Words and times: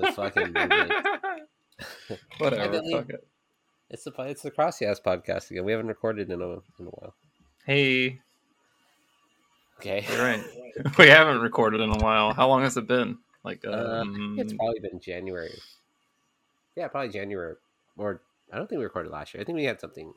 this 0.00 0.14
fucking 0.14 0.52
movement. 0.52 0.92
Whatever. 2.38 2.82
Fuck 2.90 3.10
it. 3.10 3.26
It's 3.90 4.04
the 4.04 4.12
it's 4.22 4.42
the 4.42 4.50
CrossYAAS 4.50 5.02
podcast 5.02 5.50
again. 5.50 5.64
We 5.64 5.72
haven't 5.72 5.86
recorded 5.88 6.30
in 6.30 6.40
a 6.42 6.48
in 6.48 6.86
a 6.86 6.90
while. 6.90 7.14
Hey, 7.64 8.20
Okay, 9.78 10.06
you're 10.10 10.22
right. 10.22 10.42
we 10.98 11.08
haven't 11.08 11.40
recorded 11.40 11.80
in 11.80 11.90
a 11.90 11.98
while. 11.98 12.32
How 12.32 12.48
long 12.48 12.62
has 12.62 12.76
it 12.76 12.86
been? 12.86 13.18
Like, 13.44 13.64
Uh, 13.66 13.72
um, 13.72 14.36
it's 14.38 14.52
probably 14.54 14.80
been 14.80 14.98
January. 15.00 15.52
Yeah, 16.76 16.88
probably 16.88 17.10
January. 17.12 17.56
Or 17.98 18.22
I 18.52 18.56
don't 18.56 18.68
think 18.68 18.78
we 18.78 18.84
recorded 18.84 19.12
last 19.12 19.34
year. 19.34 19.40
I 19.42 19.44
think 19.44 19.56
we 19.56 19.64
had 19.64 19.80
something 19.80 20.14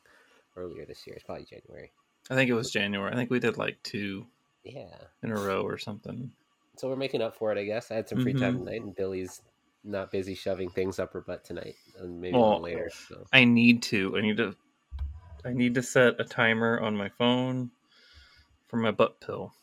earlier 0.55 0.85
this 0.85 1.05
year. 1.05 1.15
It's 1.15 1.25
probably 1.25 1.45
January. 1.45 1.91
I 2.29 2.35
think 2.35 2.49
it 2.49 2.53
was 2.53 2.71
January. 2.71 3.11
I 3.11 3.15
think 3.15 3.29
we 3.29 3.39
did 3.39 3.57
like 3.57 3.81
two 3.83 4.27
Yeah. 4.63 4.95
in 5.23 5.31
a 5.31 5.35
row 5.35 5.61
or 5.61 5.77
something. 5.77 6.31
So 6.77 6.87
we're 6.87 6.95
making 6.95 7.21
up 7.21 7.35
for 7.35 7.51
it, 7.51 7.57
I 7.59 7.65
guess. 7.65 7.91
I 7.91 7.95
had 7.95 8.07
some 8.07 8.21
free 8.21 8.33
time 8.33 8.55
Mhm. 8.55 8.59
tonight, 8.65 8.81
and 8.81 8.95
Billie's 8.95 9.41
not 9.83 10.11
busy 10.11 10.35
shoving 10.35 10.69
things 10.69 10.99
up 10.99 11.13
her 11.13 11.21
butt 11.21 11.43
tonight, 11.45 11.75
and 11.99 12.19
maybe 12.19 12.37
Well, 12.37 12.61
later. 12.61 12.89
So 13.07 13.25
I 13.33 13.43
need 13.45 13.81
to. 13.83 14.17
I 14.17 14.21
need 14.21 14.37
to. 14.37 14.55
I 15.45 15.53
need 15.53 15.73
to 15.75 15.83
set 15.83 16.19
a 16.19 16.25
timer 16.25 16.79
on 16.81 16.97
my 16.97 17.07
phone 17.09 17.71
for 18.67 18.77
my 18.77 18.91
butt 18.91 19.21
pill. 19.21 19.53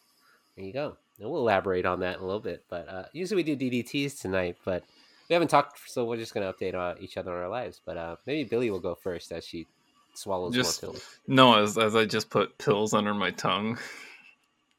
there 0.57 0.65
you 0.65 0.73
go. 0.73 0.97
And 1.21 1.31
we'll 1.31 1.41
elaborate 1.41 1.85
on 1.87 2.01
that 2.01 2.17
in 2.17 2.23
a 2.23 2.27
little 2.27 2.41
bit. 2.41 2.65
But 2.69 2.89
uh, 2.89 3.05
usually 3.13 3.43
we 3.43 3.55
do 3.55 3.71
DDTs 3.83 4.21
tonight, 4.21 4.57
but 4.65 4.85
we 5.29 5.35
haven't 5.35 5.49
talked, 5.49 5.79
so 5.91 6.05
we're 6.05 6.17
just 6.17 6.33
going 6.35 6.47
to 6.47 6.53
update 6.53 6.75
uh, 6.75 6.95
each 7.01 7.17
other 7.19 7.33
on 7.35 7.43
our 7.43 7.49
lives. 7.49 7.81
But 7.85 7.97
uh, 7.99 8.17
maybe 8.27 8.45
Billie 8.49 8.71
will 8.71 8.81
go 8.81 8.95
first 8.95 9.33
as 9.33 9.45
she 9.47 9.67
swallows 10.15 10.55
Just- 10.55 10.83
more 10.83 10.93
pills 10.93 11.19
No, 11.27 11.63
as 11.63 11.77
as 11.77 11.95
I 11.95 12.05
just 12.07 12.31
put 12.31 12.57
pills 12.59 12.95
under 12.95 13.13
my 13.15 13.31
tongue. 13.33 13.79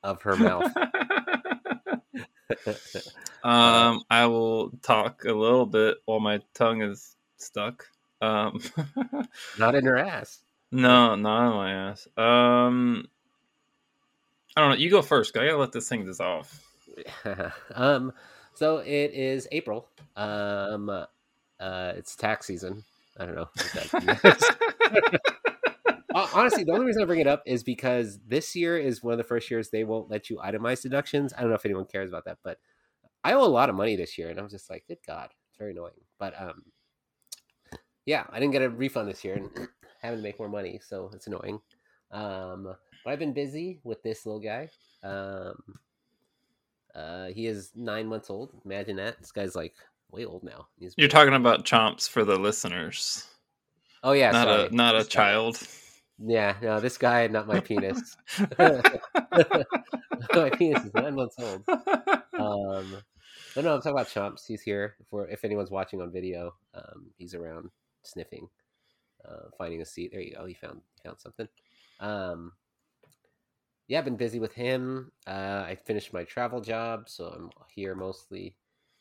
of 0.03 0.21
her 0.23 0.35
mouth. 0.35 0.71
um, 3.43 4.03
I 4.09 4.25
will 4.25 4.71
talk 4.81 5.25
a 5.25 5.33
little 5.33 5.65
bit 5.65 5.97
while 6.05 6.19
my 6.19 6.41
tongue 6.53 6.81
is 6.81 7.15
stuck. 7.37 7.85
Um, 8.21 8.61
not 9.59 9.75
in 9.75 9.83
your 9.83 9.97
ass. 9.97 10.41
no, 10.71 11.15
not 11.15 11.47
in 11.47 11.53
my 11.53 11.71
ass. 11.73 12.07
Um, 12.17 13.07
I 14.55 14.61
don't 14.61 14.71
know. 14.71 14.77
You 14.77 14.89
go 14.89 15.01
first. 15.01 15.37
I 15.37 15.45
gotta 15.45 15.57
let 15.57 15.71
this 15.71 15.87
thing 15.87 16.05
dissolve. 16.05 16.51
um, 17.75 18.11
so 18.55 18.77
it 18.77 19.13
is 19.13 19.47
April. 19.51 19.87
Um, 20.15 20.89
uh, 20.89 21.93
it's 21.95 22.15
tax 22.15 22.47
season. 22.47 22.83
I 23.19 23.25
don't 23.25 23.35
know. 23.35 23.49
Hon- 26.17 26.29
Honestly, 26.33 26.63
the 26.63 26.71
only 26.71 26.85
reason 26.85 27.01
I 27.01 27.05
bring 27.05 27.19
it 27.19 27.27
up 27.27 27.43
is 27.45 27.63
because 27.63 28.19
this 28.27 28.55
year 28.55 28.77
is 28.77 29.03
one 29.03 29.13
of 29.13 29.17
the 29.17 29.23
first 29.23 29.51
years 29.51 29.69
they 29.69 29.83
won't 29.83 30.09
let 30.09 30.29
you 30.29 30.37
itemize 30.37 30.81
deductions. 30.81 31.33
I 31.35 31.41
don't 31.41 31.49
know 31.49 31.55
if 31.55 31.65
anyone 31.65 31.85
cares 31.85 32.09
about 32.09 32.25
that, 32.25 32.39
but 32.43 32.57
I 33.23 33.33
owe 33.33 33.43
a 33.43 33.45
lot 33.45 33.69
of 33.69 33.75
money 33.75 33.95
this 33.95 34.17
year, 34.17 34.29
and 34.29 34.39
I'm 34.39 34.49
just 34.49 34.69
like, 34.69 34.85
good 34.87 34.99
God, 35.05 35.29
it's 35.49 35.57
very 35.57 35.71
annoying. 35.71 35.93
But 36.17 36.33
um, 36.41 36.63
yeah, 38.05 38.23
I 38.31 38.39
didn't 38.39 38.53
get 38.53 38.63
a 38.63 38.69
refund 38.69 39.09
this 39.09 39.23
year, 39.23 39.35
and 39.35 39.49
having 40.01 40.19
to 40.19 40.23
make 40.23 40.39
more 40.39 40.49
money, 40.49 40.79
so 40.83 41.11
it's 41.13 41.27
annoying. 41.27 41.59
Um, 42.11 42.75
but 43.03 43.11
I've 43.11 43.19
been 43.19 43.33
busy 43.33 43.79
with 43.83 44.01
this 44.01 44.25
little 44.25 44.41
guy. 44.41 44.69
Um, 45.03 45.55
uh, 46.95 47.27
he 47.27 47.45
is 47.45 47.71
nine 47.75 48.07
months 48.07 48.29
old. 48.29 48.53
Imagine 48.65 48.95
that. 48.95 49.19
This 49.19 49.31
guy's 49.31 49.55
like 49.55 49.75
way 50.09 50.25
old 50.25 50.43
now. 50.43 50.67
He's 50.79 50.93
You're 50.97 51.09
talking 51.09 51.35
about 51.35 51.65
chomps 51.65 52.09
for 52.09 52.23
the 52.23 52.37
listeners, 52.37 53.27
Oh 54.03 54.13
yeah, 54.13 54.31
not 54.31 54.47
sorry. 54.47 54.67
a 54.67 54.69
not 54.71 54.95
a 54.95 55.03
child. 55.03 55.59
Yeah, 56.19 56.55
no, 56.61 56.79
this 56.79 56.97
guy, 56.97 57.27
not 57.27 57.47
my 57.47 57.59
penis. 57.59 58.17
my 58.59 60.49
penis 60.57 60.83
is 60.83 60.93
nine 60.93 61.15
months 61.15 61.35
old. 61.39 61.63
Um, 62.39 62.97
no, 63.55 63.61
no, 63.61 63.75
I'm 63.75 63.81
talking 63.81 63.91
about 63.91 64.07
Chomps. 64.07 64.45
He's 64.47 64.61
here 64.61 64.95
for 65.09 65.27
if 65.27 65.45
anyone's 65.45 65.71
watching 65.71 66.01
on 66.01 66.11
video. 66.11 66.53
Um, 66.73 67.11
he's 67.17 67.35
around 67.35 67.69
sniffing, 68.03 68.47
uh, 69.27 69.49
finding 69.57 69.81
a 69.81 69.85
seat. 69.85 70.11
There 70.11 70.21
you 70.21 70.35
go. 70.35 70.45
He 70.45 70.53
found 70.55 70.81
found 71.03 71.19
something. 71.19 71.47
Um, 71.99 72.53
yeah, 73.87 73.99
I've 73.99 74.05
been 74.05 74.17
busy 74.17 74.39
with 74.39 74.53
him. 74.53 75.11
Uh, 75.25 75.63
I 75.67 75.77
finished 75.85 76.13
my 76.13 76.23
travel 76.23 76.61
job, 76.61 77.07
so 77.07 77.27
I'm 77.27 77.49
here 77.73 77.95
mostly. 77.95 78.55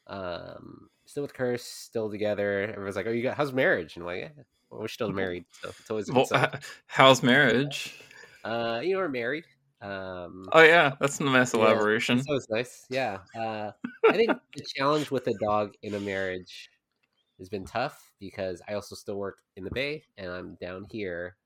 Um, 0.06 0.88
still 1.06 1.22
with 1.22 1.34
Chris, 1.34 1.64
still 1.64 2.10
together. 2.10 2.62
Everyone's 2.62 2.96
like, 2.96 3.06
"Oh, 3.06 3.10
you 3.10 3.22
got 3.22 3.36
how's 3.36 3.52
marriage?" 3.52 3.96
And 3.96 4.02
I'm 4.04 4.06
like, 4.06 4.20
"Yeah, 4.36 4.42
well, 4.76 4.82
we're 4.82 4.88
still 4.88 5.10
married, 5.10 5.44
so 5.62 5.70
it's 5.70 5.90
always 5.90 6.10
well, 6.12 6.26
sign." 6.26 6.50
h- 6.54 6.60
how's 6.86 7.22
marriage? 7.22 7.98
Uh, 8.44 8.80
you 8.82 8.92
know, 8.92 8.98
we're 8.98 9.08
married. 9.08 9.44
Um, 9.80 10.44
Oh 10.52 10.62
yeah, 10.62 10.94
that's 11.00 11.18
a 11.20 11.24
nice 11.24 11.54
Yeah, 11.54 11.60
elaboration. 11.60 12.22
so 12.22 12.34
it's 12.34 12.48
nice. 12.50 12.84
Yeah. 12.90 13.18
Uh, 13.34 13.72
I 14.08 14.12
think 14.12 14.30
the 14.54 14.64
challenge 14.76 15.10
with 15.10 15.26
a 15.28 15.34
dog 15.42 15.74
in 15.82 15.94
a 15.94 16.00
marriage 16.00 16.70
has 17.38 17.48
been 17.48 17.64
tough 17.64 18.12
because 18.20 18.62
I 18.68 18.74
also 18.74 18.94
still 18.94 19.16
work 19.16 19.38
in 19.56 19.64
the 19.64 19.70
Bay 19.70 20.04
and 20.16 20.30
I'm 20.30 20.56
down 20.60 20.86
here. 20.90 21.36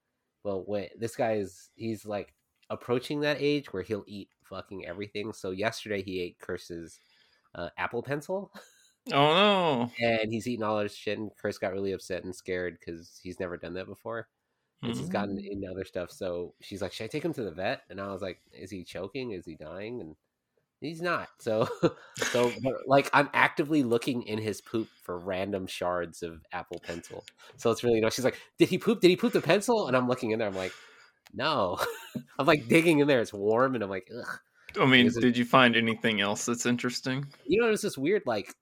Well, 0.45 0.63
when 0.67 0.89
this 0.99 1.17
guy 1.17 1.35
is, 1.35 1.71
he's 1.75 2.05
like 2.07 2.35
approaching 2.69 3.21
that 3.21 3.39
age 3.41 3.73
where 3.73 3.83
he'll 3.83 4.05
eat 4.07 4.29
fucking 4.45 4.87
everything. 4.87 5.33
So 5.33 5.51
yesterday 5.51 6.03
he 6.03 6.21
ate 6.21 6.39
Chris's 6.39 6.99
uh, 7.55 7.71
Apple 7.79 8.03
Pencil 8.03 8.53
Oh 9.13 9.13
no. 9.13 9.91
and 10.01 10.33
he's 10.33 10.47
eating 10.47 10.63
all 10.63 10.79
his 10.81 10.95
shit. 10.95 11.19
And 11.19 11.31
Chris 11.37 11.59
got 11.59 11.73
really 11.73 11.93
upset 11.93 12.25
and 12.25 12.35
scared 12.35 12.79
because 12.79 13.19
he's 13.23 13.41
never 13.41 13.57
done 13.57 13.75
that 13.75 13.87
before. 13.87 14.29
And 14.83 14.97
he's 14.97 15.09
gotten 15.11 15.37
Mm. 15.37 15.47
into 15.51 15.71
other 15.71 15.85
stuff. 15.85 16.11
So 16.11 16.55
she's 16.63 16.81
like, 16.81 16.93
"Should 16.93 17.05
I 17.05 17.09
take 17.09 17.25
him 17.25 17.35
to 17.35 17.43
the 17.43 17.51
vet?" 17.51 17.83
And 17.91 18.01
I 18.01 18.13
was 18.13 18.23
like, 18.23 18.41
"Is 18.53 18.71
he 18.71 18.83
choking? 18.85 19.33
Is 19.33 19.45
he 19.45 19.55
dying?" 19.55 20.01
And 20.01 20.17
he's 20.81 21.03
not. 21.03 21.29
So, 21.39 21.69
so 22.33 22.51
like 22.87 23.11
I'm 23.13 23.29
actively 23.35 23.83
looking 23.83 24.23
in 24.23 24.39
his 24.39 24.61
poop 24.63 24.89
for 25.03 25.19
random 25.19 25.67
shards 25.67 26.23
of 26.23 26.43
Apple 26.53 26.81
Pencil. 26.83 27.25
So 27.59 27.71
it's 27.71 27.85
really 27.85 27.97
you 27.97 28.03
know 28.03 28.09
she's 28.11 28.25
like, 28.25 28.39
"Did 28.59 28.69
he 28.71 28.79
poop? 28.79 29.01
Did 29.01 29.09
he 29.09 29.17
poop 29.17 29.33
the 29.35 29.43
pencil?" 29.43 29.87
And 29.87 29.97
I'm 29.97 30.09
looking 30.09 30.31
in 30.31 30.39
there. 30.39 30.49
I'm 30.49 30.57
like, 30.57 30.73
"No." 31.35 31.79
I'm 32.39 32.47
like 32.47 32.67
digging 32.69 33.01
in 33.01 33.07
there. 33.09 33.21
It's 33.21 33.33
warm, 33.35 33.75
and 33.75 33.85
I'm 33.85 33.91
like, 33.91 34.11
Ugh. 34.17 34.39
I 34.81 34.87
mean, 34.87 35.11
did 35.21 35.37
you 35.37 35.45
find 35.45 35.77
anything 35.77 36.21
else 36.23 36.47
that's 36.47 36.65
interesting? 36.65 37.27
you 37.45 37.61
know, 37.61 37.67
there's 37.67 37.83
just 37.83 37.99
weird 37.99 38.23
like 38.25 38.55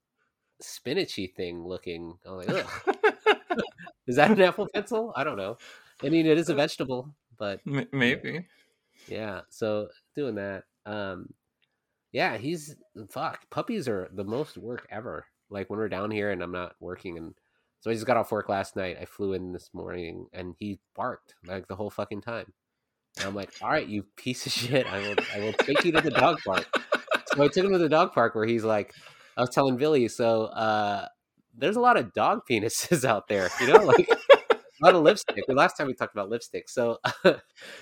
spinachy 0.63 1.35
thing 1.35 1.67
looking. 1.67 2.19
I'm 2.27 2.37
like, 2.37 2.49
Ugh. 2.51 2.97
is 4.07 4.17
that 4.17 4.31
an 4.31 4.41
Apple 4.41 4.69
Pencil? 4.75 5.13
I 5.17 5.25
don't 5.25 5.37
know. 5.37 5.59
I 6.03 6.09
mean, 6.09 6.27
it 6.27 6.39
is 6.39 6.49
a 6.49 6.55
vegetable, 6.55 7.15
but 7.39 7.61
Maybe. 7.93 8.47
yeah 9.07 9.41
so 9.49 9.89
doing 10.15 10.35
that 10.35 10.65
um 10.85 11.33
yeah 12.13 12.37
he's 12.37 12.75
fuck 13.09 13.49
puppies 13.49 13.89
are 13.89 14.09
the 14.13 14.25
most 14.25 14.59
work 14.59 14.87
ever 14.91 15.25
like 15.51 15.71
when 15.71 15.79
we're 15.79 15.89
down 15.89 16.11
here 16.11 16.31
and 16.31 16.43
i'm 16.43 16.53
not 16.53 16.75
working 16.81 17.17
and 17.17 17.35
so 17.81 17.91
i 17.91 17.95
just 17.95 18.07
got 18.07 18.17
off 18.17 18.33
work 18.33 18.49
last 18.49 18.77
night 18.77 18.99
i 19.01 19.05
flew 19.05 19.33
in 19.35 19.53
this 19.53 19.71
morning 19.73 20.27
and 20.33 20.55
he 20.59 20.79
barked 20.97 21.35
like 21.47 21.69
the 21.69 21.77
whole 21.77 21.91
fucking 21.91 22.21
time 22.21 22.53
and 23.19 23.27
i'm 23.27 23.35
like 23.35 23.51
all 23.63 23.71
right 23.71 23.89
you 23.89 24.05
piece 24.17 24.45
of 24.47 24.53
shit 24.53 24.87
i 24.87 24.99
will 24.99 25.15
i 25.35 25.39
will 25.41 25.53
take 25.53 25.85
you 25.85 25.93
to 25.93 26.01
the 26.01 26.11
dog 26.11 26.39
park 26.45 26.67
so 27.35 27.45
i 27.45 27.49
took 27.49 27.65
him 27.65 27.73
to 27.73 27.79
the 27.79 27.89
dog 27.89 28.13
park 28.13 28.35
where 28.35 28.47
he's 28.47 28.65
like 28.65 28.93
i 29.39 29.41
was 29.41 29.51
telling 29.51 29.79
billie 29.79 30.09
so 30.09 30.45
uh 30.47 31.07
there's 31.57 31.77
a 31.77 31.81
lot 31.81 31.97
of 31.97 32.13
dog 32.13 32.41
penises 32.51 33.05
out 33.05 33.29
there 33.29 33.49
you 33.61 33.69
know 33.69 33.85
like 33.85 34.09
a 34.81 34.87
lot 34.87 34.95
of 34.95 35.03
lipstick. 35.03 35.45
The 35.47 35.55
last 35.55 35.77
time 35.77 35.87
we 35.87 35.95
talked 35.95 36.15
about 36.15 36.31
lipstick. 36.31 36.69
So, 36.69 36.99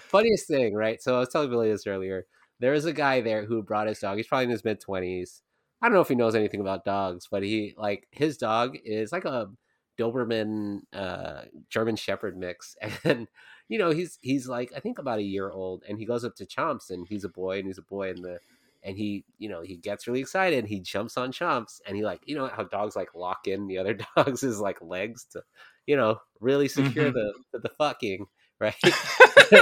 funniest 0.09 0.49
thing, 0.49 0.75
right? 0.75 1.03
So, 1.03 1.16
I 1.16 1.21
was 1.21 1.28
telling 1.28 1.50
Billie 1.50 1.71
this 1.71 1.87
earlier. 1.87 2.27
There 2.59 2.75
is 2.75 2.87
a 2.87 2.93
guy 2.93 3.21
there 3.21 3.45
who 3.45 3.62
brought 3.62 3.87
his 3.87 3.99
dog. 3.99 4.16
He's 4.16 4.27
probably 4.27 4.45
in 4.45 4.50
his 4.50 4.65
mid 4.65 4.81
20s. 4.81 5.43
I 5.83 5.87
don't 5.87 5.95
know 5.95 6.00
if 6.00 6.09
he 6.09 6.15
knows 6.15 6.34
anything 6.34 6.61
about 6.61 6.84
dogs, 6.84 7.28
but 7.31 7.43
he, 7.43 7.75
like, 7.77 8.09
his 8.11 8.39
dog 8.39 8.78
is 8.83 9.12
like 9.12 9.27
a 9.27 9.50
Doberman 9.99 10.81
uh, 10.93 11.43
German 11.69 11.97
Shepherd 11.97 12.37
mix. 12.37 12.77
And, 13.05 13.28
you 13.69 13.78
know, 13.78 13.91
he's, 13.91 14.19
he's 14.22 14.49
like, 14.49 14.72
I 14.75 14.81
think 14.81 14.99
about 14.99 15.19
a 15.19 15.22
year 15.22 15.50
old. 15.50 15.83
And 15.89 15.99
he 15.99 16.06
goes 16.06 16.25
up 16.25 16.37
to 16.37 16.47
Chomps 16.47 16.89
and 16.91 17.06
he's 17.09 17.25
a 17.25 17.28
boy 17.28 17.59
and 17.59 17.66
he's 17.66 17.78
a 17.78 17.83
boy. 17.83 18.11
And 18.11 18.25
the, 18.25 18.39
and 18.86 18.97
he, 18.97 19.24
you 19.38 19.48
know, 19.48 19.62
he 19.62 19.76
gets 19.76 20.06
really 20.06 20.20
excited. 20.20 20.60
And 20.60 20.69
he 20.69 20.80
jumps 20.80 21.16
on 21.16 21.32
Chomps 21.32 21.80
and 21.86 21.97
he, 21.97 22.04
like, 22.04 22.20
you 22.24 22.36
know, 22.36 22.47
how 22.47 22.62
dogs 22.62 22.94
like 22.94 23.14
lock 23.14 23.48
in 23.48 23.66
the 23.66 23.78
other 23.78 23.98
dogs' 24.16 24.44
is 24.44 24.60
like 24.60 24.80
legs 24.80 25.27
to, 25.33 25.42
you 25.86 25.97
know, 25.97 26.21
really 26.41 26.68
secure 26.68 27.10
Mhm. 27.10 27.15
the, 27.53 27.59
the 27.59 27.68
fucking 27.71 28.27
right. 28.60 28.74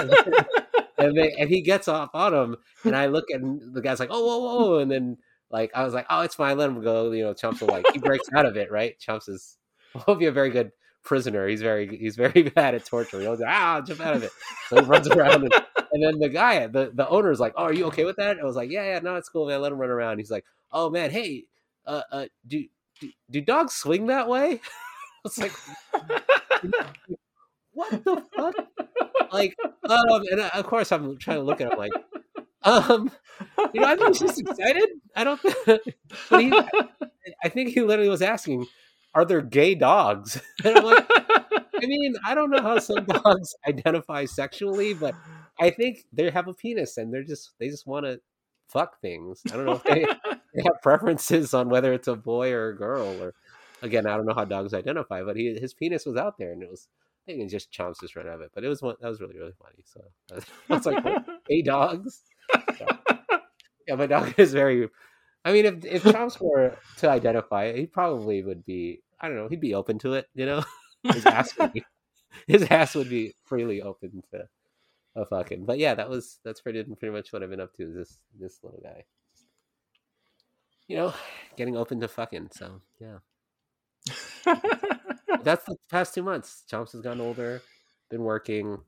and 0.99 1.17
they, 1.17 1.33
and 1.39 1.49
he 1.49 1.63
gets 1.63 1.89
off 1.89 2.11
on 2.15 2.35
him, 2.35 2.57
and 2.85 2.95
I 2.95 3.07
look 3.07 3.31
and 3.31 3.75
the 3.75 3.81
guy's 3.81 3.99
like, 3.99 4.11
oh 4.13 4.25
whoa 4.25 4.39
whoa, 4.39 4.79
and 4.79 4.91
then 4.91 5.17
like 5.51 5.71
I 5.75 5.85
was 5.85 5.95
like, 5.95 6.07
oh 6.11 6.21
it's 6.21 6.35
fine, 6.35 6.59
let 6.59 6.69
him 6.69 6.83
go. 6.83 7.11
You 7.13 7.25
know, 7.25 7.35
Chomps 7.35 7.61
will 7.61 7.69
like 7.69 7.87
he 7.93 7.99
breaks 7.99 8.29
out 8.37 8.47
of 8.47 8.57
it, 8.57 8.71
right? 8.71 8.95
Chomps 9.01 9.29
is 9.29 9.57
will 10.07 10.15
be 10.17 10.27
a 10.27 10.33
very 10.33 10.51
good 10.51 10.71
prisoner. 11.03 11.49
He's 11.49 11.63
very 11.63 11.97
he's 11.97 12.17
very 12.17 12.43
bad 12.55 12.75
at 12.75 12.85
torture. 12.85 13.21
He'll 13.21 13.39
ah, 13.47 13.81
jump 13.81 14.01
out 14.01 14.17
of 14.17 14.23
it. 14.23 14.31
So 14.69 14.77
he 14.77 14.83
runs 14.83 15.09
around, 15.09 15.45
and, 15.45 15.53
and 15.95 16.03
then 16.03 16.19
the 16.19 16.29
guy, 16.29 16.67
the 16.67 16.91
the 16.93 17.09
owner 17.09 17.31
is 17.31 17.39
like, 17.39 17.55
oh, 17.57 17.63
are 17.63 17.73
you 17.73 17.87
okay 17.87 18.05
with 18.05 18.17
that? 18.17 18.39
I 18.41 18.45
was 18.45 18.57
like, 18.57 18.71
yeah, 18.71 18.85
yeah, 18.85 18.99
no, 18.99 19.15
it's 19.15 19.29
cool, 19.29 19.47
man. 19.47 19.63
Let 19.63 19.71
him 19.71 19.79
run 19.79 19.91
around. 19.91 20.19
He's 20.19 20.31
like, 20.31 20.45
oh 20.73 20.91
man, 20.91 21.11
hey, 21.13 21.45
uh, 21.87 22.03
uh 22.11 22.27
do 22.47 22.65
do, 23.01 23.11
do 23.31 23.41
dogs 23.41 23.75
swing 23.75 24.09
that 24.09 24.29
way? 24.29 24.55
I 24.61 24.61
was 25.23 25.39
like, 25.39 25.53
what 27.73 27.91
the 28.05 28.23
fuck? 28.37 28.55
Like, 29.33 29.57
um, 29.89 30.23
and 30.31 30.41
uh, 30.41 30.51
of 30.55 30.67
course 30.67 30.91
I'm 30.91 31.17
trying 31.19 31.39
to 31.39 31.45
look 31.45 31.61
at 31.61 31.73
him 31.73 31.79
like, 31.79 31.93
um, 32.63 33.11
you 33.73 33.81
know, 33.81 33.87
I 33.87 33.97
think 33.97 34.09
he's 34.09 34.19
just 34.21 34.41
excited. 34.41 34.89
I 35.15 35.25
don't, 35.25 35.41
but 35.67 36.41
he, 36.41 36.53
I 37.45 37.49
think 37.49 37.71
he 37.71 37.83
literally 37.83 38.11
was 38.11 38.23
asking, 38.23 38.67
"Are 39.15 39.25
there 39.25 39.43
gay 39.43 39.75
dogs?" 39.77 40.41
And 40.65 40.79
I'm 40.79 40.85
like, 40.85 41.07
I 41.11 41.87
mean, 41.87 42.15
I 42.27 42.35
don't 42.35 42.51
know 42.51 42.63
how 42.63 42.79
some 42.79 43.05
dogs 43.05 43.55
identify 43.69 44.25
sexually, 44.25 44.95
but 44.95 45.15
I 45.59 45.71
think 45.71 46.05
they 46.13 46.31
have 46.31 46.49
a 46.49 46.55
penis 46.55 46.97
and 46.97 47.13
they're 47.13 47.23
just 47.23 47.53
they 47.59 47.69
just 47.69 47.87
want 47.87 48.07
to 48.07 48.21
fuck 48.69 49.01
things. 49.01 49.43
I 49.53 49.57
don't 49.57 49.67
know 49.67 49.73
if 49.73 49.85
they, 49.85 50.05
they 50.55 50.63
have 50.65 50.83
preferences 50.83 51.55
on 51.55 51.69
whether 51.69 51.93
it's 51.93 52.09
a 52.09 52.17
boy 52.17 52.53
or 52.53 52.71
a 52.71 52.77
girl. 52.77 53.07
Or 53.23 53.35
again, 53.83 54.07
I 54.07 54.17
don't 54.17 54.27
know 54.27 54.35
how 54.35 54.45
dogs 54.45 54.75
identify, 54.75 55.23
but 55.23 55.37
he 55.37 55.55
his 55.59 55.75
penis 55.75 56.07
was 56.07 56.17
out 56.17 56.39
there 56.39 56.53
and 56.53 56.63
it 56.63 56.71
was. 56.71 56.89
I 57.27 57.33
think 57.33 57.41
it 57.41 57.49
just 57.49 57.73
chomps 57.73 58.01
just 58.03 58.17
right 58.17 58.27
out 58.27 58.35
of 58.35 58.41
it, 58.43 58.51
but 58.55 58.65
it 58.65 58.69
was 58.69 58.83
one 58.83 58.97
that 59.01 59.09
was 59.09 59.19
really 59.19 59.39
really 59.39 59.55
funny. 59.59 59.83
So 59.85 60.03
I 60.71 60.75
was 60.75 60.85
like, 60.85 61.03
"Hey, 61.49 61.63
dogs!" 61.63 62.21
So, 62.77 62.87
yeah, 63.89 63.95
my 63.95 64.07
dog 64.07 64.35
is 64.39 64.53
very. 64.53 64.89
I 65.45 65.53
mean, 65.53 65.65
if 65.65 65.85
if 65.85 66.03
Chomps 66.03 66.41
were 66.41 66.77
to 66.99 67.09
identify, 67.09 67.73
he 67.73 67.87
probably 67.87 68.43
would 68.43 68.65
be. 68.65 69.01
I 69.21 69.29
don't 69.29 69.37
know. 69.37 69.49
He'd 69.49 69.61
be 69.61 69.75
open 69.75 69.99
to 70.01 70.15
it. 70.15 70.27
You 70.35 70.45
know, 70.45 70.65
his 71.03 71.25
ass 71.25 71.57
would 71.59 71.73
be, 71.73 71.85
his 72.47 72.63
ass 72.65 72.95
would 72.95 73.09
be 73.09 73.35
freely 73.45 73.81
open 73.81 74.23
to 74.33 74.49
a 75.17 75.25
fucking. 75.25 75.65
But 75.65 75.79
yeah, 75.79 75.95
that 75.95 76.09
was 76.09 76.41
that's 76.45 76.61
pretty 76.61 76.83
pretty 76.83 77.13
much 77.13 77.33
what 77.33 77.43
I've 77.43 77.51
been 77.51 77.61
up 77.61 77.75
to. 77.75 77.85
Is 77.85 77.95
this 77.95 78.19
this 78.39 78.59
little 78.63 78.81
guy, 78.83 79.05
you 80.89 80.97
know, 80.97 81.15
getting 81.57 81.77
open 81.77 82.01
to 82.01 82.09
fucking. 82.09 82.51
So 82.53 82.81
yeah, 83.01 83.19
that's 85.43 85.65
the 85.65 85.77
past 85.91 86.15
two 86.15 86.23
months. 86.23 86.65
Chomps 86.71 86.93
has 86.93 87.01
gotten 87.01 87.21
older, 87.21 87.63
been 88.11 88.23
working. 88.23 88.79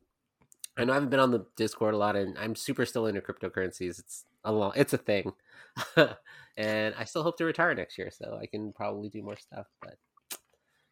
I 0.79 0.85
know 0.85 0.93
I 0.93 0.97
haven't 0.97 1.11
been 1.11 1.21
on 1.21 1.31
the 1.31 1.47
Discord 1.57 1.95
a 1.95 1.99
lot, 1.99 2.17
and 2.17 2.37
I'm 2.39 2.55
super 2.55 2.85
still 2.85 3.07
into 3.07 3.23
cryptocurrencies. 3.23 3.99
It's 3.99 4.25
a 4.45 4.53
long, 4.53 4.73
it's 4.77 4.93
a 4.93 4.99
thing, 4.99 5.33
and 6.57 6.95
I 6.99 7.05
still 7.05 7.23
hope 7.23 7.39
to 7.39 7.45
retire 7.45 7.75
next 7.75 7.97
year, 7.97 8.11
so 8.11 8.39
I 8.41 8.47
can 8.47 8.73
probably 8.73 9.09
do 9.09 9.23
more 9.23 9.37
stuff. 9.37 9.67
But 9.81 9.97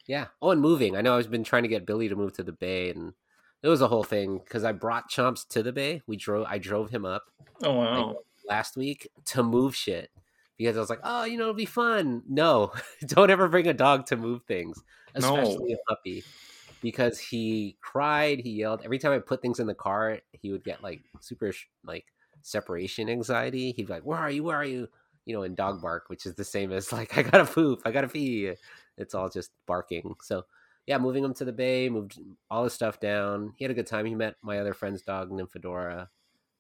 yeah, 0.07 0.29
oh, 0.41 0.51
and 0.51 0.61
moving. 0.61 0.97
I 0.97 1.03
know 1.03 1.19
I've 1.19 1.31
been 1.31 1.45
trying 1.45 1.65
to 1.65 1.69
get 1.69 1.87
Billie 1.87 2.09
to 2.09 2.17
move 2.17 2.33
to 2.35 2.43
the 2.43 2.53
Bay, 2.53 2.91
and 2.91 3.13
it 3.65 3.69
was 3.69 3.81
a 3.81 3.89
whole 3.89 4.05
thing 4.05 4.39
because 4.39 4.63
I 4.63 4.73
brought 4.73 5.11
Chomps 5.11 5.49
to 5.49 5.63
the 5.63 5.73
Bay. 5.73 6.03
We 6.07 6.19
drove, 6.19 6.47
I 6.47 6.59
drove 6.59 6.91
him 6.91 7.07
up. 7.07 7.25
Oh 7.63 7.73
wow! 7.73 8.09
Like, 8.09 8.17
last 8.47 8.77
week 8.77 9.09
to 9.25 9.43
move 9.43 9.75
shit 9.75 10.11
because 10.59 10.77
I 10.77 10.81
was 10.81 10.91
like, 10.91 11.01
oh, 11.03 11.25
you 11.25 11.39
know, 11.39 11.45
it'll 11.45 11.55
be 11.55 11.65
fun. 11.65 12.23
No, 12.29 12.73
don't 13.07 13.31
ever 13.31 13.49
bring 13.49 13.67
a 13.67 13.73
dog 13.73 14.05
to 14.07 14.19
move 14.19 14.43
things, 14.47 14.79
especially 15.15 15.73
no. 15.73 15.77
a 15.77 15.95
puppy 15.95 16.25
because 16.83 17.19
he 17.19 17.79
cried, 17.81 18.39
he 18.39 18.51
yelled. 18.51 18.83
Every 18.85 18.99
time 18.99 19.13
I 19.13 19.19
put 19.19 19.41
things 19.41 19.59
in 19.59 19.67
the 19.67 19.75
car, 19.75 20.19
he 20.33 20.53
would 20.53 20.63
get 20.63 20.83
like 20.83 21.01
super 21.21 21.51
like 21.87 22.05
separation 22.43 23.09
anxiety. 23.09 23.73
He'd 23.73 23.87
be 23.87 23.95
like, 23.95 24.05
"Where 24.05 24.19
are 24.19 24.31
you? 24.31 24.45
Where 24.45 24.59
are 24.59 24.67
you?" 24.67 24.89
You 25.25 25.35
know, 25.35 25.43
in 25.43 25.55
dog 25.55 25.81
bark, 25.81 26.11
which 26.11 26.27
is 26.27 26.35
the 26.35 26.45
same 26.45 26.71
as 26.71 26.93
like, 26.93 27.17
"I 27.17 27.23
gotta 27.23 27.47
poop, 27.47 27.81
I 27.87 27.93
gotta 27.93 28.09
pee." 28.09 28.53
It's 28.99 29.15
all 29.15 29.31
just 29.31 29.53
barking. 29.67 30.15
So 30.21 30.45
yeah, 30.87 30.99
moving 30.99 31.25
him 31.25 31.35
to 31.35 31.45
the 31.45 31.53
bay, 31.53 31.89
moved 31.89 32.21
all 32.51 32.65
his 32.65 32.73
stuff 32.73 33.01
down. 33.01 33.55
He 33.57 33.65
had 33.65 33.71
a 33.71 33.75
good 33.75 33.87
time. 33.87 34.07
He 34.07 34.15
met 34.15 34.37
my 34.43 34.59
other 34.59 34.75
friend's 34.75 35.03
dog, 35.03 35.31
Nymphadora, 35.31 36.09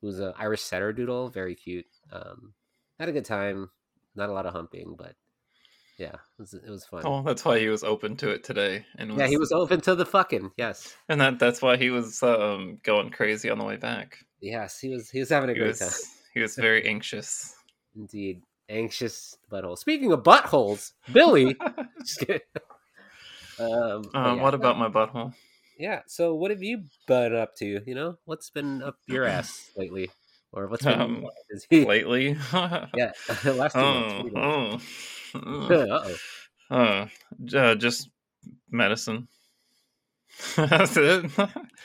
who's 0.01 0.19
an 0.19 0.33
Irish 0.39 0.63
setter 0.63 0.93
doodle, 0.93 1.29
very 1.29 1.55
cute. 1.55 1.87
Um, 2.13 2.55
had 2.99 3.09
a 3.09 3.13
good 3.13 3.25
time. 3.25 3.71
Not 4.17 4.29
a 4.29 4.33
lot 4.33 4.47
of 4.47 4.53
humping, 4.53 4.95
but 4.97 5.15
yeah, 5.99 6.15
it 6.15 6.39
was, 6.39 6.55
it 6.55 6.71
was 6.71 6.85
fun. 6.85 7.03
Oh, 7.05 7.23
that's 7.23 7.45
why 7.45 7.59
he 7.59 7.69
was 7.69 7.85
open 7.85 8.17
to 8.19 8.31
it 8.31 8.45
today. 8.45 8.85
And 8.97 9.11
was, 9.11 9.19
yeah, 9.19 9.27
he 9.27 9.37
was 9.37 9.53
open 9.53 9.81
to 9.83 9.95
the 9.95 10.07
fucking 10.07 10.53
yes. 10.57 10.95
And 11.09 11.21
that 11.21 11.39
that's 11.39 11.61
why 11.61 11.77
he 11.77 11.91
was 11.91 12.23
um, 12.23 12.79
going 12.83 13.11
crazy 13.11 13.51
on 13.51 13.59
the 13.59 13.65
way 13.65 13.77
back. 13.77 14.19
Yes, 14.41 14.79
he 14.79 14.91
was. 14.91 15.11
He 15.11 15.21
was 15.21 15.29
having 15.29 15.51
a 15.51 15.53
he 15.53 15.59
great 15.59 15.69
was, 15.69 15.79
time. 15.81 15.91
He 16.35 16.41
was 16.41 16.57
very 16.57 16.85
anxious. 16.89 17.55
Indeed, 17.95 18.43
anxious 18.69 19.39
butthole. 19.53 19.79
Speaking 19.79 20.11
of 20.11 20.25
buttholes, 20.25 20.91
Billie. 21.13 21.57
Um, 23.59 24.11
uh, 24.15 24.35
yeah, 24.37 24.43
what 24.43 24.55
about 24.55 24.79
my 24.79 24.89
butthole? 24.89 25.35
Yeah. 25.79 26.01
So, 26.07 26.35
what 26.35 26.51
have 26.51 26.63
you 26.63 26.85
been 27.07 27.35
up 27.35 27.57
to? 27.57 27.81
You 27.87 27.95
know, 27.95 28.17
what's 28.25 28.51
been 28.51 28.83
up 28.83 28.97
your 29.07 29.25
ass 29.25 29.71
lately? 29.77 30.11
Or 30.53 30.69
what's 30.69 30.85
been 30.85 31.01
um, 31.01 31.27
lately? 31.71 32.37
yeah, 32.53 33.13
last 33.45 33.73
two 33.73 33.81
oh, 33.81 34.31
months. 34.33 34.85
Oh. 35.35 36.07
uh, 36.71 37.07
uh, 37.57 37.75
just 37.75 38.09
medicine. 38.71 39.29
That's 40.57 40.97
it. 40.97 41.31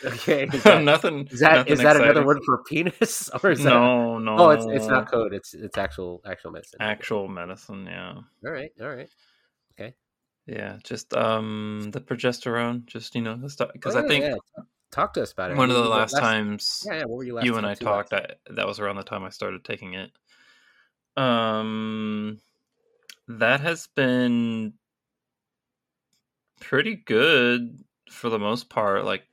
Okay. 0.03 0.45
Is 0.51 0.63
that, 0.63 0.83
nothing. 0.83 1.27
Is 1.31 1.39
that 1.39 1.55
nothing 1.55 1.73
is 1.73 1.79
that 1.79 1.95
another 1.97 2.25
word 2.25 2.39
for 2.45 2.63
penis? 2.63 3.29
Or 3.43 3.51
is 3.51 3.63
no, 3.63 4.15
that, 4.15 4.23
no. 4.23 4.37
Oh, 4.37 4.49
it's 4.49 4.65
it's 4.65 4.87
not 4.87 5.09
code. 5.09 5.33
It's 5.33 5.53
it's 5.53 5.77
actual 5.77 6.21
actual 6.25 6.51
medicine. 6.51 6.77
Actual 6.79 7.27
medicine. 7.27 7.85
Yeah. 7.85 8.15
All 8.45 8.51
right. 8.51 8.71
All 8.81 8.89
right. 8.89 9.09
Yeah. 10.49 10.77
Just 10.83 11.13
um 11.13 11.89
the 11.91 12.01
progesterone. 12.01 12.85
Just 12.85 13.15
you 13.15 13.21
know 13.21 13.35
because 13.35 13.95
oh, 13.95 14.03
I 14.03 14.07
think. 14.07 14.25
Yeah. 14.25 14.35
Talk 14.91 15.13
to 15.13 15.21
us 15.21 15.31
about 15.33 15.51
it. 15.51 15.57
One 15.57 15.69
of 15.69 15.75
the 15.75 15.83
last, 15.83 16.13
last, 16.13 16.21
times 16.21 16.83
yeah, 16.87 16.93
yeah, 16.93 16.99
what 17.01 17.17
were 17.17 17.23
you, 17.23 17.35
last 17.35 17.45
you 17.45 17.57
and 17.57 17.65
I 17.65 17.75
talked, 17.75 18.11
I, 18.11 18.25
that 18.49 18.65
was 18.65 18.79
around 18.79 18.95
the 18.95 19.03
time 19.03 19.23
I 19.23 19.29
started 19.29 19.63
taking 19.63 19.93
it. 19.93 20.09
Um, 21.15 22.39
that 23.27 23.61
has 23.61 23.87
been 23.95 24.73
pretty 26.59 26.95
good 26.95 27.83
for 28.09 28.31
the 28.31 28.39
most 28.39 28.67
part. 28.69 29.05
Like, 29.05 29.23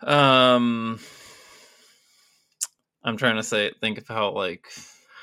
um, 0.00 1.00
I'm 3.02 3.16
trying 3.16 3.36
to 3.36 3.42
say, 3.42 3.72
think 3.80 3.98
of 3.98 4.06
how 4.06 4.30
like 4.30 4.68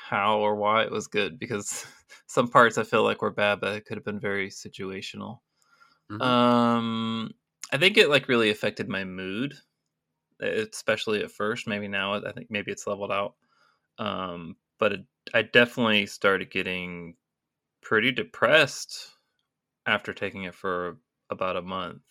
how 0.06 0.40
or 0.40 0.54
why 0.56 0.82
it 0.82 0.90
was 0.90 1.06
good 1.06 1.38
because 1.38 1.86
some 2.30 2.46
parts 2.46 2.78
I 2.78 2.84
feel 2.84 3.02
like 3.02 3.22
were 3.22 3.32
bad, 3.32 3.58
but 3.58 3.74
it 3.74 3.84
could 3.84 3.96
have 3.96 4.04
been 4.04 4.20
very 4.20 4.50
situational. 4.50 5.40
Mm-hmm. 6.12 6.22
Um, 6.22 7.34
I 7.72 7.76
think 7.76 7.96
it 7.96 8.08
like 8.08 8.28
really 8.28 8.50
affected 8.50 8.88
my 8.88 9.02
mood, 9.02 9.54
especially 10.38 11.24
at 11.24 11.32
first. 11.32 11.66
Maybe 11.66 11.88
now, 11.88 12.14
I 12.14 12.30
think 12.30 12.46
maybe 12.48 12.70
it's 12.70 12.86
leveled 12.86 13.10
out. 13.10 13.34
Um, 13.98 14.54
but 14.78 14.92
it, 14.92 15.00
I 15.34 15.42
definitely 15.42 16.06
started 16.06 16.52
getting 16.52 17.16
pretty 17.82 18.12
depressed 18.12 19.10
after 19.86 20.12
taking 20.12 20.44
it 20.44 20.54
for 20.54 20.98
about 21.30 21.56
a 21.56 21.62
month. 21.62 22.04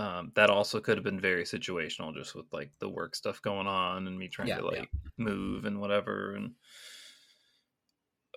Um, 0.00 0.32
that 0.34 0.50
also 0.50 0.80
could 0.80 0.96
have 0.96 1.04
been 1.04 1.20
very 1.20 1.44
situational, 1.44 2.12
just 2.12 2.34
with 2.34 2.46
like 2.52 2.72
the 2.80 2.88
work 2.88 3.14
stuff 3.14 3.40
going 3.40 3.68
on 3.68 4.08
and 4.08 4.18
me 4.18 4.26
trying 4.26 4.48
yeah, 4.48 4.56
to 4.56 4.66
like 4.66 4.78
yeah. 4.78 4.84
move 5.16 5.64
and 5.64 5.80
whatever. 5.80 6.34
And 6.34 6.54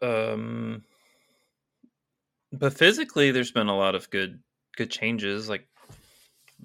um, 0.01 0.83
but 2.51 2.73
physically, 2.73 3.31
there's 3.31 3.51
been 3.51 3.67
a 3.67 3.77
lot 3.77 3.95
of 3.95 4.09
good 4.09 4.39
good 4.75 4.91
changes. 4.91 5.49
Like 5.49 5.67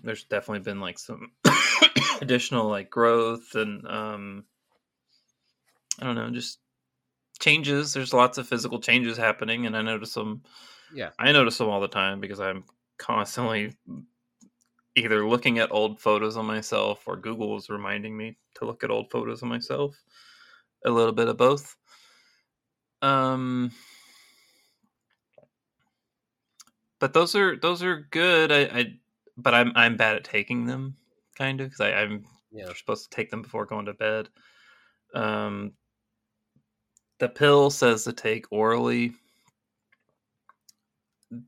there's 0.02 0.24
definitely 0.24 0.64
been 0.64 0.80
like 0.80 0.98
some 0.98 1.32
additional 2.20 2.68
like 2.68 2.90
growth 2.90 3.54
and 3.54 3.86
um, 3.86 4.44
I 6.00 6.04
don't 6.04 6.14
know, 6.14 6.30
just 6.30 6.58
changes. 7.40 7.92
There's 7.92 8.12
lots 8.12 8.38
of 8.38 8.48
physical 8.48 8.80
changes 8.80 9.16
happening, 9.16 9.66
and 9.66 9.76
I 9.76 9.82
notice 9.82 10.14
them. 10.14 10.42
Yeah, 10.92 11.10
I 11.18 11.32
notice 11.32 11.58
them 11.58 11.68
all 11.68 11.80
the 11.80 11.88
time 11.88 12.20
because 12.20 12.40
I'm 12.40 12.64
constantly 12.98 13.74
either 14.96 15.26
looking 15.26 15.58
at 15.58 15.70
old 15.70 16.00
photos 16.00 16.36
of 16.36 16.44
myself 16.44 17.06
or 17.06 17.16
Google 17.16 17.56
is 17.56 17.68
reminding 17.68 18.16
me 18.16 18.36
to 18.54 18.64
look 18.64 18.82
at 18.82 18.90
old 18.90 19.10
photos 19.10 19.42
of 19.42 19.48
myself. 19.48 19.94
A 20.84 20.90
little 20.90 21.12
bit 21.12 21.28
of 21.28 21.36
both. 21.36 21.76
Um, 23.02 23.72
but 26.98 27.12
those 27.12 27.34
are 27.34 27.56
those 27.56 27.82
are 27.82 28.06
good. 28.10 28.50
I, 28.50 28.60
I 28.62 28.98
but 29.36 29.54
I'm 29.54 29.72
I'm 29.74 29.96
bad 29.96 30.16
at 30.16 30.24
taking 30.24 30.66
them, 30.66 30.96
kind 31.36 31.60
of 31.60 31.70
because 31.70 31.80
I'm 31.80 32.24
yeah. 32.50 32.72
supposed 32.74 33.10
to 33.10 33.14
take 33.14 33.30
them 33.30 33.42
before 33.42 33.66
going 33.66 33.86
to 33.86 33.94
bed. 33.94 34.28
Um, 35.14 35.72
the 37.18 37.28
pill 37.28 37.70
says 37.70 38.04
to 38.04 38.12
take 38.12 38.46
orally. 38.50 39.12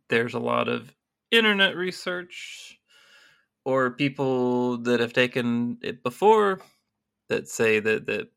There's 0.09 0.35
a 0.35 0.40
lot 0.40 0.69
of 0.69 0.93
internet 1.31 1.76
research 1.76 2.78
or 3.64 3.90
people 3.90 4.78
that 4.78 5.00
have 5.00 5.12
taken 5.12 5.78
it 5.83 6.02
before 6.02 6.61
that 7.28 7.49
say 7.49 7.81
that 7.81 8.07
that 8.07 8.28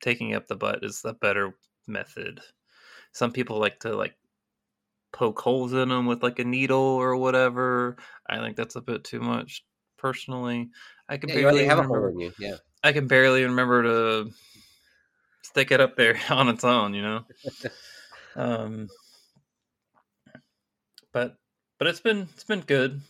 taking 0.00 0.34
up 0.34 0.46
the 0.46 0.56
butt 0.56 0.84
is 0.84 1.02
the 1.02 1.14
better 1.14 1.54
method. 1.88 2.40
Some 3.12 3.32
people 3.32 3.58
like 3.58 3.80
to 3.80 3.96
like 3.96 4.14
poke 5.12 5.40
holes 5.40 5.72
in 5.72 5.88
them 5.88 6.06
with 6.06 6.22
like 6.22 6.38
a 6.38 6.44
needle 6.44 6.78
or 6.78 7.16
whatever. 7.16 7.96
I 8.28 8.38
think 8.38 8.56
that's 8.56 8.76
a 8.76 8.80
bit 8.80 9.04
too 9.04 9.20
much 9.20 9.64
personally. 9.96 10.70
I 11.08 11.16
can 11.16 11.28
yeah, 11.30 11.36
barely 11.36 11.64
have 11.64 11.78
remember, 11.78 11.98
a 11.98 12.00
hole 12.00 12.10
in 12.10 12.20
you. 12.20 12.32
Yeah. 12.38 12.56
I 12.82 12.92
can 12.92 13.06
barely 13.06 13.44
remember 13.44 13.82
to 13.82 14.30
stick 15.42 15.70
it 15.70 15.80
up 15.80 15.96
there 15.96 16.18
on 16.30 16.48
its 16.48 16.64
own, 16.64 16.94
you 16.94 17.02
know. 17.02 17.24
um, 18.36 18.88
but 21.12 21.36
but 21.78 21.88
it's 21.88 22.00
been 22.00 22.28
it's 22.34 22.44
been 22.44 22.60
good. 22.60 23.00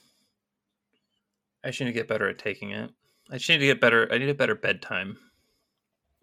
I 1.64 1.70
should 1.70 1.84
need 1.84 1.92
to 1.92 1.98
get 1.98 2.08
better 2.08 2.28
at 2.28 2.38
taking 2.38 2.70
it. 2.70 2.90
I 3.30 3.38
should 3.38 3.54
need 3.54 3.66
to 3.66 3.66
get 3.66 3.80
better. 3.80 4.10
I 4.12 4.18
need 4.18 4.28
a 4.28 4.34
better 4.34 4.54
bedtime. 4.54 5.18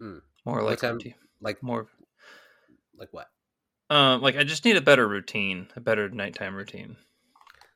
Hmm. 0.00 0.18
More 0.44 0.62
like 0.62 0.80
time, 0.80 0.98
like 1.40 1.62
more 1.62 1.88
like 2.98 3.08
what? 3.12 3.26
Um, 3.88 4.20
like 4.20 4.36
I 4.36 4.44
just 4.44 4.64
need 4.64 4.76
a 4.76 4.82
better 4.82 5.06
routine, 5.06 5.68
a 5.76 5.80
better 5.80 6.08
nighttime 6.08 6.54
routine. 6.54 6.96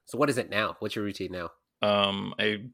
So 0.06 0.18
what 0.18 0.30
is 0.30 0.38
it 0.38 0.50
now? 0.50 0.76
What's 0.80 0.96
your 0.96 1.04
routine 1.04 1.32
now? 1.32 1.50
Um, 1.82 2.34
I 2.38 2.64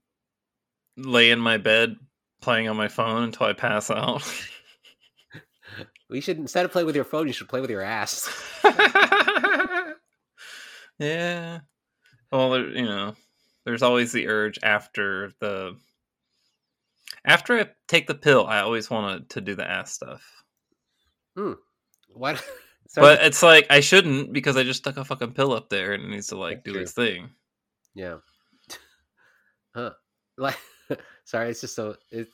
lay 0.97 1.31
in 1.31 1.39
my 1.39 1.59
bed 1.59 1.97
playing 2.41 2.69
on 2.69 2.77
my 2.77 2.89
phone 2.89 3.25
until 3.25 3.47
I 3.47 3.53
pass 3.53 3.91
out. 3.91 4.23
We 6.09 6.21
should 6.21 6.39
instead 6.39 6.65
of 6.65 6.71
play 6.71 6.85
with 6.85 6.95
your 6.95 7.05
phone, 7.05 7.27
you 7.27 7.33
should 7.33 7.49
play 7.49 7.61
with 7.61 7.71
your 7.71 7.83
ass. 7.83 8.29
yeah. 10.99 11.61
Well, 12.31 12.51
there, 12.51 12.69
you 12.69 12.85
know, 12.85 13.17
there's 13.65 13.83
always 13.83 14.13
the 14.13 14.29
urge 14.29 14.59
after 14.63 15.33
the 15.41 15.77
after 17.25 17.59
I 17.59 17.71
take 17.89 18.07
the 18.07 18.15
pill. 18.15 18.47
I 18.47 18.61
always 18.61 18.89
wanted 18.89 19.31
to 19.31 19.41
do 19.41 19.57
the 19.57 19.69
ass 19.69 19.93
stuff. 19.93 20.23
Hmm. 21.37 21.55
What? 22.17 22.43
but 22.97 23.23
it's 23.23 23.43
like 23.43 23.67
I 23.71 23.81
shouldn't 23.81 24.33
because 24.33 24.57
I 24.57 24.63
just 24.63 24.81
stuck 24.81 24.97
a 24.97 25.05
fucking 25.05 25.33
pill 25.33 25.53
up 25.53 25.69
there 25.69 25.93
and 25.93 26.05
it 26.05 26.09
needs 26.09 26.29
to 26.29 26.37
like 26.37 26.59
That's 26.59 26.65
do 26.65 26.73
true. 26.73 26.83
its 26.83 26.93
thing. 26.93 27.31
Yeah. 27.95 28.17
huh. 29.75 29.91
Like, 30.39 30.59
sorry, 31.25 31.49
it's 31.49 31.63
just 31.63 31.75
so 31.75 31.97
it's 32.11 32.31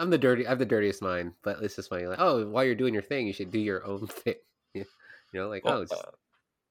I'm 0.00 0.10
the 0.10 0.18
dirty. 0.18 0.44
I 0.44 0.48
have 0.48 0.58
the 0.58 0.66
dirtiest 0.66 1.00
mind, 1.02 1.34
but 1.44 1.62
it's 1.62 1.76
just 1.76 1.88
funny. 1.88 2.04
Like, 2.06 2.18
oh, 2.20 2.48
while 2.48 2.64
you're 2.64 2.74
doing 2.74 2.92
your 2.92 3.02
thing, 3.04 3.28
you 3.28 3.32
should 3.32 3.52
do 3.52 3.60
your 3.60 3.86
own 3.86 4.08
thing. 4.08 4.34
you 4.74 4.84
know, 5.32 5.48
like, 5.48 5.62
oh, 5.64 5.82
just, 5.82 5.92
uh, 5.92 6.10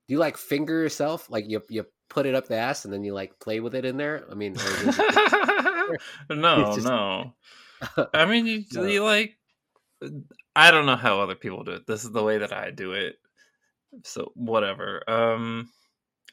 do 0.08 0.14
you 0.14 0.18
like 0.18 0.36
finger 0.36 0.82
yourself? 0.82 1.30
Like 1.30 1.50
you 1.50 1.64
you 1.70 1.86
put 2.10 2.26
it 2.26 2.36
up 2.36 2.50
the 2.50 2.58
ass 2.58 2.84
and 2.84 2.94
then 2.94 3.06
you 3.06 3.14
like 3.14 3.40
play 3.40 3.62
with 3.62 3.76
it 3.76 3.86
in 3.86 3.96
there. 3.96 4.26
I 4.30 4.36
mean, 4.36 4.56
no, 6.30 6.76
just... 6.76 6.86
no. 6.86 7.34
I 8.14 8.26
mean, 8.26 8.46
you, 8.46 8.66
no. 8.74 8.84
you 8.84 9.04
like. 9.04 9.38
I 10.56 10.72
don't 10.72 10.86
know 10.86 10.96
how 10.96 11.20
other 11.20 11.36
people 11.36 11.64
do 11.64 11.72
it. 11.72 11.88
This 11.88 12.04
is 12.04 12.12
the 12.12 12.24
way 12.24 12.38
that 12.38 12.54
I 12.54 12.72
do 12.72 12.94
it. 12.94 13.16
So 14.04 14.32
whatever. 14.36 15.04
Um, 15.10 15.70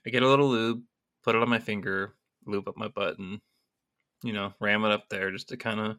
I 0.06 0.10
get 0.10 0.22
a 0.22 0.28
little 0.28 0.48
lube, 0.48 0.82
put 1.22 1.34
it 1.34 1.42
on 1.42 1.48
my 1.48 1.58
finger, 1.58 2.14
lube 2.46 2.68
up 2.68 2.76
my 2.76 2.88
button, 2.88 3.40
you 4.22 4.32
know, 4.32 4.52
ram 4.60 4.84
it 4.84 4.92
up 4.92 5.08
there 5.08 5.30
just 5.30 5.48
to 5.48 5.56
kind 5.56 5.80
of 5.80 5.96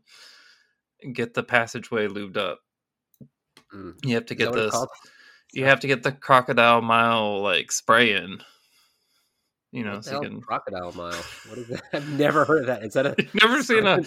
get 1.13 1.34
the 1.34 1.44
passageway 1.44 2.08
lubed 2.08 2.38
up. 2.38 2.60
Mm. 3.74 3.94
You 4.06 4.16
have 4.16 4.25
to 4.28 4.36
get 4.36 4.54
this. 4.54 4.75
You 5.54 5.66
have 5.66 5.82
to 5.82 5.88
get 5.88 6.04
the 6.04 6.12
crocodile 6.12 6.82
mile 6.82 7.42
like 7.42 7.72
spray 7.72 8.13
in. 8.13 8.42
You 9.72 9.86
know, 9.86 10.01
so 10.01 10.22
you 10.22 10.30
can 10.30 10.42
crocodile 10.42 10.92
mile. 10.94 11.24
What 11.48 11.58
is 11.58 11.68
that? 11.68 11.84
I've 11.94 12.10
never 12.10 12.44
heard 12.44 12.62
of 12.62 12.68
that. 12.68 12.84
Is 12.84 12.94
that 12.94 13.06
a 13.06 13.16
never 13.34 13.63
seen 13.63 13.86
a? 13.86 14.04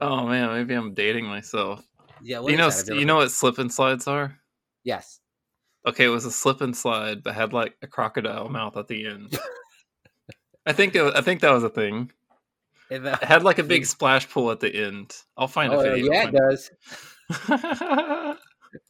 Oh 0.00 0.26
man, 0.26 0.52
maybe 0.52 0.74
I'm 0.74 0.94
dating 0.94 1.26
myself. 1.26 1.82
Yeah, 2.22 2.42
you 2.46 2.56
know, 2.56 2.70
you 2.88 3.04
know 3.04 3.16
what 3.16 3.30
slip 3.30 3.58
and 3.58 3.72
slides 3.72 4.06
are? 4.06 4.38
Yes. 4.84 5.20
Okay, 5.86 6.04
it 6.04 6.08
was 6.08 6.24
a 6.24 6.30
slip 6.30 6.60
and 6.60 6.76
slide, 6.76 7.22
but 7.22 7.34
had 7.34 7.52
like 7.52 7.76
a 7.82 7.86
crocodile 7.86 8.48
mouth 8.48 8.76
at 8.76 8.88
the 8.88 9.06
end. 9.06 9.38
I 10.66 10.72
think 10.72 10.94
it, 10.94 11.12
I 11.16 11.20
think 11.20 11.40
that 11.40 11.52
was 11.52 11.64
a 11.64 11.68
thing. 11.68 12.12
It 12.90 13.02
had 13.24 13.42
like 13.42 13.58
a 13.58 13.62
big 13.74 13.86
splash 13.86 14.28
pool 14.28 14.50
at 14.50 14.60
the 14.60 14.72
end. 14.72 15.16
I'll 15.36 15.48
find 15.48 15.72
oh, 15.72 15.80
a 15.80 15.82
video. 15.82 16.12
Yeah, 16.12 16.28
it 16.28 16.34
does. 16.34 16.70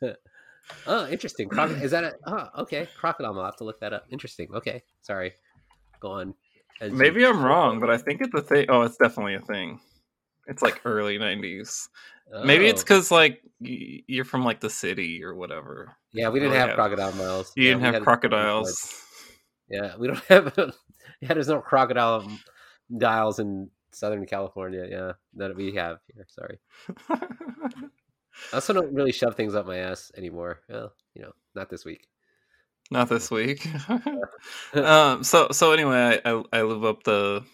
oh, 0.86 1.08
interesting. 1.08 1.48
Croc- 1.48 1.70
is 1.82 1.92
that 1.92 2.04
a? 2.04 2.14
Oh, 2.26 2.48
okay. 2.62 2.88
Crocodile. 2.98 3.38
I'll 3.38 3.44
have 3.44 3.56
to 3.56 3.64
look 3.64 3.80
that 3.80 3.92
up. 3.92 4.04
Interesting. 4.10 4.48
Okay. 4.54 4.82
Sorry. 5.00 5.32
Go 6.00 6.10
on. 6.10 6.34
As 6.80 6.92
Maybe 6.92 7.20
you... 7.20 7.28
I'm 7.28 7.42
wrong, 7.42 7.80
but 7.80 7.90
I 7.90 7.96
think 7.96 8.20
it's 8.20 8.34
a 8.34 8.42
thing. 8.42 8.66
Oh, 8.68 8.82
it's 8.82 8.96
definitely 8.96 9.34
a 9.34 9.40
thing. 9.40 9.80
It's 10.46 10.62
like 10.62 10.80
early 10.84 11.18
'90s. 11.18 11.88
Oh. 12.32 12.44
Maybe 12.44 12.66
it's 12.66 12.82
because 12.82 13.10
like 13.10 13.42
you're 13.60 14.24
from 14.24 14.44
like 14.44 14.60
the 14.60 14.70
city 14.70 15.22
or 15.22 15.34
whatever. 15.34 15.94
Yeah, 16.12 16.30
we 16.30 16.40
didn't 16.40 16.54
have, 16.54 16.70
have, 16.70 16.76
crocodile 16.76 17.12
miles. 17.12 17.52
You 17.56 17.64
yeah, 17.64 17.74
didn't 17.74 17.94
have 17.94 18.02
crocodiles. 18.02 19.02
Yeah, 19.68 19.94
we 19.98 20.08
don't 20.08 20.18
have. 20.28 20.52
yeah, 21.20 21.34
there's 21.34 21.48
no 21.48 21.60
crocodile 21.60 22.26
dials 22.96 23.38
in 23.38 23.70
Southern 23.92 24.26
California, 24.26 24.86
yeah, 24.90 25.12
that 25.34 25.54
we 25.54 25.74
have 25.74 25.98
here. 26.12 26.26
Sorry. 26.28 26.58
I 28.52 28.54
also 28.54 28.72
don't 28.72 28.94
really 28.94 29.12
shove 29.12 29.36
things 29.36 29.54
up 29.54 29.66
my 29.66 29.78
ass 29.78 30.10
anymore. 30.16 30.60
Well, 30.68 30.94
you 31.14 31.22
know, 31.22 31.32
not 31.54 31.68
this 31.68 31.84
week. 31.84 32.08
Not 32.90 33.08
this 33.08 33.30
week. 33.30 33.66
um. 34.74 35.22
So 35.22 35.48
so 35.52 35.72
anyway, 35.72 36.20
I, 36.24 36.30
I 36.30 36.42
I 36.52 36.62
lube 36.62 36.84
up 36.84 37.04
the, 37.04 37.44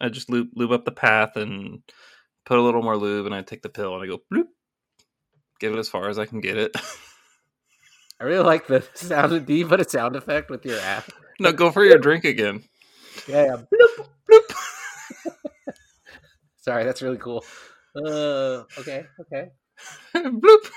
I 0.00 0.08
just 0.08 0.30
loop 0.30 0.50
lube 0.54 0.72
up 0.72 0.84
the 0.84 0.92
path 0.92 1.36
and 1.36 1.82
put 2.44 2.58
a 2.58 2.62
little 2.62 2.82
more 2.82 2.96
lube, 2.96 3.26
and 3.26 3.34
I 3.34 3.42
take 3.42 3.62
the 3.62 3.68
pill 3.68 3.94
and 3.94 4.02
I 4.02 4.06
go 4.06 4.20
bloop, 4.32 4.48
get 5.60 5.72
it 5.72 5.78
as 5.78 5.88
far 5.88 6.08
as 6.08 6.18
I 6.18 6.26
can 6.26 6.40
get 6.40 6.56
it. 6.56 6.74
I 8.20 8.24
really 8.24 8.44
like 8.44 8.66
the 8.66 8.84
sound. 8.94 9.32
of 9.32 9.50
you 9.50 9.66
but 9.66 9.80
a 9.80 9.88
sound 9.88 10.16
effect 10.16 10.50
with 10.50 10.64
your 10.64 10.78
app. 10.80 11.10
No, 11.40 11.52
go 11.52 11.70
for 11.70 11.84
your 11.84 11.98
drink 11.98 12.24
again. 12.24 12.62
Yeah, 13.26 13.44
yeah. 13.44 13.56
Bloop, 13.72 14.08
bloop. 14.30 14.54
Sorry, 16.58 16.84
that's 16.84 17.02
really 17.02 17.18
cool. 17.18 17.44
Uh, 17.96 18.62
okay, 18.78 19.06
okay. 19.20 19.50
Bloop. 20.14 20.70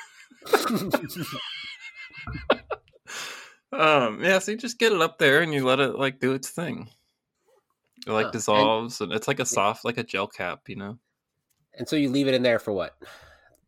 um, 3.71 4.23
yeah, 4.23 4.39
so 4.39 4.51
you 4.51 4.57
just 4.57 4.79
get 4.79 4.91
it 4.91 5.01
up 5.01 5.17
there 5.19 5.41
and 5.41 5.53
you 5.53 5.65
let 5.65 5.79
it 5.79 5.95
like 5.95 6.19
do 6.19 6.33
its 6.33 6.49
thing. 6.49 6.89
It 8.05 8.11
like 8.11 8.31
dissolves 8.31 9.01
and, 9.01 9.11
and, 9.11 9.17
it's 9.17 9.27
like 9.27 9.39
a 9.39 9.45
soft, 9.45 9.85
like 9.85 9.97
a 9.97 10.03
gel 10.03 10.27
cap, 10.27 10.61
you 10.67 10.75
know. 10.75 10.97
And 11.77 11.87
so 11.87 11.95
you 11.95 12.09
leave 12.09 12.27
it 12.27 12.33
in 12.33 12.43
there 12.43 12.59
for 12.59 12.73
what? 12.73 12.97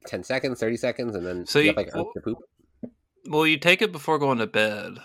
Ten 0.08 0.24
seconds, 0.24 0.60
thirty 0.60 0.78
seconds, 0.78 1.16
and 1.16 1.26
then 1.26 1.46
so 1.46 1.60
you, 1.60 1.72
you 1.72 1.74
like 1.74 1.94
well, 1.94 2.12
poop. 2.24 2.38
Well, 3.28 3.46
you 3.46 3.58
take 3.58 3.82
it 3.82 3.92
before 3.92 4.18
going 4.18 4.40
to 4.40 4.48
bed, 4.48 4.98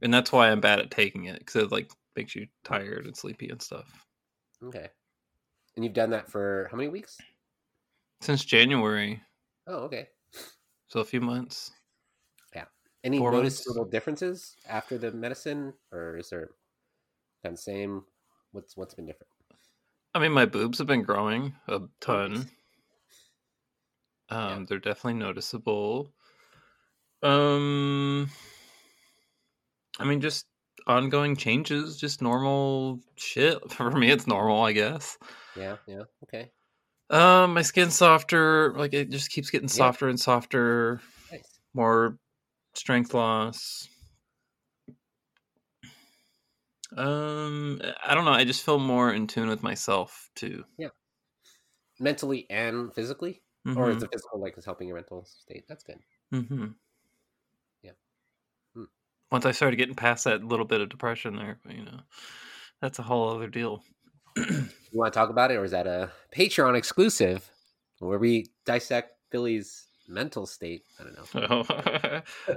and 0.00 0.14
that's 0.14 0.32
why 0.32 0.50
I'm 0.50 0.60
bad 0.60 0.78
at 0.78 0.90
taking 0.90 1.24
it 1.24 1.38
because 1.40 1.56
it 1.56 1.72
like 1.72 1.90
makes 2.16 2.34
you 2.34 2.46
tired 2.64 3.06
and 3.06 3.16
sleepy 3.16 3.48
and 3.50 3.60
stuff. 3.60 4.06
Okay. 4.64 4.88
And 5.76 5.84
you've 5.84 5.94
done 5.94 6.10
that 6.10 6.30
for 6.30 6.68
how 6.70 6.76
many 6.76 6.88
weeks? 6.88 7.18
Since 8.20 8.44
January. 8.44 9.22
Oh, 9.66 9.84
okay. 9.84 10.08
So 10.88 11.00
a 11.00 11.04
few 11.04 11.20
months. 11.20 11.70
Yeah. 12.54 12.64
Any 13.04 13.18
Four 13.18 13.32
noticeable 13.32 13.82
months. 13.82 13.92
differences 13.92 14.56
after 14.68 14.98
the 14.98 15.12
medicine, 15.12 15.72
or 15.92 16.16
is 16.18 16.30
there 16.30 16.50
kind 17.42 17.54
of 17.54 17.58
same? 17.58 18.04
What's 18.52 18.76
what's 18.76 18.94
been 18.94 19.06
different? 19.06 19.30
I 20.14 20.18
mean, 20.18 20.32
my 20.32 20.46
boobs 20.46 20.78
have 20.78 20.86
been 20.86 21.02
growing 21.02 21.54
a 21.68 21.82
ton. 22.00 22.48
Um, 24.28 24.60
yeah. 24.60 24.64
they're 24.68 24.78
definitely 24.78 25.20
noticeable. 25.20 26.12
Um, 27.22 28.30
I 29.98 30.04
mean, 30.04 30.20
just 30.20 30.46
ongoing 30.86 31.36
changes, 31.36 31.96
just 31.96 32.22
normal 32.22 33.00
shit. 33.16 33.70
For 33.72 33.90
me, 33.90 34.10
it's 34.10 34.26
normal, 34.26 34.62
I 34.62 34.72
guess. 34.72 35.18
Yeah, 35.56 35.76
yeah, 35.86 36.02
okay. 36.24 36.50
Um, 37.10 37.54
my 37.54 37.62
skin's 37.62 37.96
softer. 37.96 38.72
Like 38.76 38.94
it 38.94 39.10
just 39.10 39.30
keeps 39.30 39.50
getting 39.50 39.68
softer 39.68 40.06
yeah. 40.06 40.10
and 40.10 40.20
softer. 40.20 41.00
Nice. 41.30 41.60
More 41.74 42.18
strength 42.74 43.14
loss. 43.14 43.88
Um, 46.96 47.80
I 48.04 48.14
don't 48.14 48.24
know. 48.24 48.32
I 48.32 48.44
just 48.44 48.64
feel 48.64 48.78
more 48.78 49.12
in 49.12 49.26
tune 49.26 49.48
with 49.48 49.62
myself 49.62 50.30
too. 50.34 50.64
Yeah, 50.78 50.88
mentally 51.98 52.46
and 52.50 52.92
physically, 52.94 53.42
mm-hmm. 53.66 53.78
or 53.78 53.90
is 53.90 53.96
mm-hmm. 53.96 54.00
the 54.00 54.08
physical 54.08 54.40
like 54.40 54.58
is 54.58 54.64
helping 54.64 54.88
your 54.88 54.96
mental 54.96 55.24
state? 55.24 55.64
That's 55.68 55.84
good. 55.84 55.98
Mm-hmm. 56.34 56.66
Yeah. 57.82 57.92
Hmm. 58.74 58.84
Once 59.30 59.46
I 59.46 59.52
started 59.52 59.76
getting 59.76 59.94
past 59.94 60.24
that 60.24 60.44
little 60.44 60.66
bit 60.66 60.80
of 60.80 60.88
depression 60.88 61.36
there, 61.36 61.58
you 61.68 61.84
know, 61.84 62.00
that's 62.80 62.98
a 62.98 63.02
whole 63.02 63.30
other 63.30 63.48
deal 63.48 63.82
you 64.36 64.68
want 64.92 65.12
to 65.12 65.18
talk 65.18 65.30
about 65.30 65.50
it, 65.50 65.56
or 65.56 65.64
is 65.64 65.72
that 65.72 65.86
a 65.86 66.10
Patreon 66.34 66.76
exclusive 66.76 67.50
where 67.98 68.18
we 68.18 68.46
dissect 68.64 69.14
Billie's 69.30 69.86
mental 70.08 70.46
state? 70.46 70.84
I 70.98 71.04
don't 71.04 71.34
know. 71.50 71.64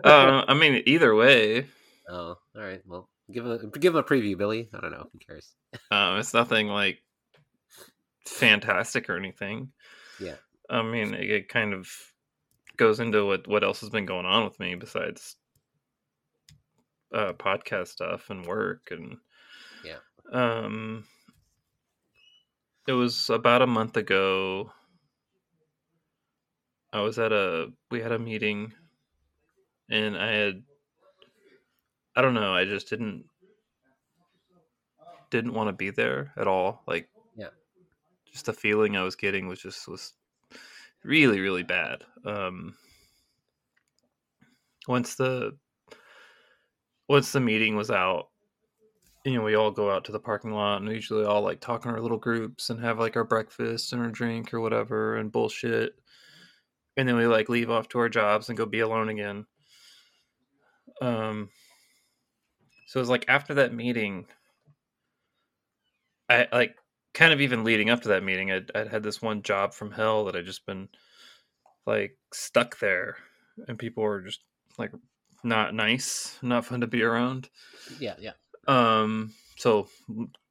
uh, 0.04 0.46
I 0.48 0.54
mean, 0.54 0.84
either 0.86 1.16
way. 1.16 1.68
Oh, 2.08 2.38
all 2.56 2.62
right. 2.62 2.82
Well, 2.86 3.10
give 3.32 3.46
a 3.46 3.68
give 3.68 3.96
a 3.96 4.04
preview, 4.04 4.38
Billie. 4.38 4.70
I 4.74 4.80
don't 4.80 4.92
know. 4.92 5.08
Who 5.12 5.20
cares? 5.20 5.54
um, 5.92 6.18
it's 6.18 6.34
nothing 6.34 6.68
like 6.68 7.00
fantastic 8.26 9.10
or 9.10 9.18
anything. 9.18 9.70
Yeah. 10.20 10.36
I 10.70 10.82
mean, 10.82 11.14
it, 11.14 11.30
it 11.30 11.50
kind 11.50 11.74
of 11.74 11.90
goes 12.78 13.00
into 13.00 13.26
what 13.26 13.48
what 13.48 13.64
else 13.64 13.82
has 13.82 13.90
been 13.90 14.06
going 14.06 14.26
on 14.26 14.44
with 14.44 14.60
me 14.60 14.76
besides 14.76 15.36
uh, 17.14 17.34
podcast 17.34 17.90
stuff 17.90 18.30
and 18.30 18.46
work 18.46 18.90
and 18.92 19.18
yeah. 19.86 19.98
Um, 20.32 21.06
it 22.88 22.94
was 22.94 23.30
about 23.30 23.62
a 23.62 23.68
month 23.68 23.98
ago. 23.98 24.72
I 26.92 27.02
was 27.02 27.20
at 27.20 27.32
a 27.32 27.68
we 27.92 28.02
had 28.02 28.12
a 28.12 28.20
meeting 28.20 28.74
and 29.90 30.18
I 30.18 30.32
had 30.32 30.64
I 32.16 32.22
don't 32.22 32.34
know, 32.34 32.54
I 32.54 32.66
just 32.66 32.90
didn't 32.90 33.26
didn't 35.34 35.54
want 35.54 35.68
to 35.68 35.74
be 35.74 35.90
there 35.90 36.32
at 36.38 36.48
all. 36.48 36.84
Like 36.88 37.10
yeah. 37.36 37.48
Just 38.32 38.46
the 38.46 38.54
feeling 38.54 38.96
I 38.96 39.04
was 39.04 39.16
getting 39.16 39.48
was 39.48 39.62
just 39.62 39.88
was 39.88 40.14
really 41.04 41.40
really 41.40 41.64
bad. 41.64 42.04
Um 42.26 42.76
once 44.88 45.16
the 45.16 45.58
once 47.10 47.32
the 47.32 47.40
meeting 47.40 47.76
was 47.76 47.90
out, 47.90 48.30
you 49.26 49.34
know, 49.34 49.44
we 49.44 49.56
all 49.56 49.72
go 49.72 49.90
out 49.90 50.06
to 50.06 50.12
the 50.12 50.20
parking 50.20 50.52
lot 50.52 50.78
and 50.78 50.88
we 50.88 50.96
usually 50.96 51.26
all 51.26 51.42
like 51.42 51.60
talk 51.60 51.86
in 51.86 51.92
our 51.92 52.00
little 52.00 52.18
groups 52.18 52.70
and 52.70 52.80
have 52.80 53.00
like 53.00 53.16
our 53.16 53.24
breakfast 53.24 53.92
and 53.92 54.02
our 54.02 54.10
drink 54.10 54.54
or 54.54 54.62
whatever 54.62 55.18
and 55.18 55.32
bullshit. 55.32 55.96
And 56.96 57.10
then 57.10 57.16
we 57.16 57.26
like 57.26 57.50
leave 57.50 57.72
off 57.72 57.90
to 57.90 58.00
our 58.00 58.10
jobs 58.10 58.50
and 58.50 58.58
go 58.58 58.68
be 58.68 58.82
alone 58.82 59.10
again. 59.10 59.48
Um 61.02 61.50
so 62.94 63.00
it 63.00 63.02
was 63.02 63.10
like 63.10 63.26
after 63.28 63.56
that 63.56 63.74
meeting 63.74 64.26
I 66.30 66.48
like 66.52 66.76
kind 67.16 67.34
of 67.34 67.42
even 67.42 67.64
leading 67.64 67.90
up 67.90 68.02
to 68.04 68.10
that 68.10 68.24
meeting 68.24 68.52
I'd, 68.52 68.70
I'd 68.76 68.88
had 68.88 69.02
this 69.02 69.20
one 69.20 69.42
job 69.42 69.74
from 69.74 69.92
hell 69.92 70.26
that 70.26 70.36
I'd 70.36 70.46
just 70.46 70.66
been 70.68 70.90
like 71.88 72.18
stuck 72.32 72.78
there 72.78 73.18
and 73.68 73.80
people 73.80 74.04
were 74.04 74.22
just 74.22 74.42
like 74.78 74.92
not 75.44 75.74
nice, 75.74 76.38
not 76.42 76.66
fun 76.66 76.82
to 76.82 76.88
be 76.88 77.04
around. 77.04 77.50
Yeah, 78.00 78.16
yeah. 78.20 78.34
Um, 78.68 79.34
so 79.58 79.88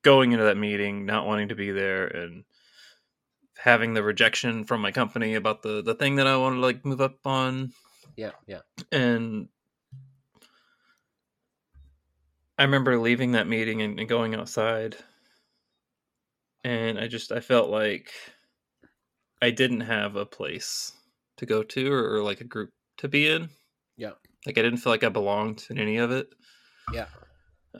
going 0.03 0.33
into 0.33 0.45
that 0.45 0.57
meeting, 0.57 1.07
not 1.07 1.27
wanting 1.27 1.49
to 1.49 1.55
be 1.55 1.71
there, 1.71 2.07
and 2.07 2.45
having 3.57 3.95
the 3.95 4.03
rejection 4.03 4.65
from 4.65 4.81
my 4.81 4.93
company 4.93 5.35
about 5.35 5.63
the 5.63 5.83
the 5.83 5.95
thing 5.95 6.17
that 6.17 6.27
I 6.27 6.37
wanted 6.37 6.57
to 6.57 6.63
like 6.63 6.85
move 6.85 7.01
up 7.01 7.27
on. 7.27 7.73
Yeah, 8.17 8.33
yeah. 8.47 8.61
And 8.91 9.49
I 12.63 12.65
remember 12.65 12.97
leaving 12.97 13.33
that 13.33 13.49
meeting 13.49 13.83
and, 13.83 13.99
and 13.99 14.09
going 14.09 14.37
outside, 14.37 14.95
and 16.63 16.97
I 16.97 17.09
just 17.09 17.33
I 17.33 17.41
felt 17.41 17.71
like 17.71 18.13
I 19.43 19.51
didn't 19.51 19.81
have 19.81 20.15
a 20.15 20.25
place 20.25 20.93
to 21.39 21.45
go 21.45 21.65
to 21.65 21.93
or, 21.93 22.15
or 22.15 22.23
like 22.23 22.41
a 22.41 22.45
group 22.45 22.71
to 22.99 23.09
be 23.09 23.29
in. 23.29 23.49
Yeah. 23.97 24.13
Like 24.47 24.59
I 24.59 24.63
didn't 24.63 24.77
feel 24.77 24.93
like 24.93 25.03
I 25.03 25.09
belonged 25.09 25.67
in 25.71 25.79
any 25.81 25.97
of 25.97 26.13
it. 26.13 26.29
Yeah. 26.93 27.07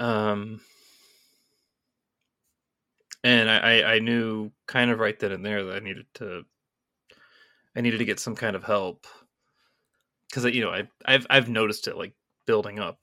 Um 0.01 0.61
and 3.23 3.49
I, 3.49 3.59
I, 3.59 3.95
I 3.95 3.99
knew 4.01 4.51
kind 4.67 4.91
of 4.91 4.99
right 4.99 5.17
then 5.17 5.31
and 5.31 5.47
there 5.47 5.63
that 5.63 5.77
I 5.77 5.79
needed 5.79 6.07
to 6.15 6.43
I 7.77 7.83
needed 7.83 7.99
to 7.99 8.05
get 8.05 8.19
some 8.19 8.35
kind 8.35 8.57
of 8.57 8.65
help 8.65 9.07
because 10.29 10.45
I 10.45 10.49
you 10.49 10.61
know 10.61 10.71
I 10.71 10.89
I've 11.05 11.29
I've 11.31 11.49
noticed 11.49 11.87
it 11.87 11.97
like 11.97 12.15
building 12.47 12.81
up 12.81 12.99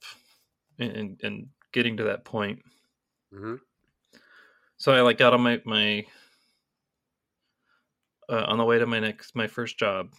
and 0.78 1.18
and 1.22 1.48
getting 1.72 1.96
to 1.98 2.04
that 2.04 2.24
point. 2.24 2.60
Mm-hmm. 3.34 3.56
So 4.76 4.92
I 4.92 5.00
like 5.02 5.18
got 5.18 5.34
on 5.34 5.42
my 5.42 5.60
my 5.64 6.04
uh, 8.28 8.44
on 8.46 8.58
the 8.58 8.64
way 8.64 8.78
to 8.78 8.86
my 8.86 9.00
next 9.00 9.34
my 9.34 9.46
first 9.46 9.78
job. 9.78 10.10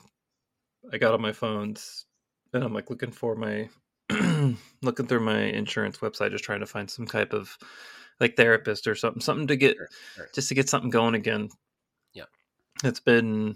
I 0.91 0.97
got 0.97 1.13
on 1.13 1.21
my 1.21 1.31
phones 1.31 2.05
and 2.53 2.63
I'm 2.63 2.73
like 2.73 2.89
looking 2.89 3.11
for 3.11 3.35
my 3.35 3.69
looking 4.81 5.07
through 5.07 5.21
my 5.21 5.41
insurance 5.43 5.97
website, 5.99 6.31
just 6.31 6.43
trying 6.43 6.59
to 6.59 6.65
find 6.65 6.89
some 6.89 7.05
type 7.05 7.33
of 7.33 7.57
like 8.19 8.35
therapist 8.35 8.87
or 8.87 8.95
something, 8.95 9.21
something 9.21 9.47
to 9.47 9.55
get 9.55 9.75
Sure, 9.77 9.87
sure. 10.15 10.29
just 10.33 10.49
to 10.49 10.55
get 10.55 10.69
something 10.69 10.89
going 10.89 11.15
again. 11.15 11.49
Yeah. 12.13 12.25
It's 12.83 12.99
been 12.99 13.55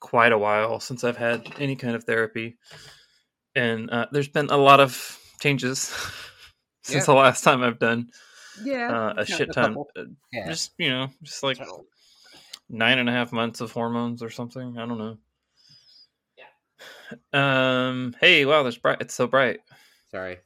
quite 0.00 0.32
a 0.32 0.38
while 0.38 0.80
since 0.80 1.04
I've 1.04 1.16
had 1.16 1.52
any 1.58 1.76
kind 1.76 1.94
of 1.94 2.04
therapy. 2.04 2.58
And 3.54 3.90
uh, 3.90 4.06
there's 4.12 4.28
been 4.28 4.50
a 4.50 4.56
lot 4.56 4.80
of 4.80 5.18
changes 5.40 5.92
since 6.86 7.02
Yeah. 7.02 7.14
the 7.14 7.18
last 7.20 7.42
time 7.44 7.62
I've 7.62 7.78
done 7.78 8.10
Yeah. 8.62 9.08
uh, 9.08 9.14
a 9.18 9.26
shit 9.26 9.48
a 9.50 9.52
ton. 9.52 9.70
couple. 9.70 9.90
uh, 9.96 10.04
Yeah. 10.32 10.46
Just, 10.48 10.72
you 10.78 10.88
know, 10.90 11.08
just 11.22 11.42
like 11.42 11.58
nine 12.68 12.98
and 12.98 13.08
a 13.08 13.12
half 13.12 13.32
months 13.32 13.60
of 13.60 13.72
hormones 13.72 14.22
or 14.22 14.30
something. 14.30 14.78
I 14.78 14.86
don't 14.86 14.98
know. 14.98 15.18
Yeah. 16.38 17.16
Um. 17.90 18.14
Hey, 18.20 18.44
wow, 18.44 18.62
there's 18.62 18.78
bright. 18.78 19.00
It's 19.00 19.14
so 19.14 19.26
bright. 19.26 19.60
sorry. 20.10 20.38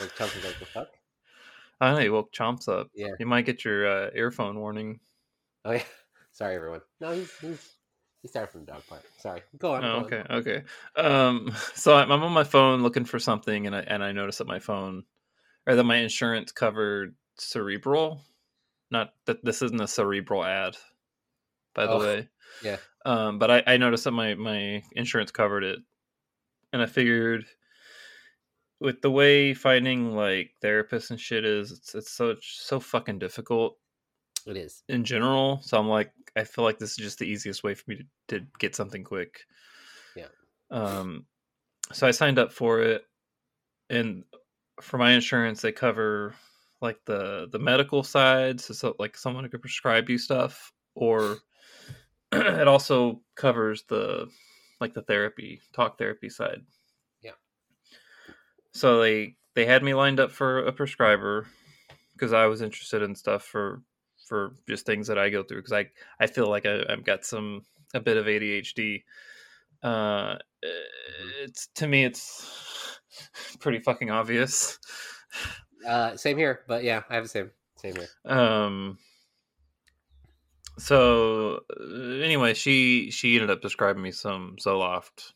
Like 0.00 0.14
Chelsea's 0.16 0.44
like 0.44 0.58
the 0.58 0.64
fuck. 0.66 0.88
I 1.80 1.92
know 1.92 1.98
you 2.00 2.12
woke 2.12 2.32
Chomps 2.32 2.68
up. 2.68 2.90
Yeah. 2.94 3.08
You 3.18 3.26
might 3.26 3.46
get 3.46 3.64
your 3.64 3.86
uh, 3.86 4.10
earphone 4.14 4.58
warning. 4.58 5.00
Oh 5.64 5.72
yeah. 5.72 5.82
Sorry 6.32 6.54
everyone. 6.54 6.80
No, 7.00 7.12
he's 7.12 7.30
he's 7.38 7.74
he 8.22 8.28
started 8.28 8.50
from 8.52 8.64
the 8.64 8.72
dog 8.72 8.86
part. 8.86 9.02
Sorry. 9.18 9.42
Go 9.58 9.72
on. 9.74 9.84
Oh, 9.84 9.88
go 9.88 9.96
on. 9.96 10.04
okay, 10.04 10.34
okay. 10.34 10.62
Um, 10.96 11.52
so 11.74 11.94
I'm 11.96 12.10
I'm 12.12 12.22
on 12.22 12.32
my 12.32 12.44
phone 12.44 12.82
looking 12.82 13.04
for 13.04 13.18
something, 13.18 13.66
and 13.66 13.74
I 13.76 13.80
and 13.80 14.02
I 14.04 14.12
noticed 14.12 14.38
that 14.38 14.46
my 14.46 14.58
phone, 14.58 15.04
or 15.66 15.74
that 15.74 15.84
my 15.84 15.96
insurance 15.96 16.52
covered 16.52 17.14
cerebral. 17.38 18.22
Not 18.90 19.14
that 19.26 19.44
this 19.44 19.62
isn't 19.62 19.80
a 19.80 19.86
cerebral 19.86 20.44
ad, 20.44 20.76
by 21.74 21.86
the 21.86 21.92
Oh, 21.92 21.98
way. 22.00 22.28
yeah. 22.62 22.78
Um, 23.04 23.38
but 23.38 23.50
I, 23.50 23.62
I 23.66 23.76
noticed 23.76 24.04
that 24.04 24.10
my 24.12 24.34
my 24.34 24.82
insurance 24.96 25.30
covered 25.30 25.62
it, 25.64 25.78
and 26.72 26.82
I 26.82 26.86
figured, 26.86 27.46
with 28.80 29.00
the 29.00 29.10
way 29.10 29.54
finding 29.54 30.14
like 30.16 30.52
therapists 30.62 31.10
and 31.10 31.20
shit 31.20 31.44
is, 31.44 31.70
it's 31.72 31.94
it's 31.94 32.10
so 32.10 32.34
so 32.40 32.80
fucking 32.80 33.18
difficult 33.20 33.78
It 34.46 34.56
is. 34.56 34.82
in 34.88 35.04
general. 35.04 35.60
So 35.62 35.78
I'm 35.78 35.88
like, 35.88 36.12
I 36.36 36.44
feel 36.44 36.64
like 36.64 36.78
this 36.78 36.90
is 36.90 36.96
just 36.96 37.18
the 37.20 37.26
easiest 37.30 37.62
way 37.62 37.74
for 37.74 37.84
me 37.88 37.96
to, 38.28 38.40
to 38.40 38.46
get 38.58 38.74
something 38.74 39.04
quick. 39.04 39.40
Yeah. 40.16 40.28
Um, 40.70 41.26
so 41.92 42.06
I 42.06 42.10
signed 42.10 42.38
up 42.38 42.52
for 42.52 42.80
it, 42.80 43.02
and 43.88 44.24
for 44.82 44.98
my 44.98 45.12
insurance, 45.12 45.60
they 45.62 45.72
cover 45.72 46.34
like 46.80 46.98
the 47.04 47.48
the 47.52 47.58
medical 47.58 48.02
side, 48.02 48.60
so, 48.60 48.74
so 48.74 48.96
like 48.98 49.16
someone 49.16 49.44
who 49.44 49.50
could 49.50 49.60
prescribe 49.60 50.08
you 50.08 50.18
stuff, 50.18 50.72
or 50.94 51.38
it 52.32 52.68
also 52.68 53.20
covers 53.36 53.84
the 53.88 54.28
like 54.80 54.94
the 54.94 55.02
therapy, 55.02 55.60
talk 55.72 55.98
therapy 55.98 56.28
side. 56.28 56.62
Yeah. 57.22 57.32
So 58.72 59.00
they 59.00 59.36
they 59.54 59.66
had 59.66 59.82
me 59.82 59.94
lined 59.94 60.20
up 60.20 60.30
for 60.30 60.60
a 60.66 60.72
prescriber 60.72 61.46
because 62.14 62.32
I 62.32 62.46
was 62.46 62.62
interested 62.62 63.02
in 63.02 63.14
stuff 63.14 63.44
for 63.44 63.82
for 64.26 64.54
just 64.68 64.86
things 64.86 65.08
that 65.08 65.18
I 65.18 65.28
go 65.28 65.42
through 65.42 65.58
because 65.58 65.72
I 65.72 65.86
I 66.18 66.26
feel 66.26 66.48
like 66.48 66.66
I, 66.66 66.82
I've 66.88 67.04
got 67.04 67.24
some 67.24 67.62
a 67.94 68.00
bit 68.00 68.16
of 68.16 68.26
ADHD. 68.26 69.02
Uh, 69.82 70.36
it's 71.42 71.68
to 71.74 71.88
me 71.88 72.04
it's 72.04 72.69
pretty 73.60 73.80
fucking 73.80 74.10
obvious. 74.10 74.78
Uh, 75.86 76.16
same 76.16 76.36
here, 76.36 76.60
but 76.68 76.84
yeah, 76.84 77.02
I 77.08 77.14
have 77.14 77.24
the 77.24 77.28
same. 77.28 77.50
Same 77.76 77.94
here. 77.94 78.08
Um. 78.24 78.98
So 80.78 81.60
uh, 81.78 82.22
anyway, 82.22 82.54
she 82.54 83.10
she 83.10 83.34
ended 83.36 83.50
up 83.50 83.60
describing 83.62 84.02
me 84.02 84.12
some 84.12 84.56
Zoloft, 84.60 85.32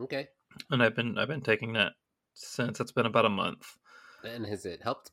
Okay. 0.00 0.28
and 0.70 0.82
I've 0.82 0.94
been 0.94 1.18
I've 1.18 1.28
been 1.28 1.40
taking 1.40 1.72
that 1.74 1.92
since 2.34 2.80
it's 2.80 2.92
been 2.92 3.06
about 3.06 3.24
a 3.26 3.30
month. 3.30 3.76
And 4.24 4.46
has 4.46 4.64
it 4.66 4.82
helped? 4.82 5.10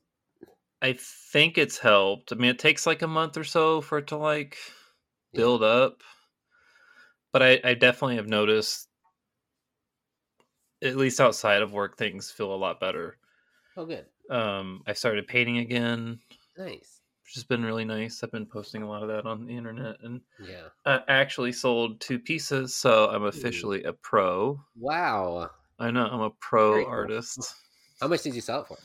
I 0.82 0.94
think 0.94 1.58
it's 1.58 1.78
helped. 1.78 2.32
I 2.32 2.36
mean, 2.36 2.50
it 2.50 2.60
takes 2.60 2.86
like 2.88 3.02
a 3.02 3.08
month 3.08 3.38
or 3.38 3.44
so 3.44 3.82
for 3.82 4.00
it 4.00 4.08
to 4.08 4.18
like 4.18 4.58
Yeah. 5.34 5.40
build 5.42 5.64
up, 5.64 6.02
but 7.32 7.44
I, 7.44 7.60
I 7.64 7.74
definitely 7.76 8.16
have 8.16 8.28
noticed, 8.28 8.88
at 10.84 10.96
least 10.98 11.20
outside 11.22 11.62
of 11.62 11.72
work, 11.74 11.98
things 11.98 12.32
feel 12.32 12.54
a 12.54 12.56
lot 12.56 12.80
better. 12.80 13.18
Oh, 13.78 13.86
good. 13.86 14.06
Um, 14.30 14.82
I 14.88 14.94
started 14.94 15.28
painting 15.28 15.58
again, 15.60 16.20
Nice. 16.58 17.02
which 17.24 17.36
has 17.36 17.44
been 17.44 17.64
really 17.64 17.86
nice. 17.86 18.24
I've 18.24 18.32
been 18.32 18.46
posting 18.46 18.82
a 18.82 18.88
lot 18.90 19.02
of 19.04 19.10
that 19.10 19.26
on 19.26 19.46
the 19.46 19.56
internet, 19.56 19.98
and 20.04 20.22
Yeah. 20.40 20.68
I 20.86 21.02
actually 21.08 21.52
sold 21.54 22.00
two 22.02 22.20
pieces, 22.20 22.76
so 22.76 23.10
I'm 23.10 23.24
officially 23.24 23.84
a 23.84 23.94
pro. 23.94 24.60
Wow. 24.78 25.50
I 25.80 25.92
know 25.92 26.06
I'm 26.06 26.22
a 26.22 26.30
pro 26.32 26.72
Very 26.74 26.84
cool. 26.86 26.94
artist. 26.94 27.56
How 28.00 28.08
much 28.08 28.24
did 28.24 28.36
you 28.36 28.42
sell 28.42 28.62
it 28.62 28.68
for? 28.68 28.78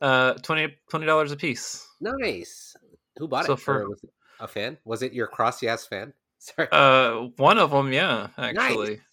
Uh, 0.00 0.34
20 0.34 0.76
dollars 1.06 1.32
a 1.32 1.36
piece. 1.36 1.86
Nice. 2.00 2.74
Who 3.18 3.28
bought 3.28 3.46
So 3.46 3.52
it? 3.54 3.60
for- 3.60 3.82
it 3.92 3.98
a 4.38 4.48
fan? 4.48 4.78
Was 4.84 5.02
it 5.02 5.12
your 5.12 5.28
CrossYAAS 5.28 5.86
fan? 5.88 6.14
Sorry. 6.38 6.68
Uh, 6.72 7.28
one 7.36 7.58
of 7.58 7.70
them, 7.70 7.92
yeah, 7.92 8.28
actually. 8.38 8.94
There 8.96 9.04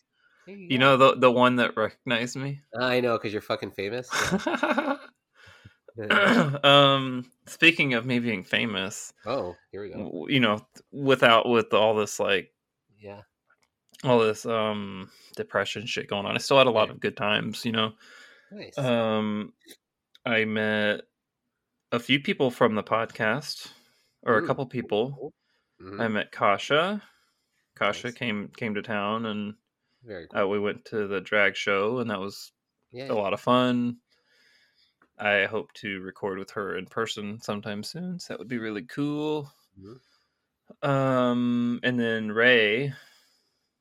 You 0.47 0.77
go. 0.77 0.77
know 0.77 0.97
the 0.97 1.15
the 1.17 1.31
one 1.31 1.55
that 1.57 1.75
recognized 1.77 2.35
me. 2.37 2.61
I 2.79 2.99
know 3.01 3.17
because 3.17 3.33
you're 3.33 3.41
fucking 3.41 3.71
famous. 3.71 4.09
Um, 6.63 7.25
speaking 7.47 7.95
of 7.95 8.05
me 8.05 8.19
being 8.19 8.43
famous, 8.43 9.13
oh, 9.25 9.55
here 9.71 9.81
we 9.81 9.89
go. 9.89 10.27
you 10.29 10.39
know, 10.39 10.59
without 10.91 11.49
with 11.49 11.73
all 11.73 11.95
this 11.95 12.19
like 12.19 12.53
Yeah. 12.99 13.21
all 14.03 14.19
this 14.19 14.45
um 14.45 15.09
depression 15.35 15.87
shit 15.87 16.07
going 16.07 16.25
on, 16.27 16.35
I 16.35 16.37
still 16.37 16.59
had 16.59 16.67
a 16.67 16.71
lot 16.71 16.91
of 16.91 16.99
good 16.99 17.17
times. 17.17 17.65
You 17.65 17.71
know, 17.71 17.93
Nice. 18.51 18.77
um, 18.77 19.53
I 20.23 20.45
met 20.45 21.01
a 21.91 21.99
few 21.99 22.19
people 22.19 22.51
from 22.51 22.75
the 22.75 22.83
podcast, 22.83 23.69
or 24.21 24.37
a 24.37 24.45
couple 24.45 24.65
people. 24.67 25.33
Mhm. 25.81 25.99
I 25.99 26.07
met 26.09 26.31
Kasha. 26.31 27.01
Kasha 27.75 28.07
Nice. 28.07 28.15
came 28.15 28.49
came 28.55 28.75
to 28.75 28.83
town, 28.83 29.25
and 29.25 29.55
Very 30.03 30.27
cool. 30.27 30.41
uh, 30.41 30.47
we 30.47 30.59
went 30.59 30.85
to 30.85 31.07
the 31.07 31.21
drag 31.21 31.55
show, 31.55 31.99
and 31.99 32.09
that 32.09 32.19
was 32.19 32.51
a 32.93 33.13
lot 33.13 33.33
of 33.33 33.41
fun. 33.41 33.97
I 35.19 35.45
hope 35.45 35.73
to 35.73 35.99
record 36.01 36.37
with 36.37 36.51
her 36.51 36.77
in 36.77 36.85
person 36.85 37.41
sometime 37.41 37.83
soon. 37.83 38.19
So 38.19 38.33
that 38.33 38.39
would 38.39 38.47
be 38.47 38.59
really 38.59 38.83
cool. 38.83 39.51
Mhm. 39.77 39.99
Um, 40.81 41.79
and 41.83 41.99
then 41.99 42.31
Ray, 42.31 42.93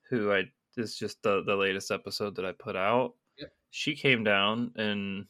who 0.08 0.32
I 0.32 0.44
is 0.76 0.96
just 0.96 1.22
the 1.22 1.42
the 1.42 1.56
latest 1.56 1.90
episode 1.90 2.36
that 2.36 2.44
I 2.46 2.52
put 2.52 2.76
out. 2.76 3.14
Yep. 3.38 3.52
She 3.70 3.94
came 3.96 4.24
down 4.24 4.72
and 4.76 5.26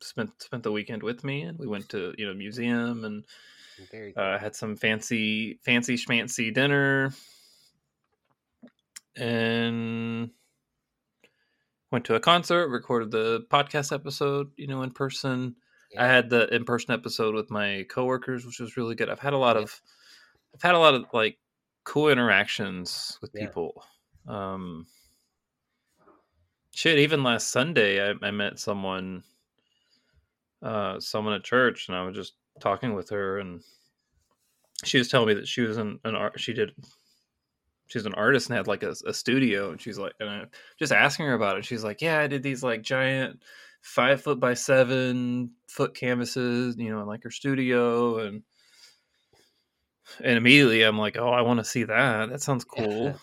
spent 0.00 0.30
spent 0.42 0.62
the 0.62 0.72
weekend 0.72 1.02
with 1.02 1.24
me, 1.24 1.42
and 1.42 1.58
we 1.58 1.66
went 1.66 1.88
to 1.90 2.14
you 2.18 2.26
know 2.26 2.34
museum 2.34 3.04
and 3.04 3.24
uh, 4.16 4.38
had 4.38 4.54
some 4.54 4.76
fancy 4.76 5.54
fancy 5.62 5.96
schmancy 5.96 6.52
dinner, 6.52 7.10
and 9.20 10.30
went 11.92 12.04
to 12.06 12.14
a 12.14 12.20
concert. 12.20 12.68
Recorded 12.68 13.10
the 13.10 13.46
podcast 13.50 13.92
episode, 13.92 14.50
you 14.56 14.66
know, 14.66 14.82
in 14.82 14.90
person. 14.90 15.56
I 15.98 16.06
had 16.06 16.30
the 16.30 16.52
in 16.54 16.64
person 16.64 16.94
episode 16.94 17.34
with 17.34 17.50
my 17.50 17.84
coworkers, 17.90 18.46
which 18.46 18.60
was 18.60 18.76
really 18.76 18.94
good. 18.94 19.10
I've 19.10 19.18
had 19.18 19.32
a 19.32 19.38
lot 19.38 19.56
Yeah. 19.56 19.62
of, 19.62 19.80
I've 20.54 20.62
had 20.62 20.74
a 20.74 20.78
lot 20.78 20.94
of 20.94 21.04
like 21.12 21.38
cool 21.84 22.08
interactions 22.08 23.18
with 23.20 23.32
Yeah. 23.34 23.46
people. 23.46 23.84
Um, 24.28 24.86
shit, 26.72 26.98
even 27.00 27.24
last 27.24 27.50
Sunday, 27.50 28.08
I, 28.08 28.14
I 28.22 28.30
met 28.30 28.60
someone, 28.60 29.24
uh, 30.62 31.00
someone 31.00 31.34
at 31.34 31.42
church, 31.42 31.88
and 31.88 31.96
I 31.96 32.04
was 32.04 32.14
just 32.14 32.34
talking 32.60 32.94
with 32.94 33.10
her, 33.10 33.38
and 33.38 33.62
she 34.84 34.98
was 34.98 35.08
telling 35.08 35.28
me 35.28 35.34
that 35.34 35.48
she 35.48 35.62
was 35.62 35.76
an, 35.76 35.98
an 36.04 36.14
art. 36.14 36.38
She 36.38 36.52
did. 36.52 36.72
She's 37.90 38.06
an 38.06 38.14
artist 38.14 38.48
and 38.48 38.56
had 38.56 38.68
like 38.68 38.84
a, 38.84 38.94
a 39.06 39.12
studio, 39.12 39.70
and 39.70 39.80
she's 39.80 39.98
like, 39.98 40.12
and 40.20 40.30
I 40.30 40.44
just 40.78 40.92
asking 40.92 41.26
her 41.26 41.34
about 41.34 41.58
it. 41.58 41.64
She's 41.64 41.84
like, 41.84 42.00
"Yeah, 42.00 42.20
I 42.20 42.28
did 42.28 42.42
these 42.42 42.62
like 42.62 42.82
giant 42.82 43.42
five 43.82 44.22
foot 44.22 44.38
by 44.38 44.54
seven 44.54 45.50
foot 45.68 45.94
canvases, 45.94 46.76
you 46.78 46.90
know, 46.90 47.00
in 47.00 47.06
like 47.06 47.24
her 47.24 47.30
studio 47.30 48.18
and 48.18 48.42
and 50.22 50.36
immediately 50.36 50.82
I'm 50.82 50.98
like, 50.98 51.16
oh, 51.16 51.30
I 51.30 51.42
want 51.42 51.58
to 51.58 51.64
see 51.64 51.84
that. 51.84 52.30
That 52.30 52.42
sounds 52.42 52.64
cool. 52.64 53.14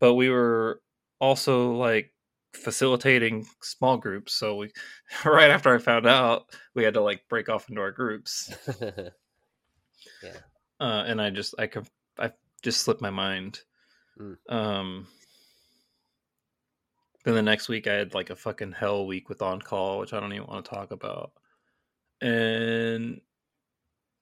but 0.00 0.14
we 0.14 0.30
were 0.30 0.80
also 1.20 1.72
like 1.72 2.12
facilitating 2.54 3.46
small 3.62 3.96
groups, 3.96 4.34
so 4.34 4.56
we 4.56 4.70
right 5.24 5.50
after 5.50 5.74
I 5.74 5.78
found 5.78 6.06
out, 6.06 6.46
we 6.74 6.84
had 6.84 6.94
to 6.94 7.02
like 7.02 7.22
break 7.28 7.48
off 7.48 7.68
into 7.68 7.80
our 7.80 7.92
groups. 7.92 8.52
Yeah. 10.22 10.38
Uh, 10.80 11.04
and 11.06 11.20
I 11.20 11.30
just 11.30 11.54
I 11.58 11.66
could 11.66 11.84
I 11.84 12.01
just 12.62 12.80
slipped 12.80 13.02
my 13.02 13.10
mind. 13.10 13.60
Mm. 14.20 14.36
Um 14.48 15.06
then 17.24 17.34
the 17.34 17.42
next 17.42 17.68
week 17.68 17.86
I 17.86 17.94
had 17.94 18.14
like 18.14 18.30
a 18.30 18.36
fucking 18.36 18.72
hell 18.72 19.06
week 19.06 19.28
with 19.28 19.42
on 19.42 19.60
call, 19.60 19.98
which 19.98 20.12
I 20.12 20.20
don't 20.20 20.32
even 20.32 20.46
want 20.46 20.64
to 20.64 20.70
talk 20.70 20.90
about. 20.90 21.32
And 22.20 23.20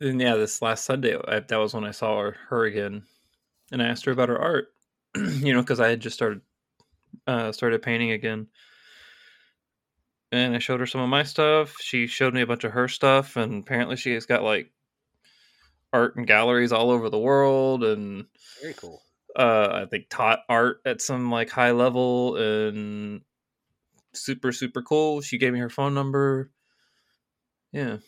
then 0.01 0.21
yeah, 0.21 0.37
this 0.37 0.63
last 0.63 0.85
Sunday 0.85 1.17
I, 1.29 1.41
that 1.41 1.57
was 1.57 1.75
when 1.75 1.85
I 1.85 1.91
saw 1.93 2.21
her, 2.21 2.37
her 2.49 2.65
again, 2.65 3.03
and 3.73 3.83
I 3.83 3.87
asked 3.87 4.05
her 4.07 4.13
about 4.13 4.29
her 4.29 4.39
art. 4.39 4.69
you 5.17 5.53
know, 5.53 5.61
because 5.61 5.81
I 5.81 5.89
had 5.89 6.01
just 6.01 6.17
started 6.17 6.41
uh, 7.27 7.53
started 7.53 7.83
painting 7.83 8.13
again, 8.13 8.47
and 10.33 10.55
I 10.55 10.59
showed 10.59 10.81
her 10.81 10.87
some 10.87 11.01
of 11.01 11.09
my 11.09 11.23
stuff. 11.23 11.77
She 11.81 12.07
showed 12.07 12.35
me 12.35 12.43
a 12.43 12.47
bunch 12.47 12.65
of 12.65 12.73
her 12.73 12.89
stuff, 12.89 13.37
and 13.37 13.63
apparently 13.63 13.97
she 13.97 14.15
has 14.15 14.27
got 14.27 14.43
like 14.43 14.71
art 15.93 16.17
and 16.17 16.27
galleries 16.27 16.73
all 16.73 16.91
over 16.91 17.09
the 17.11 17.19
world, 17.19 17.83
and 17.85 18.27
Very 18.61 18.75
cool. 18.75 19.03
uh 19.37 19.69
i 19.73 19.87
think 19.87 20.07
taught 20.11 20.41
art 20.49 20.81
at 20.85 21.01
some 21.01 21.31
like 21.31 21.51
high 21.51 21.71
level 21.71 22.37
and 22.37 23.23
super 24.13 24.51
super 24.53 24.83
cool. 24.83 25.21
She 25.21 25.39
gave 25.39 25.53
me 25.53 25.61
her 25.61 25.69
phone 25.71 25.95
number. 25.95 26.51
Yeah. 27.73 27.99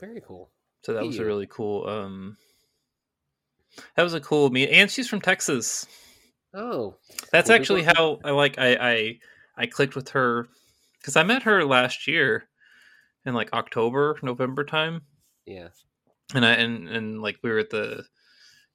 Very 0.00 0.20
cool. 0.26 0.50
so 0.82 0.92
that 0.94 1.04
was 1.04 1.18
a 1.18 1.24
really 1.24 1.46
cool 1.46 1.86
um 1.88 2.36
that 3.94 4.02
was 4.02 4.14
a 4.14 4.20
cool 4.20 4.50
meet 4.50 4.70
and 4.70 4.90
she's 4.90 5.08
from 5.08 5.20
texas. 5.20 5.86
Oh, 6.54 6.96
that's 7.32 7.50
actually 7.50 7.82
how 7.82 8.18
i 8.24 8.30
like 8.30 8.58
i 8.58 8.74
i 8.76 9.18
i 9.56 9.66
clicked 9.66 9.94
with 9.94 10.10
her 10.10 10.48
because 10.98 11.16
i 11.16 11.22
met 11.22 11.42
her 11.42 11.64
last 11.64 12.06
year 12.06 12.48
in 13.26 13.34
like 13.34 13.52
october 13.52 14.18
november 14.22 14.64
time. 14.64 15.02
Yeah. 15.44 15.68
And 16.34 16.44
I 16.44 16.52
and 16.52 16.88
and 16.88 17.22
like 17.22 17.38
we 17.42 17.50
were 17.50 17.58
at 17.58 17.70
the 17.70 18.04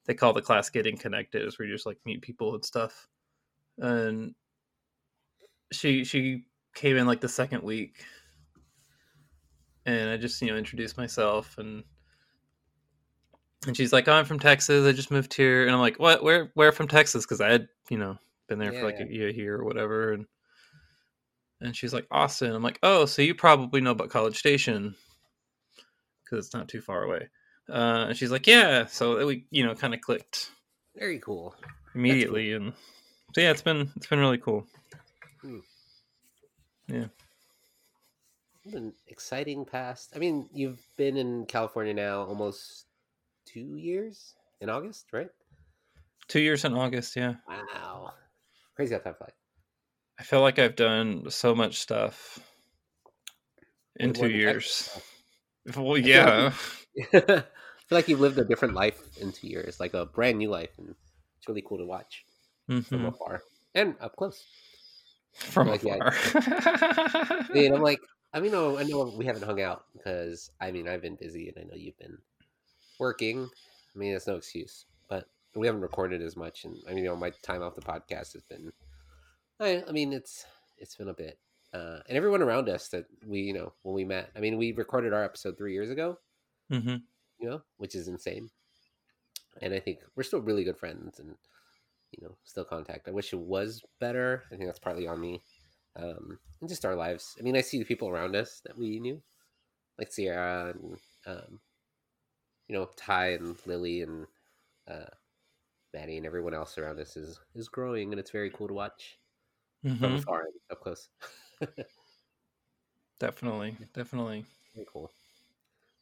they 0.05 0.13
call 0.13 0.33
the 0.33 0.41
class 0.41 0.69
getting 0.69 0.97
connected 0.97 1.45
is 1.45 1.57
where 1.59 1.67
you 1.67 1.73
just 1.73 1.85
like 1.85 1.97
meet 2.05 2.21
people 2.21 2.53
and 2.55 2.65
stuff. 2.65 3.07
And 3.77 4.33
she 5.71 6.03
she 6.03 6.45
came 6.73 6.97
in 6.97 7.07
like 7.07 7.21
the 7.21 7.29
second 7.29 7.63
week 7.63 8.05
and 9.85 10.09
I 10.09 10.17
just, 10.17 10.41
you 10.41 10.49
know, 10.49 10.57
introduced 10.57 10.97
myself 10.97 11.57
and 11.57 11.83
and 13.67 13.77
she's 13.77 13.93
like, 13.93 14.07
oh, 14.07 14.13
I'm 14.13 14.25
from 14.25 14.39
Texas. 14.39 14.87
I 14.87 14.91
just 14.91 15.11
moved 15.11 15.33
here. 15.35 15.63
And 15.63 15.71
I'm 15.71 15.79
like, 15.81 15.99
what? 15.99 16.23
Where? 16.23 16.51
Where 16.55 16.71
from 16.71 16.87
Texas? 16.87 17.25
Because 17.25 17.41
I 17.41 17.51
had, 17.51 17.67
you 17.89 17.97
know, 17.97 18.17
been 18.47 18.57
there 18.57 18.73
for 18.73 18.85
like 18.85 18.95
Yeah. 18.97 19.05
a 19.05 19.09
year 19.13 19.31
here 19.31 19.57
or 19.59 19.65
whatever. 19.65 20.13
And 20.13 20.25
and 21.61 21.75
she's 21.75 21.93
like, 21.93 22.07
Austin. 22.09 22.53
I'm 22.53 22.63
like, 22.63 22.79
oh, 22.81 23.05
so 23.05 23.21
you 23.21 23.35
probably 23.35 23.81
know 23.81 23.91
about 23.91 24.09
College 24.09 24.37
Station 24.37 24.95
because 26.23 26.45
it's 26.45 26.55
not 26.55 26.69
too 26.69 26.81
far 26.81 27.03
away. 27.03 27.29
Uh, 27.69 28.05
and 28.09 28.17
she's 28.17 28.31
like, 28.31 28.47
yeah. 28.47 28.85
So 28.85 29.25
we, 29.25 29.45
you 29.51 29.65
know, 29.65 29.75
kind 29.75 29.93
of 29.93 30.01
clicked 30.01 30.51
Very 30.97 31.19
cool. 31.19 31.55
immediately, 31.95 32.53
and 32.53 32.73
so 33.33 33.41
yeah, 33.41 33.51
it's 33.51 33.61
been 33.61 33.89
it's 33.95 34.07
been 34.07 34.19
really 34.19 34.37
cool. 34.37 34.65
What 38.63 38.75
an 38.75 38.93
exciting 39.07 39.65
past. 39.65 40.13
I 40.15 40.19
mean, 40.19 40.47
you've 40.53 40.81
been 40.95 41.17
in 41.17 41.45
California 41.45 41.93
now 41.93 42.21
almost 42.23 42.85
two 43.45 43.75
years 43.77 44.35
in 44.59 44.69
August, 44.69 45.07
right? 45.11 45.29
Two 46.27 46.41
years 46.41 46.63
in 46.63 46.73
August, 46.73 47.15
yeah. 47.15 47.35
Wow. 47.47 48.13
Crazy 48.75 48.93
how 48.93 48.99
time 48.99 49.15
flies. 49.17 49.31
I 50.19 50.23
feel 50.23 50.41
like 50.41 50.59
I've 50.59 50.75
done 50.75 51.29
so 51.31 51.55
much 51.55 51.79
stuff 51.79 52.39
in 53.95 54.13
two 54.13 54.21
more 54.21 54.29
than 54.29 54.39
Texas 54.53 55.01
years. 55.65 55.77
Well, 55.77 55.97
yeah. 55.97 56.53
I 56.97 57.09
feel 57.19 57.43
like 57.91 58.07
you've 58.07 58.19
lived 58.19 58.37
a 58.39 58.45
different 58.45 58.73
life 58.73 58.99
in 59.19 59.31
two 59.31 59.47
years, 59.47 59.79
like 59.79 59.93
a 59.93 60.05
brand 60.05 60.37
new 60.37 60.49
life, 60.49 60.71
and 60.77 60.95
it's 61.37 61.47
really 61.47 61.63
cool 61.65 61.77
to 61.77 61.85
watch 61.85 62.25
from 62.67 62.81
Mhm. 62.83 63.07
afar 63.07 63.41
and 63.75 63.95
up 63.99 64.15
close. 64.15 64.45
From 65.33 65.67
like, 65.67 65.83
yeah. 65.83 65.95
afar. 65.95 66.11
I 66.35 67.47
mean, 67.53 67.73
I'm 67.73 67.81
like, 67.91 67.99
I 68.33 68.39
mean, 68.39 68.51
no, 68.51 68.77
I 68.77 68.83
know 68.83 69.03
we 69.17 69.25
haven't 69.25 69.43
hung 69.43 69.61
out 69.61 69.85
because 69.93 70.51
I 70.59 70.71
mean, 70.71 70.87
I've 70.87 71.01
been 71.01 71.15
busy 71.15 71.47
and 71.49 71.57
I 71.57 71.63
know 71.63 71.75
you've 71.75 71.97
been 71.97 72.17
working. 72.99 73.49
I 73.95 73.97
mean, 73.99 74.13
it's 74.13 74.27
no 74.27 74.35
excuse, 74.35 74.85
but 75.09 75.27
we 75.55 75.67
haven't 75.67 75.81
recorded 75.81 76.21
as 76.21 76.35
much, 76.37 76.63
and 76.65 76.77
I 76.87 76.89
mean, 76.93 77.03
you 77.03 77.09
know, 77.09 77.15
my 77.15 77.31
time 77.41 77.61
off 77.61 77.75
the 77.75 77.81
podcast 77.81 78.33
has 78.33 78.43
been. 78.49 78.71
I, 79.59 79.83
I 79.87 79.91
mean, 79.91 80.13
it's 80.13 80.45
it's 80.77 80.95
been 80.95 81.09
a 81.09 81.13
bit, 81.13 81.37
uh, 81.73 81.99
and 82.07 82.17
everyone 82.17 82.41
around 82.41 82.69
us 82.69 82.87
that 82.89 83.05
we, 83.25 83.41
you 83.41 83.53
know, 83.53 83.73
when 83.83 83.93
we 83.95 84.03
met. 84.05 84.31
I 84.35 84.39
mean, 84.39 84.57
we 84.57 84.71
recorded 84.71 85.13
our 85.13 85.23
episode 85.23 85.57
three 85.57 85.73
years 85.73 85.89
ago, 85.89 86.17
hmm 86.71 87.03
you 87.39 87.49
know, 87.49 87.63
which 87.77 87.95
is 87.95 88.07
insane. 88.07 88.51
And 89.61 89.73
I 89.73 89.79
think 89.79 90.03
we're 90.15 90.23
still 90.23 90.41
really 90.41 90.63
good 90.63 90.77
friends, 90.77 91.19
and 91.19 91.37
you 92.11 92.23
know, 92.27 92.37
still 92.43 92.65
contact. 92.65 93.07
I 93.07 93.11
wish 93.11 93.33
it 93.33 93.39
was 93.39 93.83
better. 93.99 94.45
I 94.51 94.57
think 94.57 94.65
that's 94.67 94.79
partly 94.79 95.07
on 95.07 95.21
me, 95.21 95.43
um, 95.95 96.39
and 96.61 96.69
just 96.69 96.85
our 96.85 96.95
lives. 96.95 97.35
I 97.39 97.43
mean, 97.43 97.57
I 97.57 97.61
see 97.61 97.79
the 97.79 97.85
people 97.85 98.09
around 98.09 98.35
us 98.35 98.61
that 98.61 98.77
we 98.77 98.99
knew, 98.99 99.23
like 99.99 100.13
Sierra 100.13 100.71
and 100.71 100.99
um, 101.27 101.61
you 102.67 102.75
know 102.75 102.85
Ty 102.95 103.31
and 103.33 103.65
Lily 103.67 104.01
and 104.01 104.27
uh, 104.87 105.05
Maddie 105.93 106.17
and 106.17 106.25
everyone 106.25 106.53
else 106.53 106.77
around 106.77 106.99
us 106.99 107.17
is 107.17 107.39
is 107.55 107.69
growing, 107.69 108.13
and 108.13 108.19
it's 108.19 108.31
very 108.31 108.51
cool 108.51 108.69
to 108.69 108.75
watch 108.75 109.19
from 109.99 110.13
hmm 110.13 110.25
afar 110.27 110.41
and 110.43 110.53
up 110.71 110.81
close. 110.81 111.09
Definitely, 113.19 113.77
definitely. 113.93 114.45
Very 114.73 114.85
cool. 114.91 115.11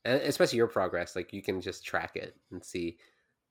And 0.05 0.21
especially 0.21 0.57
your 0.57 0.67
progress, 0.67 1.15
like 1.15 1.33
you 1.33 1.41
can 1.41 1.61
just 1.61 1.85
track 1.85 2.15
it 2.15 2.35
and 2.51 2.63
see, 2.63 2.97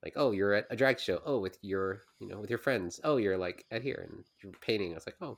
like, 0.03 0.13
oh, 0.15 0.31
you're 0.31 0.53
at 0.53 0.67
a 0.69 0.75
drag 0.75 0.99
show. 0.99 1.21
Oh, 1.25 1.39
with 1.39 1.57
your, 1.61 2.01
you 2.19 2.27
know, 2.27 2.39
with 2.39 2.49
your 2.49 2.59
friends. 2.59 2.99
Oh, 3.03 3.17
you're 3.17 3.37
like 3.37 3.65
at 3.69 3.83
here 3.83 4.07
and 4.09 4.23
you're 4.41 4.53
painting. 4.61 4.91
I 4.91 4.95
was 4.95 5.05
like, 5.05 5.17
oh, 5.21 5.37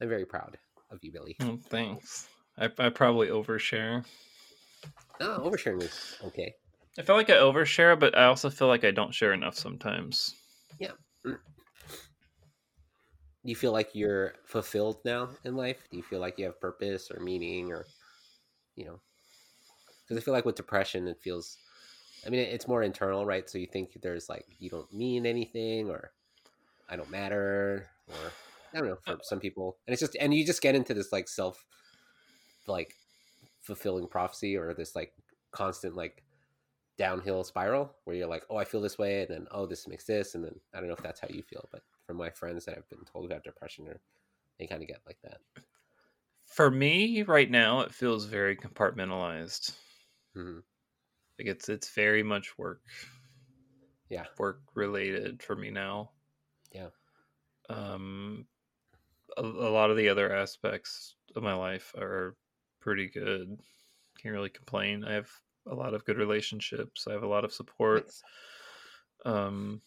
I'm 0.00 0.08
very 0.08 0.26
proud 0.26 0.58
of 0.90 0.98
you, 1.02 1.12
Billie. 1.12 1.36
Oh, 1.40 1.58
thanks. 1.68 2.28
I, 2.58 2.70
I 2.78 2.88
probably 2.88 3.28
overshare. 3.28 4.04
Oh, 5.20 5.40
oversharing 5.44 5.82
is 5.82 6.16
okay. 6.24 6.54
I 6.98 7.02
feel 7.02 7.16
like 7.16 7.30
I 7.30 7.34
overshare, 7.34 7.98
but 7.98 8.16
I 8.16 8.24
also 8.24 8.50
feel 8.50 8.68
like 8.68 8.84
I 8.84 8.90
don't 8.90 9.14
share 9.14 9.32
enough 9.32 9.56
sometimes. 9.56 10.34
Yeah. 10.78 10.92
Mm. 11.26 11.38
Do 13.44 13.50
you 13.50 13.56
feel 13.56 13.72
like 13.72 13.90
you're 13.92 14.34
fulfilled 14.46 14.98
now 15.04 15.28
in 15.44 15.56
life? 15.56 15.86
Do 15.90 15.96
you 15.96 16.02
feel 16.02 16.20
like 16.20 16.38
you 16.38 16.46
have 16.46 16.60
purpose 16.60 17.10
or 17.10 17.22
meaning 17.22 17.72
or, 17.72 17.84
you 18.76 18.86
know, 18.86 19.00
because 20.04 20.20
I 20.20 20.24
feel 20.24 20.34
like 20.34 20.44
with 20.44 20.56
depression, 20.56 21.08
it 21.08 21.20
feels, 21.20 21.58
I 22.26 22.30
mean, 22.30 22.40
it's 22.40 22.68
more 22.68 22.82
internal, 22.82 23.24
right? 23.24 23.48
So 23.48 23.58
you 23.58 23.66
think 23.66 23.98
there's 24.02 24.28
like, 24.28 24.46
you 24.58 24.70
don't 24.70 24.92
mean 24.92 25.26
anything 25.26 25.88
or 25.88 26.12
I 26.88 26.96
don't 26.96 27.10
matter 27.10 27.88
or 28.08 28.32
I 28.72 28.78
don't 28.78 28.88
know 28.88 28.98
for 29.04 29.18
some 29.22 29.40
people. 29.40 29.78
And 29.86 29.92
it's 29.92 30.00
just, 30.00 30.16
and 30.20 30.34
you 30.34 30.44
just 30.44 30.62
get 30.62 30.74
into 30.74 30.94
this 30.94 31.12
like 31.12 31.28
self, 31.28 31.64
like 32.66 32.94
fulfilling 33.62 34.06
prophecy 34.06 34.56
or 34.56 34.74
this 34.74 34.94
like 34.94 35.12
constant 35.52 35.96
like 35.96 36.22
downhill 36.98 37.44
spiral 37.44 37.94
where 38.04 38.16
you're 38.16 38.28
like, 38.28 38.44
oh, 38.50 38.56
I 38.56 38.64
feel 38.64 38.80
this 38.80 38.98
way. 38.98 39.22
And 39.22 39.30
then, 39.30 39.46
oh, 39.50 39.66
this 39.66 39.88
makes 39.88 40.04
this. 40.04 40.34
And 40.34 40.44
then 40.44 40.54
I 40.74 40.78
don't 40.78 40.88
know 40.88 40.94
if 40.94 41.02
that's 41.02 41.20
how 41.20 41.28
you 41.30 41.42
feel, 41.42 41.68
but 41.72 41.82
from 42.06 42.16
my 42.16 42.30
friends 42.30 42.64
that 42.64 42.76
I've 42.76 42.88
been 42.90 43.04
told 43.10 43.24
about 43.24 43.44
depression 43.44 43.88
or 43.88 44.00
they 44.58 44.66
kind 44.66 44.82
of 44.82 44.88
get 44.88 45.00
like 45.06 45.18
that. 45.24 45.38
For 46.46 46.70
me, 46.70 47.22
right 47.22 47.50
now, 47.50 47.80
it 47.80 47.92
feels 47.92 48.26
very 48.26 48.56
compartmentalized. 48.56 49.72
Mhm. 50.34 50.64
Like 51.38 51.48
it's 51.48 51.68
it's 51.68 51.94
very 51.94 52.22
much 52.22 52.58
work. 52.58 52.82
Yeah. 54.08 54.26
Work 54.38 54.62
related 54.74 55.42
for 55.42 55.56
me 55.56 55.70
now. 55.70 56.12
Yeah. 56.72 56.90
Um 57.68 58.46
a, 59.36 59.42
a 59.42 59.72
lot 59.72 59.90
of 59.90 59.96
the 59.96 60.08
other 60.08 60.34
aspects 60.34 61.16
of 61.36 61.42
my 61.42 61.54
life 61.54 61.94
are 61.96 62.36
pretty 62.80 63.08
good. 63.08 63.60
Can't 64.18 64.34
really 64.34 64.50
complain. 64.50 65.04
I 65.04 65.14
have 65.14 65.30
a 65.66 65.74
lot 65.74 65.94
of 65.94 66.04
good 66.04 66.18
relationships. 66.18 67.06
I 67.06 67.12
have 67.12 67.22
a 67.22 67.28
lot 67.28 67.44
of 67.44 67.52
support. 67.52 68.06
Nice. 68.06 68.22
Um 69.24 69.82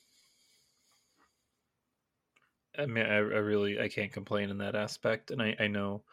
I 2.78 2.86
mean 2.86 3.06
I, 3.06 3.16
I 3.16 3.20
really 3.20 3.80
I 3.80 3.90
can't 3.90 4.12
complain 4.14 4.50
in 4.50 4.60
that 4.60 4.76
aspect 4.76 5.32
and 5.32 5.42
I, 5.42 5.56
I 5.60 5.68
know 5.68 6.04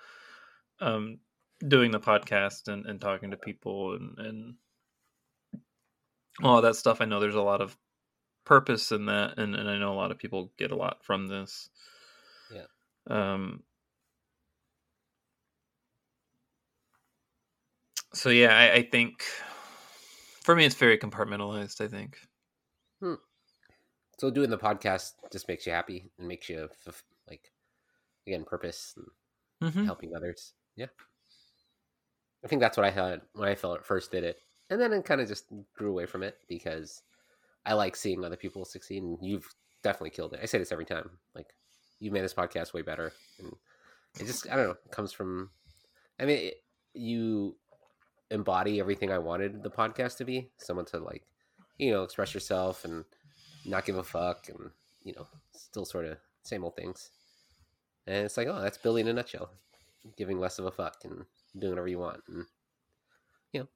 um 0.80 1.20
doing 1.66 1.90
the 1.90 2.00
podcast 2.00 2.68
and, 2.68 2.86
and 2.86 3.00
talking 3.00 3.30
to 3.30 3.36
people 3.36 3.94
and, 3.94 4.18
and 4.18 4.54
all 6.42 6.60
that 6.62 6.76
stuff 6.76 7.00
I 7.00 7.04
know 7.04 7.20
there's 7.20 7.34
a 7.34 7.42
lot 7.42 7.60
of 7.60 7.76
purpose 8.44 8.92
in 8.92 9.06
that 9.06 9.38
and, 9.38 9.54
and 9.54 9.68
I 9.70 9.78
know 9.78 9.92
a 9.92 9.94
lot 9.94 10.10
of 10.10 10.18
people 10.18 10.52
get 10.58 10.70
a 10.72 10.76
lot 10.76 11.04
from 11.04 11.26
this. 11.26 11.70
Yeah. 12.52 12.66
Um 13.08 13.62
so 18.12 18.28
yeah, 18.30 18.56
I, 18.56 18.72
I 18.74 18.82
think 18.82 19.22
for 20.42 20.54
me 20.54 20.64
it's 20.64 20.74
very 20.74 20.98
compartmentalized, 20.98 21.80
I 21.80 21.88
think. 21.88 22.18
So 24.18 24.30
doing 24.30 24.50
the 24.50 24.58
podcast 24.58 25.12
just 25.32 25.48
makes 25.48 25.66
you 25.66 25.72
happy 25.72 26.10
and 26.18 26.28
makes 26.28 26.48
you 26.48 26.68
f- 26.86 27.04
like 27.28 27.52
again 28.26 28.44
purpose 28.44 28.94
and 28.96 29.06
Mm-hmm. 29.62 29.84
helping 29.84 30.14
others. 30.14 30.52
Yeah, 30.76 30.86
I 32.44 32.48
think 32.48 32.60
that's 32.60 32.76
what 32.76 32.86
I 32.86 32.90
thought 32.90 33.22
when 33.34 33.48
I 33.48 33.54
first 33.54 34.10
did 34.10 34.22
it, 34.22 34.38
and 34.68 34.80
then 34.80 34.92
it 34.92 35.04
kind 35.04 35.20
of 35.20 35.28
just 35.28 35.46
grew 35.76 35.90
away 35.90 36.06
from 36.06 36.22
it 36.22 36.36
because 36.48 37.02
I 37.64 37.72
like 37.72 37.96
seeing 37.96 38.24
other 38.24 38.36
people 38.36 38.64
succeed, 38.64 39.02
and 39.02 39.18
you've 39.22 39.48
definitely 39.82 40.10
killed 40.10 40.34
it. 40.34 40.40
I 40.42 40.46
say 40.46 40.58
this 40.58 40.72
every 40.72 40.84
time, 40.84 41.10
like 41.34 41.54
you 42.00 42.10
made 42.10 42.22
this 42.22 42.34
podcast 42.34 42.74
way 42.74 42.82
better, 42.82 43.12
and 43.38 43.54
it 44.20 44.26
just 44.26 44.50
I 44.50 44.56
don't 44.56 44.68
know 44.68 44.76
comes 44.90 45.12
from. 45.12 45.50
I 46.20 46.26
mean, 46.26 46.48
it, 46.48 46.62
you 46.92 47.56
embody 48.30 48.78
everything 48.78 49.10
I 49.10 49.18
wanted 49.18 49.62
the 49.62 49.70
podcast 49.70 50.18
to 50.18 50.24
be. 50.24 50.50
Someone 50.58 50.84
to 50.86 50.98
like, 50.98 51.22
you 51.78 51.92
know, 51.92 52.02
express 52.02 52.34
yourself 52.34 52.84
and 52.84 53.04
not 53.64 53.86
give 53.86 53.96
a 53.96 54.04
fuck, 54.04 54.48
and 54.50 54.70
you 55.02 55.14
know, 55.14 55.26
still 55.52 55.86
sort 55.86 56.04
of 56.04 56.18
same 56.42 56.62
old 56.62 56.76
things. 56.76 57.10
And 58.06 58.26
it's 58.26 58.36
like, 58.36 58.48
oh, 58.48 58.60
that's 58.60 58.76
Billie 58.76 59.00
in 59.00 59.08
a 59.08 59.14
nutshell. 59.14 59.48
Giving 60.18 60.38
less 60.38 60.58
of 60.58 60.66
a 60.66 60.70
fuck 60.70 60.96
and 61.04 61.24
doing 61.58 61.72
whatever 61.72 61.88
you 61.88 61.98
want. 61.98 62.22
And, 62.28 62.46
you 63.52 63.60
know, 63.60 63.68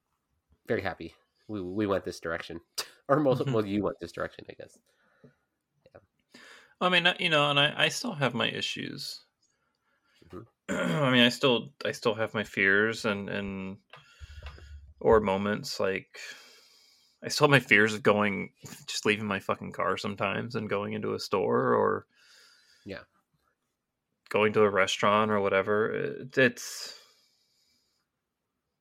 very 0.67 0.81
happy. 0.81 1.15
We, 1.47 1.61
we 1.61 1.87
went 1.87 2.05
this 2.05 2.19
direction. 2.19 2.61
or 3.09 3.19
most, 3.19 3.41
Mhm. 3.45 3.53
well, 3.53 3.65
you 3.65 3.83
went 3.83 3.99
this 3.99 4.13
direction, 4.13 4.45
I 4.49 4.53
guess. 4.53 4.79
I 6.81 6.89
mean, 6.89 7.07
uh, 7.07 7.15
you 7.19 7.29
know, 7.29 7.49
and 7.49 7.57
I, 7.59 7.85
I 7.85 7.89
still 7.89 8.13
have 8.15 8.33
my 8.33 8.47
issues. 8.49 9.25
Mhm. 10.21 10.45
I 10.69 11.11
mean, 11.11 11.23
I 11.23 11.29
still 11.29 11.73
I 11.85 11.91
still 11.91 12.15
have 12.15 12.33
my 12.33 12.43
fears 12.43 13.05
and 13.05 13.29
and 13.29 13.77
or 14.99 15.19
moments 15.19 15.79
like 15.79 16.19
I 17.23 17.29
still 17.29 17.45
have 17.47 17.51
my 17.51 17.59
fears 17.65 17.93
of 17.93 18.03
going 18.03 18.53
just 18.85 19.05
leaving 19.05 19.25
my 19.25 19.39
fucking 19.39 19.71
car 19.71 19.97
sometimes 19.97 20.55
and 20.55 20.69
going 20.69 20.93
into 20.93 21.13
a 21.13 21.19
store 21.19 21.73
or 21.73 22.07
Yeah. 22.83 23.03
going 24.29 24.53
to 24.53 24.61
a 24.61 24.69
restaurant 24.69 25.31
or 25.31 25.39
whatever. 25.39 25.91
It, 25.91 26.37
it's 26.37 26.98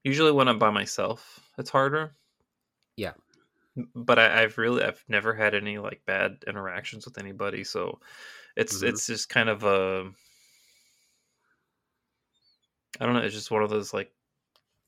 usually 0.04 0.32
when 0.32 0.48
I'm 0.48 0.58
by 0.58 0.70
myself, 0.70 1.40
it's 1.58 1.70
harder. 1.70 2.14
Yeah. 2.96 3.14
But 3.94 4.18
I, 4.18 4.42
I've 4.42 4.58
really 4.58 4.82
I've 4.82 5.04
never 5.08 5.34
had 5.34 5.54
any 5.54 5.78
like 5.78 6.02
bad 6.04 6.42
interactions 6.46 7.04
with 7.04 7.18
anybody, 7.18 7.62
so 7.62 8.00
it's 8.56 8.82
Mhm. 8.82 8.88
it's 8.88 9.06
just 9.06 9.28
kind 9.28 9.48
of 9.48 9.62
a 9.62 10.11
I 13.00 13.04
don't 13.06 13.14
know. 13.14 13.20
It's 13.20 13.34
just 13.34 13.50
one 13.50 13.62
of 13.62 13.70
those 13.70 13.94
like 13.94 14.12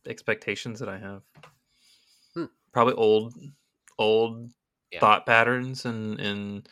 expectations 0.06 0.80
that 0.80 0.88
I 0.88 0.98
have. 0.98 1.22
Hmm. 2.34 2.46
Probably 2.72 2.94
old, 2.94 3.34
old 3.98 4.50
Yeah. 4.90 5.00
thought 5.00 5.26
patterns 5.26 5.84
and 5.84 6.18
and 6.18 6.68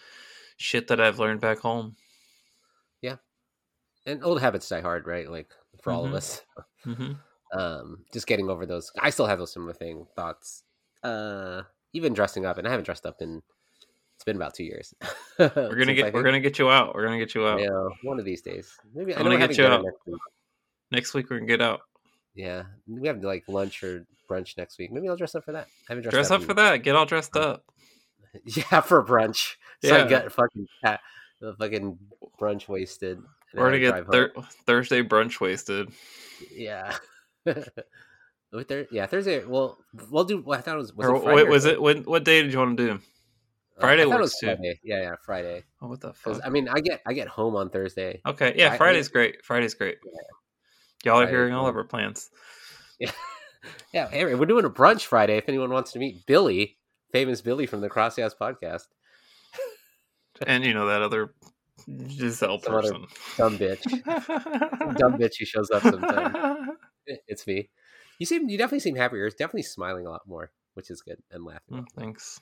shit 0.57 0.89
that 0.89 1.01
I've 1.01 1.19
learned 1.21 1.41
back 1.41 1.59
home. 1.59 1.97
Yeah. 3.01 3.17
And 4.07 4.25
old 4.25 4.41
habits 4.41 4.69
die 4.69 4.81
hard, 4.81 5.07
right? 5.07 5.31
Like 5.31 5.53
for 5.83 5.93
all 5.93 6.05
of 6.05 6.11
Mhm. 6.11 6.17
us. 6.17 6.43
hmm 6.85 7.13
Um, 7.53 8.05
just 8.13 8.27
getting 8.27 8.51
over 8.51 8.67
those. 8.67 8.93
I 8.99 9.11
still 9.11 9.27
have 9.27 9.39
those 9.39 9.53
similar 9.53 9.73
thing 9.73 10.07
thoughts. 10.17 10.65
Uh, 11.03 11.63
even 11.93 12.13
dressing 12.13 12.45
up, 12.47 12.59
and 12.59 12.67
I 12.67 12.71
haven't 12.71 12.85
dressed 12.85 13.07
up 13.07 13.23
in. 13.23 13.43
It's 14.17 14.25
been 14.25 14.37
about 14.37 14.55
two 14.55 14.65
years. 14.65 14.93
We're 15.39 15.49
gonna 15.79 15.95
get 15.95 16.13
we're 16.13 16.25
gonna 16.25 16.41
get 16.41 16.59
you 16.59 16.69
out. 16.71 16.95
We're 16.95 17.05
gonna 17.05 17.19
get 17.19 17.35
you 17.37 17.47
out 17.47 17.61
Yeah, 17.61 17.89
one 18.03 18.19
of 18.19 18.25
these 18.25 18.43
days. 18.43 18.73
Maybe 18.95 19.15
I 19.15 19.19
I'm 19.19 19.23
gonna 19.25 19.39
get 19.39 19.57
you 19.57 19.65
out. 19.67 19.85
next 19.85 20.07
week. 20.07 20.21
next 20.91 21.15
week. 21.15 21.31
We're 21.31 21.39
gonna 21.39 21.47
get 21.49 21.63
out. 21.63 21.81
Yeah, 22.35 22.65
we 22.89 23.07
have 23.07 23.23
like 23.23 23.45
lunch 23.49 23.83
or 23.85 24.05
brunch 24.29 24.57
next 24.57 24.77
week. 24.79 24.91
Maybe 24.93 25.09
I'll 25.09 25.17
dress 25.17 25.35
up 25.37 25.45
for 25.45 25.53
that. 25.53 25.67
I 25.89 25.93
haven't 25.93 26.03
dressed 26.03 26.15
Dress 26.15 26.31
up 26.33 26.41
in- 26.43 26.47
for 26.49 26.55
that. 26.55 26.79
Get 26.83 26.97
all 26.97 27.07
dressed 27.07 27.37
up. 27.37 27.65
Yeah, 28.45 28.83
for 28.83 29.03
brunch. 29.05 29.55
So 29.83 29.95
I 29.95 29.99
Yeah. 30.01 30.09
got 30.09 30.33
fucking 30.33 30.67
cat, 30.85 31.01
the 31.41 31.55
fucking 31.55 31.99
brunch 32.41 32.69
wasted. 32.69 33.21
We're 33.55 33.65
gonna 33.67 33.79
get 33.79 34.07
thir- 34.13 34.33
Thursday 34.67 35.03
brunch 35.03 35.41
wasted. 35.41 35.89
Yeah. 36.53 36.95
Yeah, 38.91 39.07
Thursday. 39.07 39.45
Well, 39.45 39.79
we'll 40.11 40.25
do. 40.25 40.43
Well, 40.43 40.59
I 40.59 40.63
thought 40.63 40.75
it 40.75 40.79
was. 40.79 40.95
Was 40.95 41.07
or 41.09 41.17
it 41.17 41.23
Friday 41.23 41.37
wait, 41.37 41.47
or 41.47 41.51
was 41.51 41.65
it 41.65 41.81
when? 41.83 42.03
What 42.05 42.25
day 42.25 42.43
did 42.43 42.53
you 42.53 42.59
want 42.59 42.77
to 42.77 42.87
do? 42.87 42.93
Uh, 42.95 43.81
Friday 43.81 44.03
it 44.03 44.09
works 44.09 44.21
was 44.21 44.37
too. 44.41 44.47
Friday. 44.47 44.81
Yeah, 44.83 45.03
yeah, 45.03 45.15
Friday. 45.25 45.65
Oh, 45.83 45.89
what 45.89 46.01
the 46.01 46.13
fuck? 46.13 46.41
I 46.45 46.49
mean, 46.49 46.69
I 46.69 46.81
get 46.81 47.03
I 47.07 47.13
get 47.13 47.29
home 47.29 47.57
on 47.57 47.71
Thursday. 47.71 48.21
Okay, 48.27 48.55
yeah, 48.57 48.71
I- 48.71 48.75
I- 48.75 48.77
Friday's 48.77 49.09
great. 49.09 49.45
Friday's 49.45 49.75
great. 49.75 49.99
Y'all 51.05 51.15
are 51.17 51.19
Friday's 51.19 51.33
hearing 51.33 51.53
all 51.55 51.67
of 51.67 51.77
our 51.77 51.85
plans. 51.85 52.31
Yeah, 53.93 54.09
hey, 54.09 54.35
we're 54.35 54.47
doing 54.47 54.65
a 54.65 54.71
brunch 54.71 55.05
Friday. 55.07 55.37
If 55.37 55.49
anyone 55.49 55.71
wants 55.71 55.93
to 55.93 55.99
meet 55.99 56.25
Billie, 56.27 56.79
famous 57.13 57.41
Billy 57.41 57.67
from 57.67 57.81
the 57.81 57.89
CrossYAAS 57.91 58.33
podcast, 58.41 58.87
and 60.47 60.65
you 60.65 60.75
know 60.75 60.87
that 60.87 61.03
other 61.03 61.35
Giselle 62.09 62.61
Some 62.61 62.75
other 62.75 62.93
dumb 63.37 63.59
bitch, 63.59 63.83
dumb 64.99 65.19
bitch 65.19 65.39
who 65.39 65.45
shows 65.45 65.71
up 65.71 65.83
sometimes. 65.83 66.69
It's 67.27 67.47
me. 67.47 67.71
You 68.19 68.27
seem 68.27 68.49
you 68.49 68.59
definitely 68.59 68.81
seem 68.81 68.97
happier. 68.97 69.21
You're 69.21 69.31
definitely 69.31 69.63
smiling 69.63 70.07
a 70.07 70.11
lot 70.11 70.27
more, 70.27 70.51
which 70.75 70.91
is 70.91 71.03
good, 71.03 71.19
and 71.31 71.45
laughing. 71.45 71.79
Mm. 71.79 71.87
Thanks. 71.97 72.41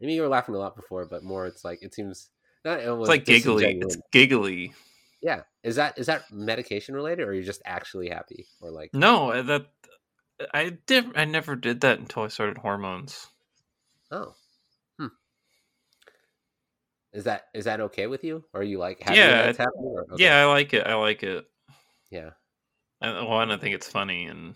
Maybe 0.00 0.14
you 0.14 0.22
were 0.22 0.28
laughing 0.28 0.54
a 0.54 0.58
lot 0.58 0.76
before, 0.76 1.04
but 1.04 1.22
more. 1.22 1.46
It's 1.46 1.64
like 1.64 1.80
it 1.82 1.94
seems 1.94 2.30
not. 2.64 2.80
It 2.80 2.88
It's 2.88 3.08
like 3.08 3.24
giggly. 3.24 3.78
It's 3.80 3.98
giggly. 4.12 4.72
Yeah. 5.20 5.42
Is 5.62 5.76
that 5.76 5.98
is 5.98 6.06
that 6.06 6.30
medication 6.32 6.94
related, 6.94 7.22
or 7.22 7.32
you're 7.32 7.42
you 7.42 7.42
just 7.42 7.62
actually 7.64 8.08
happy, 8.08 8.46
or 8.60 8.70
like? 8.70 8.90
No, 8.94 9.32
uh, 9.32 9.42
that 9.42 9.66
I 10.54 10.70
did. 10.86 11.16
I 11.16 11.24
never 11.24 11.56
did 11.56 11.80
that 11.82 11.98
until 11.98 12.22
I 12.22 12.28
started 12.28 12.58
hormones. 12.58 13.28
Oh. 14.10 14.34
Hmm. 14.98 15.08
Is 17.12 17.24
that 17.24 17.46
is 17.54 17.64
that 17.64 17.80
okay 17.80 18.06
with 18.06 18.22
you? 18.24 18.44
Or 18.52 18.60
are 18.60 18.64
you 18.64 18.78
like 18.78 19.00
happy 19.00 19.18
Yeah, 19.18 19.46
happening? 19.46 19.96
Okay. 20.12 20.24
Yeah, 20.24 20.36
I 20.40 20.44
like 20.46 20.72
it. 20.72 20.86
I 20.86 20.94
like 20.94 21.22
it. 21.22 21.46
Yeah. 22.10 22.30
I, 23.00 23.22
one, 23.22 23.50
I 23.50 23.56
think 23.56 23.74
it's 23.74 23.88
funny, 23.88 24.26
and 24.26 24.54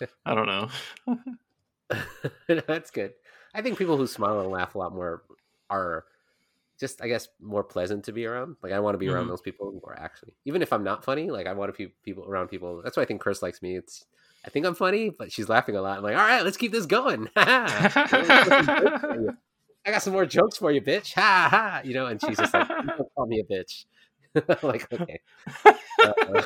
I 0.26 0.34
don't 0.34 0.46
know. 0.46 0.68
That's 2.66 2.90
good. 2.90 3.14
I 3.54 3.62
think 3.62 3.78
people 3.78 3.96
who 3.96 4.06
smile 4.06 4.40
and 4.40 4.50
laugh 4.50 4.74
a 4.76 4.78
lot 4.78 4.94
more 4.94 5.22
are 5.70 6.04
just, 6.78 7.02
I 7.02 7.08
guess, 7.08 7.28
more 7.40 7.64
pleasant 7.64 8.04
to 8.04 8.12
be 8.12 8.24
around. 8.26 8.56
Like 8.62 8.72
I 8.72 8.78
want 8.80 8.94
to 8.94 8.98
be 8.98 9.08
around 9.08 9.26
Mhm. 9.26 9.30
those 9.30 9.40
people 9.40 9.70
who 9.72 9.80
are 9.90 9.98
actually, 9.98 10.34
even 10.44 10.62
if 10.62 10.72
I'm 10.72 10.84
not 10.84 11.04
funny, 11.04 11.30
like 11.30 11.46
I 11.48 11.52
want 11.52 11.74
to 11.74 11.76
be 11.76 11.92
people 12.04 12.24
around 12.28 12.46
people. 12.48 12.80
That's 12.82 12.96
why 12.96 13.02
I 13.02 13.06
think 13.06 13.20
Chris 13.20 13.42
likes 13.42 13.60
me. 13.60 13.76
It's, 13.76 14.04
I 14.46 14.50
think 14.50 14.64
I'm 14.66 14.74
funny, 14.76 15.10
but 15.10 15.32
she's 15.32 15.48
laughing 15.48 15.74
a 15.76 15.82
lot. 15.82 15.98
I'm 15.98 16.04
like, 16.04 16.16
all 16.16 16.22
right, 16.22 16.44
let's 16.44 16.56
keep 16.56 16.70
this 16.72 16.86
going. 16.86 17.28
I 17.36 19.28
got 19.86 20.02
some 20.02 20.12
more 20.12 20.26
jokes 20.26 20.56
for 20.58 20.70
you, 20.70 20.80
bitch. 20.80 21.12
Ha 21.14 21.48
ha. 21.50 21.80
You 21.84 21.94
know, 21.94 22.06
and 22.06 22.20
she's 22.20 22.38
just 22.38 22.54
like, 22.54 22.68
don't 22.68 23.08
call 23.14 23.26
me 23.26 23.40
a 23.40 23.44
bitch. 23.44 23.84
like, 24.62 24.90
okay. 24.92 25.20
Uh, 26.04 26.42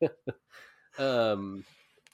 um, 0.98 1.64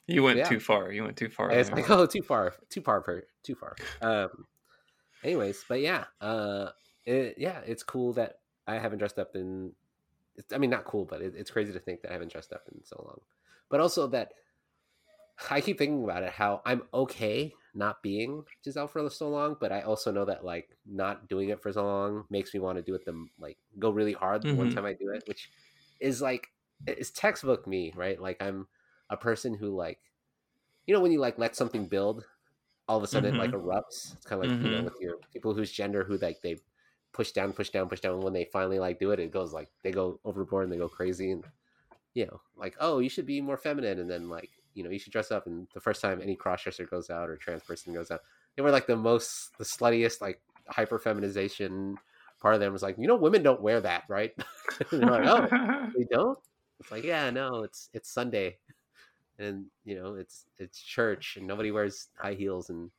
you 0.06 0.22
went 0.22 0.38
Yeah. 0.38 0.48
too 0.48 0.60
far. 0.60 0.92
You 0.92 1.04
went 1.04 1.16
too 1.16 1.28
far. 1.28 1.50
it's 1.50 1.70
like, 1.70 1.88
oh, 1.90 2.06
too 2.06 2.22
far, 2.22 2.54
too 2.68 2.80
far, 2.80 3.00
per, 3.00 3.24
too 3.42 3.54
far. 3.54 3.76
Um, 4.00 4.46
anyways, 5.22 5.64
but 5.68 5.80
yeah, 5.80 6.04
uh, 6.20 6.70
it, 7.04 7.36
yeah, 7.38 7.60
it's 7.66 7.82
cool 7.82 8.12
that 8.14 8.40
I 8.66 8.74
haven't 8.78 8.98
dressed 8.98 9.18
up 9.18 9.34
in. 9.34 9.72
It's, 10.36 10.52
I 10.52 10.58
mean, 10.58 10.70
not 10.70 10.84
cool, 10.84 11.04
but 11.04 11.20
it, 11.22 11.34
it's 11.36 11.50
crazy 11.50 11.72
to 11.72 11.78
think 11.78 12.02
that 12.02 12.10
I 12.10 12.14
haven't 12.14 12.32
dressed 12.32 12.52
up 12.52 12.64
in 12.72 12.82
so 12.84 13.02
long. 13.06 13.20
But 13.68 13.80
also 13.80 14.06
that 14.08 14.32
I 15.50 15.60
keep 15.60 15.78
thinking 15.78 16.04
about 16.04 16.22
it, 16.22 16.30
how 16.30 16.62
I'm 16.64 16.82
okay 16.94 17.54
not 17.74 18.02
being 18.02 18.44
Giselle 18.64 18.86
for 18.86 19.08
so 19.10 19.28
long, 19.30 19.56
but 19.58 19.72
I 19.72 19.82
also 19.82 20.12
know 20.12 20.24
that 20.26 20.44
like 20.44 20.76
not 20.86 21.28
doing 21.28 21.48
it 21.48 21.60
for 21.62 21.72
so 21.72 21.84
long 21.84 22.24
makes 22.30 22.52
me 22.52 22.60
want 22.60 22.76
to 22.76 22.82
do 22.82 22.94
it 22.94 23.04
the 23.04 23.26
like 23.38 23.58
go 23.78 23.90
really 23.90 24.12
hard 24.12 24.46
the 24.46 24.54
one 24.54 24.68
Mhm. 24.68 24.74
time 24.74 24.84
I 24.84 24.92
do 24.92 25.10
it, 25.10 25.24
which 25.26 25.50
is 26.00 26.20
like 26.20 26.48
it's 26.86 27.10
textbook 27.10 27.66
me, 27.66 27.92
right? 27.96 28.20
Like 28.20 28.42
I'm 28.42 28.68
a 29.10 29.16
person 29.16 29.54
who 29.54 29.76
like, 29.76 30.00
you 30.86 30.94
know, 30.94 31.00
when 31.00 31.12
you 31.12 31.20
like 31.20 31.38
let 31.38 31.56
something 31.56 31.86
build, 31.86 32.24
all 32.88 32.98
of 32.98 33.04
a 33.04 33.06
sudden 33.06 33.30
Mhm. 33.32 33.34
it 33.34 33.38
like 33.38 33.52
erupts. 33.52 34.14
It's 34.16 34.26
kind 34.26 34.42
of 34.42 34.50
like 34.50 34.62
you 34.62 34.70
know 34.70 34.80
Mhm. 34.80 34.84
with 34.84 35.00
your 35.00 35.16
people 35.32 35.54
whose 35.54 35.72
gender 35.72 36.04
who 36.04 36.16
like 36.18 36.40
they 36.42 36.58
push 37.12 37.32
down, 37.32 37.52
push 37.52 37.70
down, 37.70 37.88
push 37.88 38.00
down. 38.00 38.14
And 38.14 38.24
when 38.24 38.32
they 38.32 38.46
finally 38.46 38.78
like 38.78 38.98
do 38.98 39.10
it, 39.12 39.20
it 39.20 39.30
goes 39.32 39.52
like 39.52 39.70
they 39.82 39.92
go 39.92 40.20
overboard 40.24 40.64
and 40.64 40.72
they 40.72 40.78
go 40.78 40.88
crazy 40.88 41.32
and 41.32 41.44
you 42.14 42.26
know 42.26 42.40
like 42.56 42.76
oh 42.80 42.98
you 42.98 43.08
should 43.08 43.26
be 43.26 43.40
more 43.40 43.56
feminine 43.56 43.98
and 43.98 44.10
then 44.10 44.28
like 44.28 44.50
you 44.74 44.82
know 44.84 44.90
you 44.90 44.98
should 44.98 45.12
dress 45.12 45.30
up. 45.30 45.46
And 45.46 45.68
the 45.74 45.80
first 45.80 46.00
time 46.00 46.20
any 46.22 46.36
crossdresser 46.36 46.88
goes 46.88 47.10
out 47.10 47.28
or 47.30 47.36
trans 47.36 47.62
person 47.64 47.94
goes 47.94 48.10
out, 48.10 48.20
they 48.56 48.62
were 48.62 48.70
like 48.70 48.86
the 48.86 48.96
most 48.96 49.56
the 49.58 49.64
sluttiest 49.64 50.20
like 50.20 50.40
hyper 50.68 50.98
feminization 50.98 51.98
part 52.40 52.54
of 52.54 52.60
them 52.60 52.72
was 52.72 52.82
like 52.82 52.96
you 52.98 53.06
know 53.06 53.16
women 53.16 53.42
don't 53.42 53.62
wear 53.62 53.80
that 53.80 54.04
right. 54.08 54.32
and 54.36 54.46
they're 55.00 55.10
like 55.10 55.24
oh 55.26 55.52
they 55.96 56.04
don't 56.10 56.38
it's 56.82 56.90
like 56.90 57.04
yeah 57.04 57.30
no 57.30 57.62
it's 57.62 57.88
it's 57.94 58.10
sunday 58.10 58.56
and 59.38 59.66
you 59.84 59.94
know 59.94 60.14
it's 60.14 60.46
it's 60.58 60.80
church 60.82 61.36
and 61.36 61.46
nobody 61.46 61.70
wears 61.70 62.08
high 62.18 62.34
heels 62.34 62.70
and 62.70 62.90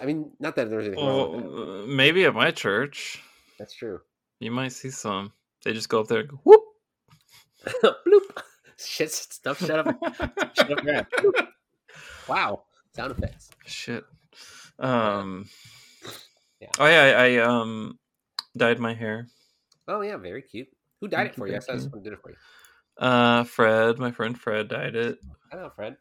i 0.00 0.04
mean 0.04 0.30
not 0.38 0.54
that 0.56 0.68
there's 0.68 0.86
anything 0.86 1.04
wrong 1.04 1.32
with 1.36 1.44
that. 1.44 1.50
well, 1.52 1.82
uh, 1.82 1.86
maybe 1.86 2.24
at 2.24 2.34
my 2.34 2.50
church, 2.50 3.22
that's 3.58 3.74
true 3.74 4.00
you 4.40 4.50
might 4.50 4.72
see 4.72 4.90
some. 4.90 5.32
They 5.64 5.72
just 5.72 5.88
go 5.88 6.00
up 6.00 6.08
there 6.08 6.20
and 6.20 6.28
go, 6.28 6.40
whoop. 6.42 6.62
bloop 8.04 8.42
shit 8.76 9.12
stuff 9.12 9.60
shut 9.64 9.86
up 9.86 9.96
shut 10.56 10.72
up 10.72 10.84
man. 10.84 11.06
Wow 12.28 12.64
sound 12.94 13.12
effects 13.12 13.50
Shit. 13.66 14.04
Um. 14.78 15.48
Yeah. 16.60 16.68
Oh 16.80 16.86
yeah, 16.86 17.14
I, 17.16 17.36
I 17.36 17.36
um 17.38 17.98
dyed 18.56 18.80
my 18.80 18.94
hair. 18.94 19.28
oh 19.86 20.00
yeah 20.00 20.16
very 20.16 20.42
cute 20.42 20.68
who 21.00 21.06
dyed 21.06 21.28
it 21.28 21.34
for 21.36 21.46
you 21.46 21.54
i 21.54 21.56
you. 21.56 21.80
someone 21.80 22.02
did 22.02 22.12
it 22.12 22.18
for 22.20 22.30
you 22.30 22.36
Uh, 22.98 23.44
Fred, 23.44 23.98
my 23.98 24.10
friend 24.12 24.38
Fred, 24.38 24.68
dyed 24.68 24.94
it. 24.96 25.18
i 25.52 25.56
know 25.56 25.70
fred 25.74 25.96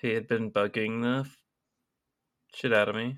He 0.00 0.10
had 0.12 0.28
been 0.28 0.50
bugging 0.50 1.02
the 1.02 1.28
shit 2.54 2.72
out 2.72 2.88
of 2.88 2.94
me. 2.96 3.16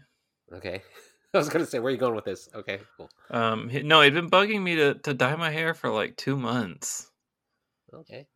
okay 0.52 0.82
i 1.34 1.38
was 1.38 1.48
gonna 1.48 1.66
say 1.66 1.78
where 1.78 1.88
are 1.88 1.92
you 1.94 1.98
going 2.00 2.14
with 2.14 2.24
this 2.24 2.48
okay 2.54 2.80
cool 2.96 3.10
Um, 3.30 3.68
he, 3.68 3.82
no, 3.82 4.00
he'd 4.00 4.14
been 4.14 4.30
bugging 4.30 4.62
me 4.62 4.76
to 4.76 4.94
to 4.94 5.12
dye 5.14 5.36
my 5.36 5.50
hair 5.50 5.74
for 5.74 5.90
like 5.90 6.16
two 6.16 6.36
months, 6.36 7.10
okay 7.92 8.26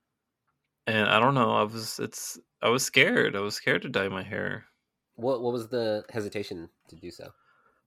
and 0.88 1.08
I 1.08 1.20
don't 1.20 1.34
know. 1.34 1.52
I 1.52 1.62
was 1.62 2.00
it's 2.00 2.38
I 2.60 2.68
was 2.68 2.84
scared. 2.84 3.36
I 3.36 3.40
was 3.40 3.54
scared 3.54 3.82
to 3.82 3.88
dye 3.88 4.08
my 4.08 4.22
hair. 4.24 4.64
what 5.14 5.40
what 5.40 5.52
was 5.52 5.68
the 5.68 6.02
hesitation 6.10 6.68
to 6.88 6.96
do 6.96 7.10
so 7.12 7.30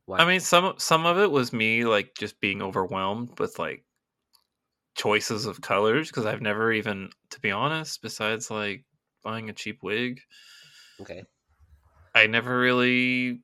why 0.05 0.19
I 0.19 0.25
mean, 0.25 0.39
some 0.39 0.75
some 0.77 1.05
of 1.05 1.17
it 1.19 1.29
was 1.29 1.51
me 1.51 1.83
like 1.83 2.15
just 2.17 2.39
being 2.39 2.61
overwhelmed 2.61 3.37
with 3.39 3.59
like 3.59 3.83
choices 4.95 5.45
of 5.45 5.61
colors 5.61 6.09
because 6.09 6.25
I've 6.25 6.41
never 6.41 6.71
even, 6.71 7.09
to 7.31 7.39
be 7.41 7.51
honest, 7.51 8.01
besides 8.01 8.51
like 8.51 8.85
buying 9.23 9.49
a 9.49 9.53
cheap 9.53 9.83
wig, 9.83 10.21
okay 10.99 11.25
I 12.15 12.27
never 12.27 12.57
really 12.59 13.43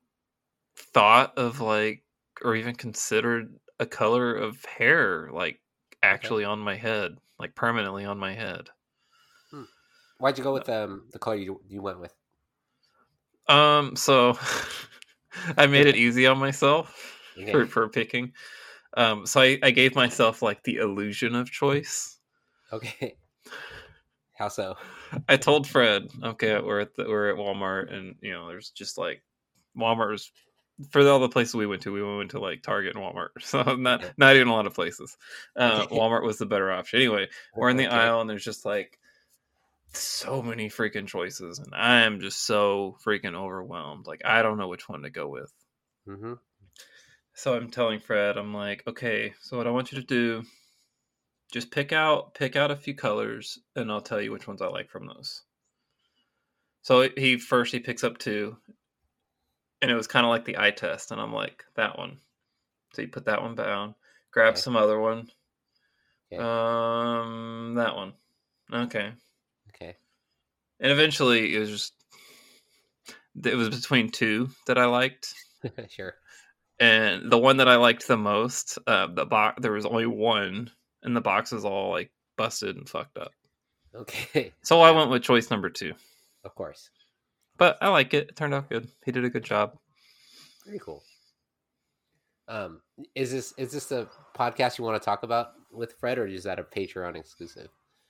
thought 0.77 1.37
of 1.37 1.61
like 1.61 2.05
or 2.43 2.55
even 2.55 2.75
considered 2.75 3.59
a 3.79 3.85
color 3.87 4.35
of 4.35 4.65
hair 4.65 5.31
like 5.31 5.61
actually 6.03 6.45
on 6.45 6.59
my 6.59 6.75
head, 6.77 7.17
like 7.39 7.55
permanently 7.55 8.05
on 8.05 8.19
my 8.19 8.33
head. 8.33 8.69
why'd 10.19 10.37
you 10.37 10.43
go 10.43 10.53
with 10.53 10.69
um 10.69 11.07
the 11.11 11.19
color 11.19 11.35
you 11.35 11.61
you 11.67 11.81
went 11.81 11.99
with 11.99 12.15
Um, 13.47 13.95
so 13.95 14.37
I 15.57 15.67
made 15.67 15.87
it 15.87 15.95
easy 15.95 16.25
on 16.27 16.37
myself 16.39 17.19
Okay. 17.37 17.51
for, 17.51 17.67
for 17.67 17.89
picking. 17.89 18.33
Um, 18.95 19.25
so 19.25 19.41
I, 19.41 19.58
I 19.63 19.71
gave 19.71 19.95
myself 19.95 20.41
like 20.41 20.63
the 20.63 20.77
illusion 20.77 21.36
of 21.36 21.49
choice. 21.49 22.17
Okay. 22.71 23.17
How 24.34 24.47
so? 24.47 24.75
I 25.30 25.38
told 25.38 25.67
Fred, 25.67 26.08
okay, 26.23 26.60
we're 26.60 26.80
at 26.80 26.95
the, 26.95 27.04
we're 27.08 27.30
at 27.30 27.38
Walmart, 27.38 27.93
and 27.93 28.15
you 28.21 28.32
know, 28.32 28.47
there's 28.47 28.71
just 28.71 28.97
like 28.97 29.21
Walmart 29.77 30.12
was 30.12 30.32
for 30.89 31.08
all 31.08 31.19
the 31.19 31.30
places 31.30 31.54
we 31.54 31.67
went 31.67 31.84
to. 31.84 31.91
We 31.93 32.01
went 32.01 32.32
to 32.32 32.39
like 32.39 32.63
Target 32.63 32.95
and 32.95 33.04
Walmart, 33.04 33.30
so 33.41 33.62
not 33.75 34.04
not 34.17 34.36
even 34.36 34.47
a 34.47 34.54
lot 34.54 34.65
of 34.67 34.73
places. 34.73 35.15
Uh, 35.56 35.86
Walmart 35.91 36.23
was 36.23 36.38
the 36.38 36.45
better 36.45 36.71
option. 36.71 36.99
Anyway, 36.99 37.27
we're 37.56 37.69
in 37.69 37.77
the 37.77 37.88
Okay. 37.88 37.95
aisle, 37.95 38.21
and 38.21 38.30
there's 38.30 38.43
just 38.43 38.65
like 38.65 38.97
so 39.93 40.41
many 40.41 40.69
freaking 40.69 41.08
choices, 41.08 41.60
and 41.60 41.73
I 41.75 42.01
am 42.01 42.19
just 42.19 42.45
so 42.45 42.97
freaking 43.06 43.36
overwhelmed. 43.36 44.08
Like 44.08 44.21
I 44.25 44.41
don't 44.41 44.58
know 44.58 44.69
which 44.69 44.89
one 44.89 45.04
to 45.04 45.10
go 45.10 45.27
with. 45.27 45.51
Mm-hmm. 46.08 46.34
So 47.34 47.56
I'm 47.56 47.70
telling 47.70 48.00
Fred, 48.00 48.38
I'm 48.38 48.54
like, 48.54 48.88
okay, 48.88 49.34
so 49.41 49.58
what 49.58 49.67
I 49.67 49.72
want 49.72 49.91
you 49.91 50.00
to 50.00 50.06
do, 50.08 50.44
just 51.52 51.72
pick 51.72 51.91
out 51.91 52.34
pick 52.34 52.56
out 52.56 52.72
a 52.72 52.76
few 52.76 52.96
colors, 52.96 53.60
and 53.76 53.91
I'll 53.91 54.02
tell 54.02 54.22
you 54.22 54.32
which 54.32 54.48
ones 54.48 54.62
I 54.62 54.67
like 54.67 54.89
from 54.89 55.08
those. 55.08 55.44
So 56.84 57.10
he 57.17 57.38
first 57.38 57.74
he 57.74 57.80
picks 57.80 58.04
up 58.04 58.17
two, 58.17 58.58
and 59.82 59.89
it 59.91 59.96
was 59.96 60.08
kind 60.08 60.26
of 60.26 60.30
like 60.30 60.46
the 60.46 60.58
eye 60.58 60.72
test, 60.72 61.12
and 61.12 61.20
I'm 61.22 61.34
like, 61.34 61.65
that 61.76 61.98
one. 61.98 62.20
So 62.94 63.02
you 63.02 63.08
put 63.08 63.26
that 63.26 63.41
one 63.41 63.56
down, 63.56 63.96
grab 64.32 64.54
Okay. 64.54 64.62
some 64.62 64.76
other 64.76 65.00
one. 65.00 65.30
Um, 66.38 67.76
that 67.76 67.96
one. 67.96 68.13
Okay, 68.74 69.13
Okay. 69.70 69.98
and 70.80 70.91
eventually 70.91 71.56
it 71.56 71.60
was 71.60 71.70
just 71.70 71.94
it 73.44 73.56
was 73.56 73.70
between 73.70 74.10
two 74.10 74.50
that 74.67 74.78
I 74.78 74.86
liked. 74.86 75.34
sure. 75.89 76.15
And 76.82 77.32
the 77.32 77.38
one 77.38 77.58
that 77.58 77.70
I 77.70 77.76
liked 77.78 78.08
the 78.08 78.17
most, 78.17 78.78
uh, 78.88 79.08
the 79.08 79.26
box 79.26 79.62
there 79.62 79.72
was 79.72 79.86
only 79.86 80.08
one, 80.08 80.70
and 81.04 81.15
the 81.15 81.22
box 81.22 81.52
was 81.54 81.63
all 81.63 81.91
like 81.91 82.12
busted 82.38 82.76
and 82.76 82.89
fucked 82.89 83.17
up. 83.17 83.32
Okay. 83.96 84.52
So 84.63 84.82
I 84.82 84.91
went 84.91 85.10
with 85.10 85.22
choice 85.24 85.50
number 85.52 85.70
two, 85.70 85.94
Of 86.44 86.56
course. 86.56 86.89
but 87.58 87.78
I 87.82 87.89
like 87.89 88.13
it. 88.13 88.30
It 88.30 88.36
turned 88.36 88.54
out 88.54 88.70
good. 88.70 88.88
He 89.06 89.12
did 89.12 89.24
a 89.26 89.30
good 89.30 89.44
job. 89.44 89.78
Very 90.65 90.80
cool. 90.80 91.04
Um, 92.48 92.82
is 93.15 93.32
this 93.32 93.54
is 93.58 93.72
this 93.72 93.91
a 93.91 94.10
podcast 94.36 94.78
you 94.78 94.84
want 94.84 95.02
to 95.02 95.06
talk 95.06 95.24
about 95.24 95.54
with 95.72 95.94
Fred, 96.00 96.17
or 96.17 96.28
is 96.28 96.44
that 96.44 96.60
a 96.60 96.63
Patreon 96.63 97.15
exclusive? 97.15 97.70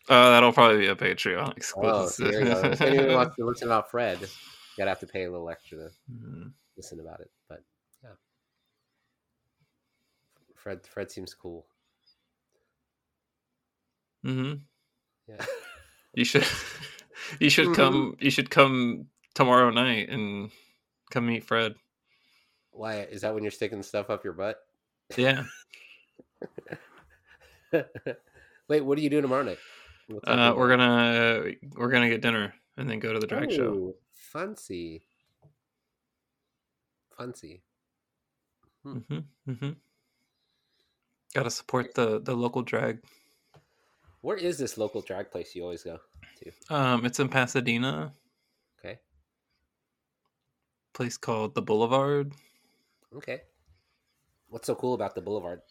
Uh, 0.10 0.32
that'll 0.32 0.52
probably 0.52 0.80
be 0.80 0.88
a 0.88 0.96
Patreon 0.96 1.50
Oh, 1.50 1.52
exclusive. 1.56 2.32
there 2.32 2.40
you 2.40 2.46
go. 2.54 2.62
If 2.72 2.82
anyone 2.82 3.14
wants 3.14 3.36
to 3.36 3.46
listen 3.52 3.68
about 3.68 3.92
Fred, 3.92 4.20
you 4.22 4.28
gotta 4.78 4.90
have 4.90 5.00
to 5.02 5.08
pay 5.08 5.26
a 5.26 5.32
little 5.32 5.50
extra 5.50 5.78
to 5.78 5.90
Mhm. 6.12 6.52
listen 6.78 7.00
about 7.00 7.20
it. 7.20 7.30
But 7.50 7.62
yeah, 8.04 8.10
Fred 10.62 10.86
Fred 10.86 11.12
seems 11.12 11.34
cool. 11.34 11.66
Mhm. 14.26 14.62
Yeah. 15.28 15.38
You 16.14 16.26
should, 16.26 16.44
you 17.40 17.50
should 17.50 17.70
Mhm. 17.70 17.76
come. 17.76 18.18
You 18.20 18.30
should 18.30 18.50
come 18.50 19.08
tomorrow 19.34 19.70
night 19.70 20.10
and 20.10 20.52
come 21.10 21.26
meet 21.26 21.46
Fred. 21.46 21.76
Why 22.72 23.04
is 23.04 23.22
that 23.22 23.34
when 23.34 23.44
you're 23.44 23.52
sticking 23.52 23.82
stuff 23.82 24.10
up 24.10 24.26
your 24.26 24.34
butt? 24.34 24.60
Yeah. 25.16 25.46
Wait, 28.68 28.82
what 28.82 28.98
are 28.98 29.02
you 29.02 29.10
doing 29.10 29.22
tomorrow 29.22 29.44
night? 29.44 29.60
Uh, 30.26 30.54
we're 30.58 30.68
gonna 30.68 31.54
we're 31.78 31.90
gonna 31.90 32.10
get 32.10 32.20
dinner 32.22 32.54
and 32.76 32.90
then 32.90 33.00
go 33.00 33.14
to 33.14 33.20
the 33.20 33.28
drag 33.28 33.50
show. 33.54 33.96
Fancy. 34.14 35.06
Fancy. 37.18 37.64
hmm 38.84 39.00
hmm 39.46 39.70
Got 41.34 41.44
to 41.44 41.52
support 41.52 41.94
the 41.96 42.20
the 42.20 42.36
local 42.36 42.62
drag. 42.62 43.00
Where 44.22 44.38
is 44.38 44.58
this 44.58 44.78
local 44.78 45.02
drag 45.02 45.32
place 45.32 45.56
you 45.56 45.64
always 45.64 45.84
go 45.84 46.00
to? 46.44 46.76
Um, 46.76 47.06
it's 47.06 47.20
in 47.20 47.30
Pasadena, 47.30 48.14
Okay. 48.80 49.00
place 50.94 51.18
called 51.18 51.56
the 51.56 51.62
Boulevard. 51.62 52.34
Okay. 53.16 53.42
What's 54.50 54.68
so 54.68 54.76
cool 54.76 54.94
about 54.94 55.16
the 55.16 55.22
Boulevard? 55.22 55.62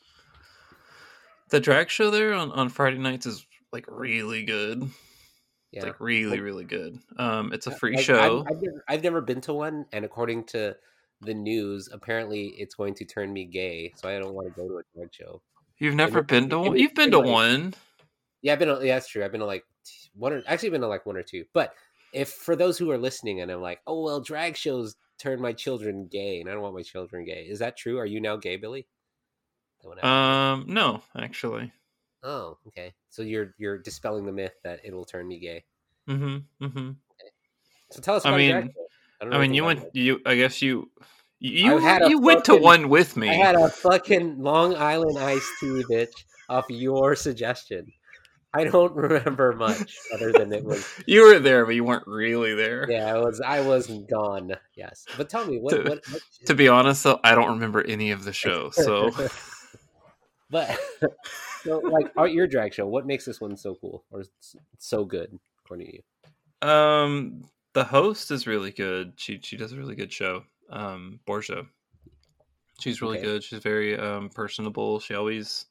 The 1.51 1.61
drag 1.61 1.91
show 1.91 2.11
there 2.11 2.33
on, 2.35 2.51
on 2.53 2.69
Friday 2.71 2.99
nights 2.99 3.27
is 3.27 3.47
like 3.73 3.85
really 3.89 4.43
good. 4.45 4.83
Yeah. 5.71 5.79
It's 5.79 5.85
like 5.85 6.01
really 6.01 6.41
really 6.41 6.65
good. 6.65 6.99
Um, 7.19 7.53
it's 7.53 7.67
a 7.67 7.71
free 7.71 7.97
Like, 7.97 8.05
show. 8.05 8.41
I've, 8.41 8.57
I've, 8.57 8.63
never, 8.63 8.85
I've 8.89 9.03
never 9.05 9.21
been 9.21 9.41
to 9.43 9.53
one, 9.55 9.87
and 9.93 10.05
according 10.05 10.45
to 10.47 10.77
the 11.21 11.35
news, 11.35 11.89
apparently 11.93 12.47
it's 12.57 12.75
going 12.75 12.95
to 12.95 13.05
turn 13.05 13.33
me 13.33 13.45
gay, 13.45 13.93
so 13.95 14.09
I 14.09 14.19
don't 14.19 14.35
want 14.35 14.49
to 14.49 14.55
go 14.61 14.67
to 14.67 14.79
a 14.79 14.83
drag 14.97 15.15
show. 15.15 15.43
You've 15.81 15.95
never 15.95 16.23
been 16.23 16.49
to 16.51 16.59
one. 16.61 16.79
You've 16.79 16.95
been 16.95 17.11
to 17.11 17.21
one. 17.21 17.75
Yeah, 18.43 18.53
I've 18.53 18.59
been. 18.59 18.69
To, 18.69 18.85
yeah, 18.87 18.97
that's 18.97 19.09
true. 19.09 19.25
I've 19.25 19.33
been 19.33 19.41
to 19.41 19.47
like 19.47 19.65
one 20.15 20.33
or 20.33 20.43
actually 20.47 20.71
been 20.71 20.83
to 20.83 20.87
like 20.89 21.07
one 21.07 21.17
or 21.17 21.23
two. 21.23 21.45
But 21.53 21.75
if 22.13 22.31
for 22.31 22.55
those 22.55 22.79
who 22.79 22.91
are 22.91 22.99
listening 22.99 23.41
and 23.41 23.51
I'm 23.51 23.63
like, 23.63 23.81
oh 23.87 24.03
well, 24.03 24.21
drag 24.21 24.57
shows 24.57 24.97
turn 25.19 25.41
my 25.41 25.53
children 25.53 26.07
gay, 26.11 26.41
and 26.41 26.49
I 26.49 26.53
don't 26.53 26.63
want 26.63 26.75
my 26.75 26.83
children 26.83 27.25
gay. 27.25 27.47
Is 27.49 27.59
that 27.59 27.77
true? 27.77 27.99
Are 27.99 28.07
you 28.07 28.21
now 28.21 28.37
gay, 28.37 28.57
Billie? 28.57 28.87
That 29.83 29.89
one 29.89 29.97
happened. 29.99 30.69
Um, 30.71 30.75
no, 30.75 31.03
actually. 31.17 31.73
oh, 32.23 32.59
okay. 32.69 32.93
So 33.09 33.23
you're 33.23 33.55
you're 33.59 33.79
dispelling 33.79 34.27
the 34.27 34.33
myth 34.33 34.55
that 34.65 34.81
it 34.85 34.93
will 34.93 35.05
turn 35.07 35.27
me 35.27 35.39
gay. 35.39 35.65
Mm-hmm. 36.09 36.65
Mm-hmm. 36.65 36.91
So 37.91 38.01
tell 38.01 38.17
us. 38.17 38.27
I 38.27 38.31
About 38.31 38.41
a 38.41 38.49
drag 38.51 38.65
mean- 38.65 38.73
show. 38.75 39.31
I 39.33 39.39
mean, 39.39 39.55
you 39.55 39.65
went. 39.65 39.85
You. 39.95 40.21
I 40.25 40.35
guess 40.35 40.63
you. 40.63 40.91
You. 41.41 41.81
You 42.09 42.21
went 42.21 42.45
to 42.45 42.57
one 42.57 42.89
with 42.89 43.17
me. 43.17 43.31
I 43.31 43.35
had 43.35 43.57
a 43.57 43.69
fucking 43.69 44.43
Long 44.43 44.77
Island 44.77 45.19
iced 45.19 45.51
tea, 45.59 45.83
bitch, 45.91 46.25
off 46.49 46.67
your 46.69 47.17
suggestion. 47.17 47.91
I 48.53 48.65
don't 48.65 48.95
remember 48.97 49.53
much 49.53 49.97
other 50.13 50.33
than 50.33 50.53
it 50.53 50.65
was. 50.65 50.87
you 51.07 51.23
were 51.27 51.39
there, 51.39 51.65
but 51.65 51.75
you 51.75 51.85
weren't 51.85 52.07
really 52.07 52.55
there. 52.55 52.87
Yeah, 52.91 53.15
I 53.15 53.19
was. 53.19 53.41
I 53.41 53.61
wasn't 53.61 54.09
gone. 54.09 54.55
Yes, 54.75 55.07
but 55.17 55.29
tell 55.29 55.47
me 55.47 55.59
what. 55.59 55.71
To, 55.71 55.83
what, 55.83 56.05
what 56.11 56.23
to 56.47 56.55
be 56.55 56.69
honest, 56.69 57.05
though, 57.05 57.21
I 57.23 57.35
don't 57.35 57.51
remember 57.51 57.87
any 57.87 58.11
of 58.11 58.25
the 58.25 58.33
show. 58.33 58.71
So, 58.71 59.11
but 60.51 60.79
so 61.63 61.79
like 61.79 62.11
our, 62.17 62.27
your 62.27 62.47
drag 62.47 62.75
show, 62.75 62.87
what 62.87 63.07
makes 63.07 63.25
this 63.25 63.41
one 63.41 63.57
so 63.57 63.77
cool 63.77 64.05
or 64.11 64.25
so 64.79 65.05
good, 65.05 65.39
according 65.65 65.87
to 65.87 65.95
you? 65.95 66.69
Um, 66.69 67.45
the 67.73 67.85
host 67.85 68.31
is 68.31 68.47
really 68.47 68.73
good. 68.73 69.13
She 69.17 69.41
she 69.43 69.57
does 69.57 69.73
a 69.73 69.77
really 69.77 69.95
good 69.95 70.13
show. 70.13 70.43
Um, 70.71 71.21
Borgia. 71.27 71.65
She's 72.81 73.03
really 73.03 73.19
okay. 73.19 73.27
good. 73.27 73.45
She's 73.45 73.63
very 73.63 73.99
um 73.99 74.31
personable. 74.31 75.01
She 75.01 75.15
always 75.15 75.67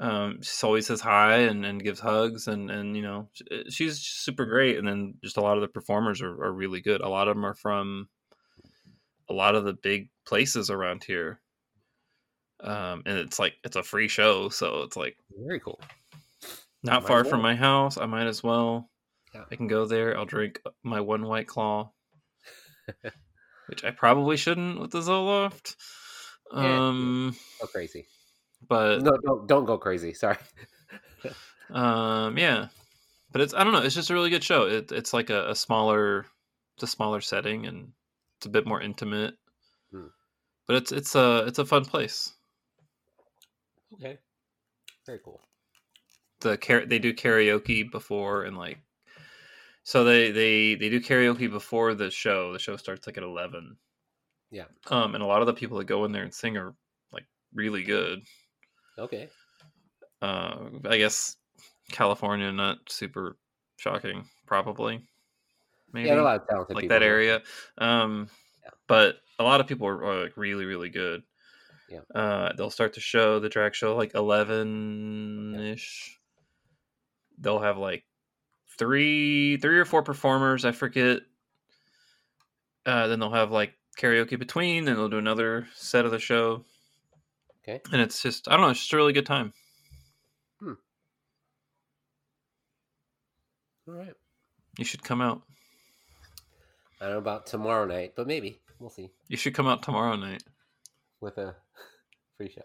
um, 0.00 0.40
she 0.40 0.66
always 0.66 0.86
says 0.86 1.02
hi 1.02 1.36
and, 1.40 1.64
and 1.64 1.82
gives 1.82 2.00
hugs 2.00 2.48
and, 2.48 2.70
and 2.70 2.96
you 2.96 3.02
know 3.02 3.28
eh, 3.50 3.64
she's 3.68 3.98
super 3.98 4.46
great 4.46 4.78
and 4.78 4.88
then 4.88 5.14
just 5.22 5.36
a 5.36 5.42
lot 5.42 5.56
of 5.56 5.60
the 5.60 5.68
performers 5.68 6.22
are, 6.22 6.42
are 6.42 6.52
really 6.52 6.80
good 6.80 7.02
a 7.02 7.08
lot 7.08 7.28
of 7.28 7.36
them 7.36 7.44
are 7.44 7.54
from 7.54 8.08
a 9.28 9.32
lot 9.32 9.54
of 9.54 9.64
the 9.64 9.74
big 9.74 10.08
places 10.26 10.70
around 10.70 11.04
here 11.04 11.38
um, 12.64 13.02
and 13.04 13.18
it's 13.18 13.38
like 13.38 13.54
it's 13.62 13.76
a 13.76 13.82
free 13.82 14.08
show 14.08 14.48
so 14.48 14.82
it's 14.82 14.96
like 14.96 15.16
very 15.38 15.60
cool 15.60 15.78
not 16.82 17.06
far 17.06 17.22
from 17.22 17.42
my 17.42 17.54
house 17.54 17.98
i 17.98 18.06
might 18.06 18.26
as 18.26 18.42
well 18.42 18.88
yeah. 19.34 19.44
i 19.52 19.54
can 19.54 19.66
go 19.66 19.84
there 19.84 20.16
i'll 20.16 20.24
drink 20.24 20.60
my 20.82 21.00
one 21.00 21.26
white 21.26 21.46
claw 21.46 21.90
which 23.70 23.84
i 23.84 23.90
probably 23.90 24.36
shouldn't 24.36 24.80
with 24.80 24.90
the 24.90 25.00
zoloft 25.00 25.76
um 26.52 27.34
yeah, 27.34 27.66
go 27.66 27.66
crazy 27.68 28.06
but 28.68 29.02
no, 29.02 29.16
don't 29.24 29.46
don't 29.46 29.64
go 29.64 29.78
crazy. 29.78 30.14
Sorry. 30.14 30.36
um, 31.70 32.36
yeah, 32.36 32.68
but 33.32 33.40
it's 33.40 33.54
I 33.54 33.64
don't 33.64 33.72
know. 33.72 33.82
It's 33.82 33.94
just 33.94 34.10
a 34.10 34.14
really 34.14 34.30
good 34.30 34.44
show. 34.44 34.66
It, 34.66 34.92
it's 34.92 35.12
like 35.12 35.30
a, 35.30 35.50
a 35.50 35.54
smaller, 35.54 36.26
it's 36.76 36.84
a 36.84 36.86
smaller 36.86 37.20
setting 37.20 37.66
and 37.66 37.92
it's 38.38 38.46
a 38.46 38.50
bit 38.50 38.66
more 38.66 38.80
intimate. 38.80 39.34
Hmm. 39.90 40.08
But 40.66 40.76
it's 40.76 40.92
it's 40.92 41.14
a 41.14 41.44
it's 41.46 41.58
a 41.58 41.66
fun 41.66 41.84
place. 41.84 42.32
Okay, 43.94 44.18
very 45.06 45.20
cool. 45.24 45.40
The 46.40 46.56
car- 46.56 46.86
they 46.86 46.98
do 46.98 47.12
karaoke 47.12 47.90
before 47.90 48.44
and 48.44 48.56
like 48.56 48.78
so 49.82 50.04
they 50.04 50.30
they 50.30 50.74
they 50.74 50.88
do 50.88 51.00
karaoke 51.00 51.50
before 51.50 51.94
the 51.94 52.10
show. 52.10 52.52
The 52.52 52.58
show 52.58 52.76
starts 52.76 53.06
like 53.06 53.16
at 53.16 53.22
eleven. 53.22 53.76
Yeah. 54.50 54.64
Um, 54.88 55.14
and 55.14 55.22
a 55.22 55.26
lot 55.26 55.40
of 55.40 55.46
the 55.46 55.54
people 55.54 55.78
that 55.78 55.84
go 55.84 56.04
in 56.04 56.12
there 56.12 56.24
and 56.24 56.34
sing 56.34 56.56
are 56.56 56.74
like 57.12 57.26
really 57.54 57.82
good. 57.82 58.20
Okay. 58.98 59.28
Uh, 60.20 60.56
I 60.88 60.98
guess 60.98 61.36
California, 61.90 62.52
not 62.52 62.78
super 62.88 63.36
shocking, 63.76 64.24
probably. 64.46 65.02
Maybe 65.92 66.08
yeah, 66.08 66.20
a 66.20 66.22
lot 66.22 66.40
of 66.40 66.48
talented 66.48 66.76
like 66.76 66.88
that 66.88 67.02
area. 67.02 67.42
Um, 67.78 68.28
yeah. 68.62 68.70
but 68.86 69.16
a 69.38 69.44
lot 69.44 69.60
of 69.60 69.66
people 69.66 69.86
are, 69.88 70.04
are, 70.04 70.22
like 70.22 70.36
really, 70.36 70.64
really 70.64 70.90
good. 70.90 71.22
Yeah. 71.88 72.00
Uh, 72.14 72.52
they'll 72.52 72.70
start 72.70 72.94
the 72.94 73.00
show, 73.00 73.40
the 73.40 73.48
drag 73.48 73.74
show, 73.74 73.96
like 73.96 74.14
eleven 74.14 75.56
ish. 75.58 76.10
Yeah. 76.10 76.42
They'll 77.38 77.60
have 77.60 77.78
like 77.78 78.04
three, 78.80 79.58
three 79.58 79.78
or 79.78 79.84
four 79.84 80.02
performers. 80.02 80.64
I 80.64 80.72
forget. 80.72 81.20
Uh, 82.86 83.06
then 83.06 83.20
they'll 83.20 83.30
have 83.30 83.52
like 83.52 83.74
karaoke 84.00 84.38
between. 84.38 84.86
Then 84.86 84.96
they'll 84.96 85.10
do 85.10 85.18
another 85.18 85.68
set 85.76 86.06
of 86.06 86.10
the 86.10 86.18
show. 86.18 86.64
Okay. 87.62 87.80
And 87.92 88.00
it's 88.00 88.22
just 88.22 88.48
I 88.48 88.52
don't 88.52 88.62
know, 88.62 88.70
it's 88.70 88.80
just 88.80 88.92
a 88.94 88.96
really 88.96 89.12
good 89.12 89.26
time. 89.26 89.52
Hmm. 90.58 90.72
All 93.86 93.94
right. 93.94 94.14
You 94.78 94.84
should 94.86 95.04
come 95.04 95.20
out. 95.20 95.42
I 97.00 97.04
don't 97.04 97.12
know 97.12 97.18
about 97.18 97.46
tomorrow 97.46 97.84
night, 97.84 98.14
but 98.16 98.26
maybe 98.26 98.58
we'll 98.78 98.90
see. 98.90 99.10
You 99.28 99.36
should 99.36 99.54
come 99.54 99.66
out 99.66 99.82
tomorrow 99.82 100.16
night 100.16 100.42
with 101.20 101.36
a 101.36 101.54
free 102.38 102.50
show. 102.50 102.62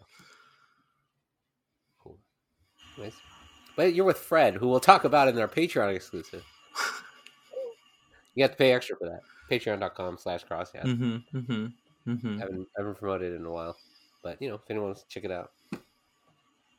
Cool. 2.02 2.18
Nice. 2.98 3.16
But 3.76 3.94
you're 3.94 4.06
with 4.06 4.18
Fred, 4.18 4.56
who 4.56 4.68
we'll 4.68 4.80
talk 4.80 5.04
about 5.04 5.28
in 5.28 5.38
our 5.38 5.48
Patreon 5.48 5.94
exclusive. 5.94 6.44
you 8.36 8.44
have 8.44 8.52
to 8.52 8.58
pay 8.58 8.74
extra 8.74 8.96
for 8.98 9.08
that. 9.10 9.22
Patreon.com 9.50 10.18
slash 10.18 10.46
crosscast. 10.46 10.86
Mm-hmm, 10.86 11.38
mm-hmm, 11.38 12.12
mm-hmm. 12.12 12.40
Haven't, 12.40 12.68
haven't 12.78 12.96
promoted 12.96 13.34
it 13.34 13.36
in 13.36 13.46
a 13.46 13.52
while. 13.52 13.78
But 14.24 14.42
you 14.42 14.50
know, 14.50 14.56
if 14.56 14.62
anyone 14.70 14.88
wants 14.88 15.04
to 15.04 15.10
check 15.10 15.24
it 15.24 15.32
out, 15.32 15.52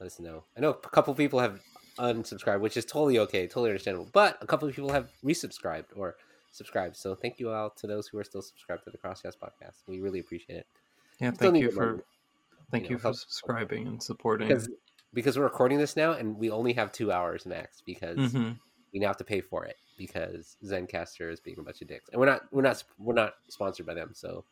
let 0.00 0.06
us 0.06 0.18
know. 0.18 0.44
I 0.56 0.60
know 0.60 0.70
a 0.70 0.74
couple 0.74 1.14
people 1.14 1.38
have 1.38 1.60
unsubscribed, 1.98 2.60
which 2.60 2.76
is 2.76 2.84
totally 2.84 3.18
okay, 3.20 3.46
totally 3.46 3.70
understandable. 3.70 4.08
But 4.12 4.38
a 4.40 4.46
couple 4.46 4.68
of 4.68 4.74
people 4.74 4.92
have 4.92 5.10
resubscribed 5.24 5.86
or 5.94 6.16
subscribed. 6.52 6.96
So 6.96 7.14
thank 7.14 7.38
you 7.38 7.50
all 7.50 7.70
to 7.70 7.86
those 7.86 8.08
who 8.08 8.18
are 8.18 8.24
still 8.24 8.42
subscribed 8.42 8.84
to 8.84 8.90
the 8.90 8.98
Crosscast 8.98 9.38
podcast. 9.38 9.82
We 9.86 10.00
really 10.00 10.20
appreciate 10.20 10.56
it. 10.56 10.66
Yeah, 11.20 11.30
thank 11.30 11.56
you 11.56 11.70
for 11.70 12.04
thank 12.70 12.84
you, 12.84 12.96
you 12.96 12.98
for 12.98 13.12
subscribing 13.12 13.86
and 13.86 14.02
supporting. 14.02 14.48
Because, 14.48 14.68
because 15.14 15.38
we're 15.38 15.44
recording 15.44 15.78
this 15.78 15.96
now 15.96 16.12
and 16.12 16.36
we 16.38 16.50
only 16.50 16.72
have 16.74 16.92
two 16.92 17.12
hours 17.12 17.46
max 17.46 17.82
because 17.84 18.18
mm-hmm. 18.18 18.52
we 18.92 19.00
now 19.00 19.08
have 19.08 19.16
to 19.18 19.24
pay 19.24 19.40
for 19.40 19.64
it 19.64 19.76
because 19.96 20.56
Zencastr 20.64 21.32
is 21.32 21.40
being 21.40 21.58
a 21.58 21.62
bunch 21.62 21.82
of 21.82 21.88
dicks. 21.88 22.08
And 22.10 22.20
we're 22.20 22.26
not 22.26 22.42
we're 22.52 22.62
not 22.62 22.82
we're 22.98 23.14
not 23.14 23.34
sponsored 23.48 23.86
by 23.86 23.94
them, 23.94 24.10
so 24.14 24.44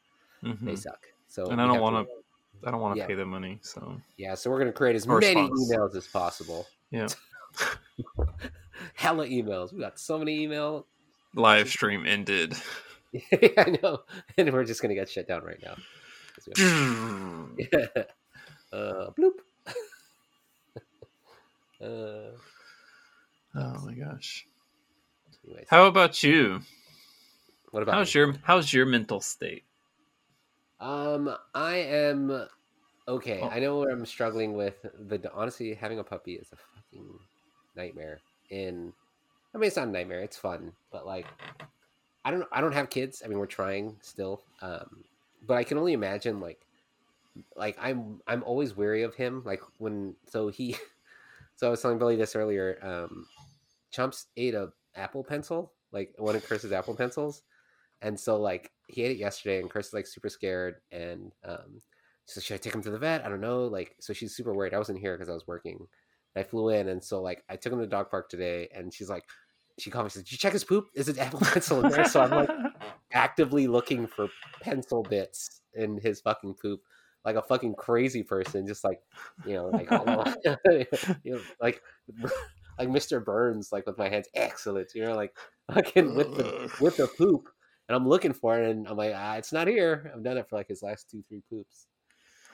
mm-hmm. 0.43 0.67
they 0.67 0.77
suck. 0.77 1.07
So 1.29 1.47
and 1.47 1.61
I 1.61 1.67
don't 1.67 1.81
want 1.81 2.07
to 2.07 2.15
I 2.67 2.71
don't 2.71 2.81
want 2.81 2.95
to 2.95 3.01
yeah. 3.01 3.07
pay 3.07 3.15
the 3.15 3.27
money, 3.27 3.59
so 3.63 4.01
yeah. 4.17 4.35
So 4.35 4.51
we're 4.51 4.59
gonna 4.59 4.73
create 4.73 4.97
as 4.97 5.07
many 5.07 5.35
emails 5.35 5.95
as 5.95 6.07
possible. 6.07 6.67
Yeah, 6.91 7.09
hella 8.95 9.27
emails. 9.27 9.73
We 9.73 9.81
got 9.81 9.99
so 9.99 10.19
many 10.19 10.43
email. 10.43 10.87
Live 11.35 11.69
stream 11.69 12.07
ended. 12.07 12.55
yeah, 13.13 13.49
I 13.59 13.79
know, 13.83 14.01
and 14.39 14.53
we're 14.53 14.65
just 14.65 14.81
gonna 14.81 14.95
get 14.95 15.11
shut 15.11 15.29
down 15.29 15.43
right 15.45 15.63
now. 15.63 15.77
yeah. 17.59 17.87
Uh, 18.73 19.11
bloop. 19.17 19.34
Uh, 21.85 22.31
oh 23.57 23.87
my 23.87 23.95
gosh. 23.95 24.47
Anyways. 25.45 25.67
How 25.69 25.87
about 25.87 26.23
you? 26.23 26.61
What 27.71 27.83
about 27.83 27.97
how's 27.97 28.15
me? 28.15 28.21
your 28.21 28.35
how's 28.43 28.73
your 28.73 28.87
mental 28.87 29.21
state? 29.21 29.65
Um, 30.81 31.35
I 31.55 31.77
am 31.77 32.47
okay. 33.09 33.41
Oh. 33.43 33.49
I 33.49 33.59
know 33.59 33.79
where 33.81 33.91
I'm 33.91 34.07
struggling 34.07 34.55
with 34.55 34.75
the 34.83 35.31
honestly 35.33 35.75
having 35.75 35.99
a 35.99 36.05
puppy 36.05 36.35
is 36.35 36.49
a 36.53 36.57
fucking 36.57 37.19
nightmare. 37.77 38.21
In 38.51 38.93
I 39.55 39.59
mean, 39.59 39.69
it's 39.69 39.77
not 39.77 39.89
a 39.89 39.91
nightmare. 39.91 40.21
It's 40.21 40.37
fun, 40.37 40.73
but 40.91 41.07
like, 41.07 41.27
I 42.25 42.31
don't. 42.31 42.47
I 42.51 42.61
don't 42.61 42.73
have 42.73 42.91
kids. 42.91 43.23
I 43.25 43.29
mean, 43.29 43.39
we're 43.39 43.47
trying 43.47 43.97
still. 44.01 44.43
Um, 44.63 45.05
but 45.47 45.55
I 45.55 45.65
can 45.65 45.79
only 45.79 45.93
imagine 45.93 46.41
like, 46.41 46.67
like 47.57 47.77
I'm. 47.81 48.21
I'm 48.27 48.43
always 48.43 48.77
wary 48.77 49.03
of 49.03 49.15
him. 49.15 49.43
Like 49.45 49.63
when 49.79 50.17
so 50.29 50.49
he. 50.49 50.77
So 51.57 51.67
I 51.67 51.71
was 51.71 51.81
telling 51.81 51.99
Billie 51.99 52.17
this 52.17 52.37
earlier. 52.37 52.79
Um, 52.83 53.27
Chomps 53.95 54.25
ate 54.37 54.55
a 54.55 54.71
Apple 54.97 55.25
pencil, 55.25 55.73
like 55.93 56.13
one 56.19 56.37
of 56.37 56.47
Chris's 56.47 56.73
Apple 56.73 56.95
pencils, 56.95 57.43
and 58.03 58.19
so 58.19 58.37
like 58.41 58.71
he 58.89 59.03
ate 59.03 59.13
it 59.13 59.19
yesterday, 59.19 59.61
and 59.61 59.71
Chris 59.71 59.89
is 59.89 59.95
like 59.95 60.07
super 60.07 60.29
scared, 60.29 60.77
and 60.93 61.33
um, 61.45 61.81
so 62.27 62.41
should 62.41 62.55
I 62.55 62.59
take 62.59 62.75
him 62.75 62.83
to 62.83 62.91
the 62.91 62.99
vet? 62.99 63.25
I 63.25 63.29
don't 63.29 63.41
know. 63.41 63.67
Like, 63.67 63.97
so 64.01 64.13
she's 64.13 64.35
super 64.37 64.55
worried. 64.55 64.75
I 64.75 64.79
wasn't 64.79 64.99
here 64.99 65.15
because 65.15 65.29
I 65.29 65.35
was 65.35 65.47
working. 65.47 65.87
I 66.37 66.43
flew 66.43 66.71
in, 66.71 66.89
and 66.89 67.03
so 67.03 67.23
like 67.23 67.45
I 67.49 67.57
took 67.57 67.73
him 67.73 67.79
to 67.79 67.85
the 67.85 67.91
dog 67.91 68.11
park 68.11 68.29
today, 68.29 68.69
and 68.75 68.93
she's 68.93 69.09
like, 69.09 69.25
she 69.79 69.91
called 69.91 70.07
me, 70.07 70.11
says, 70.11 70.25
"Did 70.25 70.33
you 70.33 70.39
check 70.39 70.53
his 70.53 70.65
poop? 70.65 70.87
Is 70.95 71.09
it 71.09 71.19
apple 71.19 71.41
pencil 71.41 71.85
in 71.85 71.91
there?" 71.91 72.05
so 72.05 72.21
I'm 72.23 72.31
like 72.31 72.51
actively 73.13 73.67
looking 73.67 74.07
for 74.07 74.29
pencil 74.61 75.03
bits 75.03 75.61
in 75.75 75.99
his 75.99 76.21
fucking 76.21 76.55
poop, 76.55 76.81
like 77.25 77.37
a 77.37 77.43
fucking 77.43 77.75
crazy 77.75 78.23
person, 78.23 78.67
just 78.67 78.85
like 78.85 79.01
you 79.47 79.55
know, 79.55 79.69
like 79.69 79.91
you 81.25 81.33
know, 81.33 81.41
like 81.61 81.83
like 82.79 82.89
Mr. 82.89 83.25
Burns, 83.25 83.71
like 83.73 83.87
with 83.87 83.99
my 83.99 84.09
hands, 84.09 84.29
excellent, 84.35 84.95
you 84.95 85.05
know, 85.05 85.15
like 85.15 85.37
fucking 85.73 86.15
with 86.15 86.37
the 86.37 86.71
with 86.81 86.97
the 86.97 87.07
poop 87.07 87.49
and 87.89 87.97
I'm 87.97 88.09
looking 88.09 88.33
for 88.33 88.59
it, 88.59 88.71
and 88.71 88.89
I'm 88.89 88.97
like, 88.97 89.13
ah, 89.15 89.35
it's 89.37 89.53
not 89.53 89.69
here. 89.69 90.11
I've 90.15 90.23
done 90.23 90.39
it 90.39 90.49
for 90.49 90.57
like 90.57 90.69
his 90.69 90.83
last 90.83 91.11
two, 91.11 91.23
three 91.29 91.43
poops. 91.51 91.87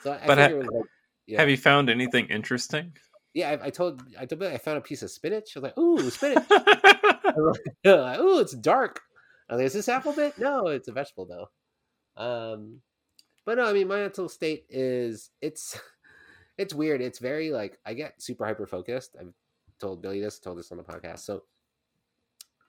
So 0.02 0.12
I, 0.12 0.26
but 0.26 0.38
ha- 0.38 0.56
like, 0.56 0.84
yeah. 1.26 1.38
have 1.38 1.48
you 1.48 1.56
found 1.56 1.88
anything 1.88 2.26
interesting? 2.26 2.92
Yeah, 3.32 3.50
I, 3.50 3.66
I, 3.66 3.70
told 3.70 4.02
I 4.18 4.26
told 4.26 4.42
I 4.42 4.58
found 4.58 4.78
a 4.78 4.80
piece 4.80 5.02
of 5.02 5.10
spinach. 5.10 5.52
I 5.54 5.60
was 5.60 5.62
like, 5.62 5.78
ooh, 5.78 6.10
spinach. 6.10 6.44
like, 6.50 8.18
ooh, 8.18 8.40
it's 8.40 8.54
dark. 8.54 9.00
I 9.48 9.54
like, 9.54 9.66
is 9.66 9.72
this 9.72 9.88
apple 9.88 10.12
bit? 10.12 10.36
No, 10.38 10.66
it's 10.66 10.88
a 10.88 10.92
vegetable 10.92 11.26
though. 11.26 12.22
Um, 12.22 12.80
but 13.44 13.58
no, 13.58 13.64
I 13.64 13.72
mean, 13.72 13.88
my 13.88 13.96
mental 13.96 14.28
state 14.28 14.66
is 14.68 15.30
it's 15.40 15.78
it's 16.58 16.74
weird. 16.74 17.00
It's 17.00 17.18
very 17.18 17.50
like 17.50 17.78
I 17.84 17.94
get 17.94 18.22
super 18.22 18.46
hyper 18.46 18.66
focused. 18.66 19.16
I've 19.18 19.32
told 19.80 20.02
Billie 20.02 20.20
this, 20.20 20.38
told 20.38 20.58
this 20.58 20.70
on 20.72 20.78
the 20.78 20.84
podcast. 20.84 21.20
So 21.20 21.42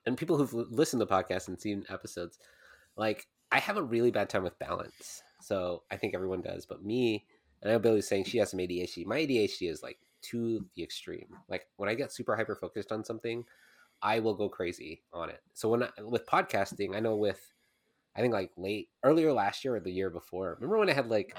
and 0.06 0.16
people 0.16 0.36
who've 0.36 0.52
listened 0.52 1.00
to 1.00 1.06
podcast 1.06 1.48
and 1.48 1.60
seen 1.60 1.84
episodes, 1.88 2.38
like 2.96 3.26
I 3.50 3.58
have 3.58 3.76
a 3.76 3.82
really 3.82 4.10
bad 4.10 4.28
time 4.28 4.42
with 4.42 4.58
balance. 4.58 5.22
So 5.40 5.82
I 5.90 5.96
think 5.96 6.14
everyone 6.14 6.40
does, 6.40 6.66
but 6.66 6.84
me 6.84 7.26
and 7.60 7.70
I 7.70 7.74
know 7.74 7.78
Billie's 7.78 8.08
saying 8.08 8.24
she 8.24 8.38
has 8.38 8.50
some 8.50 8.60
ADHD. 8.60 9.06
My 9.06 9.18
ADHD 9.18 9.70
is 9.70 9.82
like 9.82 9.98
to 10.22 10.64
the 10.74 10.82
extreme. 10.82 11.28
Like 11.48 11.66
when 11.76 11.88
I 11.88 11.94
get 11.94 12.12
super 12.12 12.34
hyper 12.34 12.56
focused 12.56 12.92
on 12.92 13.04
something, 13.04 13.44
I 14.02 14.18
will 14.18 14.34
go 14.34 14.48
crazy 14.48 15.02
on 15.12 15.30
it. 15.30 15.40
So 15.54 15.68
when 15.68 15.84
I, 15.84 15.90
with 16.02 16.26
podcasting, 16.26 16.96
I 16.96 17.00
know 17.00 17.16
with 17.16 17.52
I 18.16 18.20
think 18.20 18.32
like 18.32 18.50
late 18.56 18.88
earlier 19.02 19.32
last 19.32 19.64
year 19.64 19.76
or 19.76 19.80
the 19.80 19.92
year 19.92 20.10
before. 20.10 20.56
Remember 20.60 20.78
when 20.78 20.90
I 20.90 20.94
had 20.94 21.08
like 21.08 21.36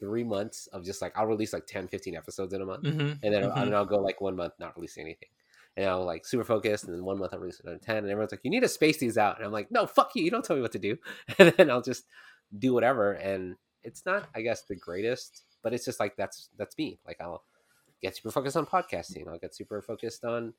three 0.00 0.24
months 0.24 0.66
of 0.68 0.84
just 0.84 1.00
like 1.00 1.12
I'll 1.16 1.26
release 1.26 1.52
like 1.52 1.66
10, 1.66 1.88
15 1.88 2.16
episodes 2.16 2.52
in 2.52 2.62
a 2.62 2.66
month, 2.66 2.84
mm-hmm. 2.84 3.12
and 3.22 3.34
then 3.34 3.42
mm-hmm. 3.42 3.58
I'll, 3.58 3.74
I'll 3.74 3.86
go 3.86 3.98
like 3.98 4.20
one 4.20 4.36
month 4.36 4.54
not 4.58 4.76
releasing 4.76 5.04
anything. 5.04 5.28
And 5.76 5.86
I'll 5.86 6.04
like 6.04 6.24
super 6.24 6.44
focused, 6.44 6.84
and 6.84 6.94
then 6.94 7.04
one 7.04 7.18
month 7.18 7.34
I'll 7.34 7.38
release 7.38 7.60
another 7.60 7.78
ten, 7.78 7.98
and 7.98 8.10
everyone's 8.10 8.32
like, 8.32 8.40
"You 8.44 8.50
need 8.50 8.62
to 8.62 8.68
space 8.68 8.98
these 8.98 9.18
out." 9.18 9.36
And 9.36 9.44
I'm 9.44 9.52
like, 9.52 9.70
"No, 9.70 9.86
fuck 9.86 10.10
you! 10.14 10.24
You 10.24 10.30
don't 10.30 10.44
tell 10.44 10.56
me 10.56 10.62
what 10.62 10.72
to 10.72 10.78
do." 10.78 10.96
And 11.38 11.52
then 11.56 11.70
I'll 11.70 11.82
just 11.82 12.04
do 12.58 12.72
whatever, 12.72 13.12
and 13.12 13.56
it's 13.84 14.06
not, 14.06 14.28
I 14.34 14.40
guess, 14.40 14.62
the 14.62 14.74
greatest, 14.74 15.44
but 15.62 15.74
it's 15.74 15.84
just 15.84 16.00
like 16.00 16.16
that's 16.16 16.48
that's 16.56 16.76
me. 16.78 16.98
Like 17.06 17.20
I'll 17.20 17.44
get 18.02 18.16
super 18.16 18.30
focused 18.30 18.56
on 18.56 18.66
podcasting. 18.66 19.28
I'll 19.28 19.38
get 19.38 19.54
super 19.54 19.82
focused 19.82 20.24
on 20.24 20.54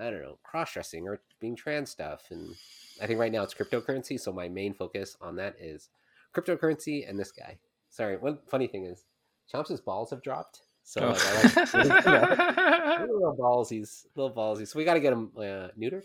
I 0.00 0.10
don't 0.10 0.22
know 0.22 0.38
cross 0.42 0.72
dressing 0.72 1.06
or 1.06 1.20
being 1.40 1.56
trans 1.56 1.90
stuff, 1.90 2.28
and 2.30 2.54
I 3.02 3.06
think 3.06 3.20
right 3.20 3.32
now 3.32 3.42
it's 3.42 3.54
cryptocurrency. 3.54 4.18
So 4.18 4.32
my 4.32 4.48
main 4.48 4.74
focus 4.74 5.16
on 5.20 5.36
that 5.36 5.56
is 5.60 5.90
cryptocurrency 6.34 7.08
and 7.08 7.18
this 7.18 7.32
guy. 7.32 7.58
Sorry, 7.88 8.16
one 8.16 8.38
funny 8.48 8.66
thing 8.66 8.84
is, 8.84 9.04
Chomps' 9.52 9.84
balls 9.84 10.10
have 10.10 10.22
dropped. 10.22 10.62
So 10.84 11.02
oh. 11.02 11.08
like, 11.10 11.74
I 11.74 12.98
like 12.98 13.00
little 13.08 13.36
ballsies, 13.38 14.06
little 14.16 14.34
ballsies. 14.34 14.68
So 14.68 14.78
we 14.78 14.84
got 14.84 14.94
to 14.94 15.00
get 15.00 15.12
him 15.12 15.30
uh, 15.36 15.68
neutered. 15.78 16.04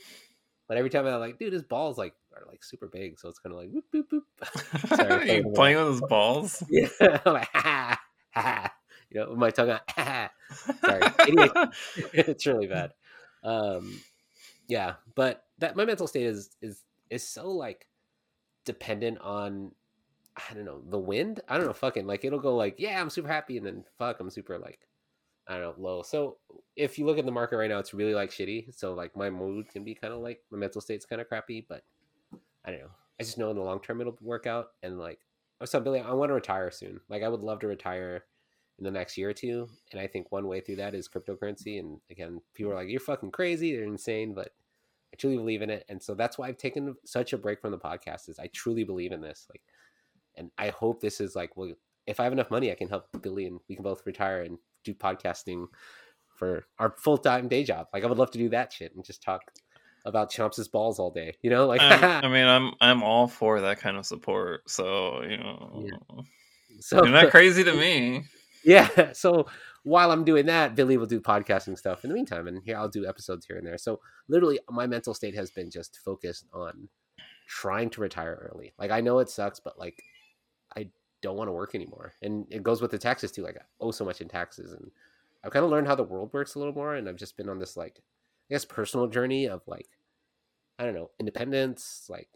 But 0.68 0.78
every 0.78 0.90
time 0.90 1.06
I'm 1.06 1.20
like, 1.20 1.38
dude, 1.38 1.54
his 1.54 1.64
balls 1.64 1.98
like 1.98 2.14
are 2.36 2.46
like 2.48 2.64
super 2.64 2.88
big, 2.88 3.20
so 3.20 3.30
it's 3.30 3.40
kind 3.40 3.56
of 3.56 3.62
like 3.62 3.70
boop 3.70 3.84
boop 3.94 4.06
boop. 4.12 4.88
Sorry, 4.96 5.36
you 5.38 5.52
playing 5.54 5.78
with 5.78 5.88
his 5.88 6.02
balls? 6.02 6.64
Yeah, 6.70 6.88
I'm 7.02 7.34
like 7.34 7.50
ha 7.54 8.00
ha 8.32 8.42
ha. 8.42 8.72
You 9.12 9.22
know, 9.22 9.30
with 9.30 9.38
my 9.38 9.52
tongue 9.52 9.70
out. 9.70 9.82
Ha, 9.92 10.04
ha. 10.04 10.74
Sorry, 10.82 11.02
it's 12.14 12.46
really 12.48 12.68
bad. 12.68 12.94
Um, 13.46 14.02
yeah, 14.68 14.96
but 15.14 15.44
that 15.60 15.76
my 15.76 15.86
mental 15.86 16.08
state 16.08 16.26
is 16.26 16.50
is 16.62 16.84
is 17.10 17.26
so 17.26 17.50
like 17.50 17.88
dependent 18.66 19.20
on 19.20 19.72
I 20.36 20.54
don't 20.54 20.66
know 20.66 20.82
the 20.90 21.00
wind. 21.00 21.40
I 21.48 21.58
don't 21.58 21.68
know 21.68 21.74
fucking 21.74 22.08
like 22.08 22.26
it'll 22.26 22.40
go 22.40 22.56
like 22.56 22.76
yeah 22.80 23.00
I'm 23.00 23.10
super 23.10 23.28
happy 23.28 23.58
and 23.58 23.66
then 23.66 23.86
fuck 23.98 24.20
I'm 24.20 24.30
super 24.30 24.58
like 24.58 24.80
I 25.48 25.54
don't 25.54 25.62
know 25.62 25.84
low. 25.84 26.02
So 26.02 26.38
if 26.76 26.98
you 26.98 27.06
look 27.06 27.20
at 27.20 27.26
the 27.26 27.32
market 27.32 27.58
right 27.58 27.70
now, 27.70 27.80
it's 27.80 27.94
really 27.94 28.16
like 28.16 28.32
shitty. 28.32 28.76
So 28.76 28.94
like 28.96 29.16
my 29.16 29.30
mood 29.30 29.70
can 29.70 29.84
be 29.84 29.94
kind 29.94 30.14
of 30.14 30.20
like 30.20 30.42
my 30.52 30.58
mental 30.58 30.82
state's 30.82 31.06
kind 31.06 31.22
of 31.22 31.30
crappy, 31.30 31.66
but 31.70 31.84
I 32.66 32.72
don't 32.72 32.80
know. 32.80 32.92
I 33.20 33.24
just 33.24 33.38
know 33.38 33.52
in 33.52 33.56
the 33.56 33.62
long 33.62 33.80
term 33.80 34.02
it'll 34.02 34.18
work 34.22 34.48
out. 34.48 34.70
And 34.82 34.98
like 34.98 35.20
telling 35.70 35.84
Billie, 35.84 36.00
I 36.02 36.14
want 36.14 36.30
to 36.30 36.34
retire 36.34 36.72
soon. 36.72 37.00
Like 37.10 37.22
I 37.22 37.30
would 37.30 37.42
love 37.42 37.60
to 37.60 37.68
retire 37.68 38.26
in 38.78 38.84
the 38.84 38.92
next 38.92 39.18
year 39.18 39.30
or 39.30 39.34
two. 39.34 39.68
And 39.92 40.02
I 40.02 40.08
think 40.08 40.32
one 40.32 40.48
way 40.48 40.62
through 40.62 40.78
that 40.78 40.96
is 40.96 41.08
cryptocurrency. 41.08 41.80
And 41.80 42.00
again, 42.10 42.42
people 42.54 42.72
are 42.72 42.76
like, 42.76 42.90
"You're 42.90 43.00
fucking 43.00 43.32
crazy. 43.32 43.76
They're 43.76 43.84
insane," 43.84 44.34
but 44.34 44.52
I 45.14 45.18
truly 45.18 45.38
believe 45.38 45.62
in 45.62 45.70
it. 45.70 45.86
And 45.90 46.02
so 46.02 46.16
that's 46.16 46.38
why 46.38 46.48
I've 46.48 46.58
taken 46.58 46.96
such 47.06 47.34
a 47.34 47.38
break 47.38 47.62
from 47.62 47.72
the 47.72 47.78
podcast. 47.78 48.30
Is 48.30 48.40
I 48.40 48.48
truly 48.48 48.84
believe 48.84 49.12
in 49.12 49.22
this. 49.22 49.48
Like, 49.50 49.62
and 50.36 50.52
I 50.58 50.70
hope 50.70 51.02
this 51.02 51.22
is 51.22 51.36
like, 51.36 51.56
well, 51.56 51.74
if 52.08 52.20
I 52.20 52.24
have 52.24 52.34
enough 52.34 52.52
money, 52.52 52.72
I 52.72 52.76
can 52.76 52.90
help 52.90 53.08
Billie 53.22 53.48
and 53.48 53.60
we 53.70 53.76
can 53.76 53.84
both 53.84 54.06
retire 54.06 54.42
and 54.44 54.58
do 54.84 54.94
podcasting 54.94 55.68
for 56.36 56.66
our 56.80 56.96
full 56.98 57.18
time 57.18 57.48
day 57.48 57.64
job. 57.64 57.88
Like, 57.94 58.04
I 58.04 58.08
would 58.08 58.18
love 58.18 58.32
to 58.32 58.38
do 58.38 58.50
that 58.50 58.74
shit 58.74 58.94
and 58.96 59.06
just 59.06 59.24
talk 59.24 59.42
about 60.06 60.32
Chomps' 60.32 60.72
balls 60.72 61.00
all 61.00 61.12
day. 61.12 61.36
You 61.42 61.50
know, 61.50 61.68
like 61.68 61.82
I 61.84 62.28
mean, 62.28 62.46
I'm 62.46 62.74
I'm 62.80 63.04
all 63.04 63.28
for 63.28 63.62
that 63.62 63.80
kind 63.80 63.98
of 63.98 64.06
support. 64.06 64.70
So 64.70 65.24
you 65.24 65.38
know, 65.38 65.86
yeah. 65.86 66.22
so 66.80 67.04
you're 67.04 67.14
not 67.14 67.32
crazy 67.32 67.64
to 67.64 67.74
me. 67.78 68.26
Yeah. 68.66 68.90
So 69.14 69.48
while 69.84 70.12
I'm 70.12 70.26
doing 70.26 70.48
that, 70.48 70.76
Billie 70.76 70.98
will 70.98 71.06
do 71.08 71.22
podcasting 71.22 71.78
stuff 71.78 72.04
in 72.04 72.10
the 72.10 72.16
meantime, 72.16 72.48
and 72.48 72.62
here 72.66 72.78
I'll 72.78 72.90
do 72.90 73.08
episodes 73.08 73.46
here 73.46 73.58
and 73.58 73.68
there. 73.68 73.78
So 73.78 74.02
literally, 74.28 74.60
my 74.70 74.88
mental 74.88 75.14
state 75.14 75.36
has 75.36 75.52
been 75.52 75.72
just 75.72 76.00
focused 76.00 76.48
on 76.54 76.90
trying 77.48 77.90
to 77.92 78.02
retire 78.02 78.52
early. 78.54 78.74
Like 78.80 78.92
I 78.92 79.02
know 79.02 79.20
it 79.20 79.30
sucks, 79.30 79.60
but 79.60 79.80
like 79.80 80.04
I 80.78 80.90
don't 81.22 81.38
want 81.38 81.50
to 81.50 81.54
work 81.54 81.76
anymore, 81.76 82.14
and 82.24 82.48
it 82.52 82.64
goes 82.64 82.82
with 82.82 82.92
the 82.92 83.00
taxes 83.00 83.32
too. 83.32 83.44
Like 83.44 83.58
I 83.58 83.64
owe 83.82 83.92
so 83.92 84.06
much 84.06 84.22
in 84.22 84.30
taxes, 84.30 84.74
and 84.74 84.92
I've 85.44 85.52
kind 85.54 85.66
of 85.66 85.72
learned 85.72 85.88
how 85.88 85.96
the 85.96 86.04
world 86.04 86.32
works 86.34 86.56
a 86.56 86.60
little 86.60 86.76
more, 86.76 86.96
and 86.96 87.10
I've 87.10 87.18
just 87.18 87.38
been 87.38 87.50
on 87.50 87.60
this 87.60 87.78
like 87.78 87.98
I 88.00 88.56
guess 88.56 88.66
personal 88.66 89.08
journey 89.08 89.48
of 89.48 89.64
like 89.68 89.90
I 90.80 90.86
don't 90.86 90.96
know 90.96 91.12
independence, 91.20 92.08
like 92.10 92.30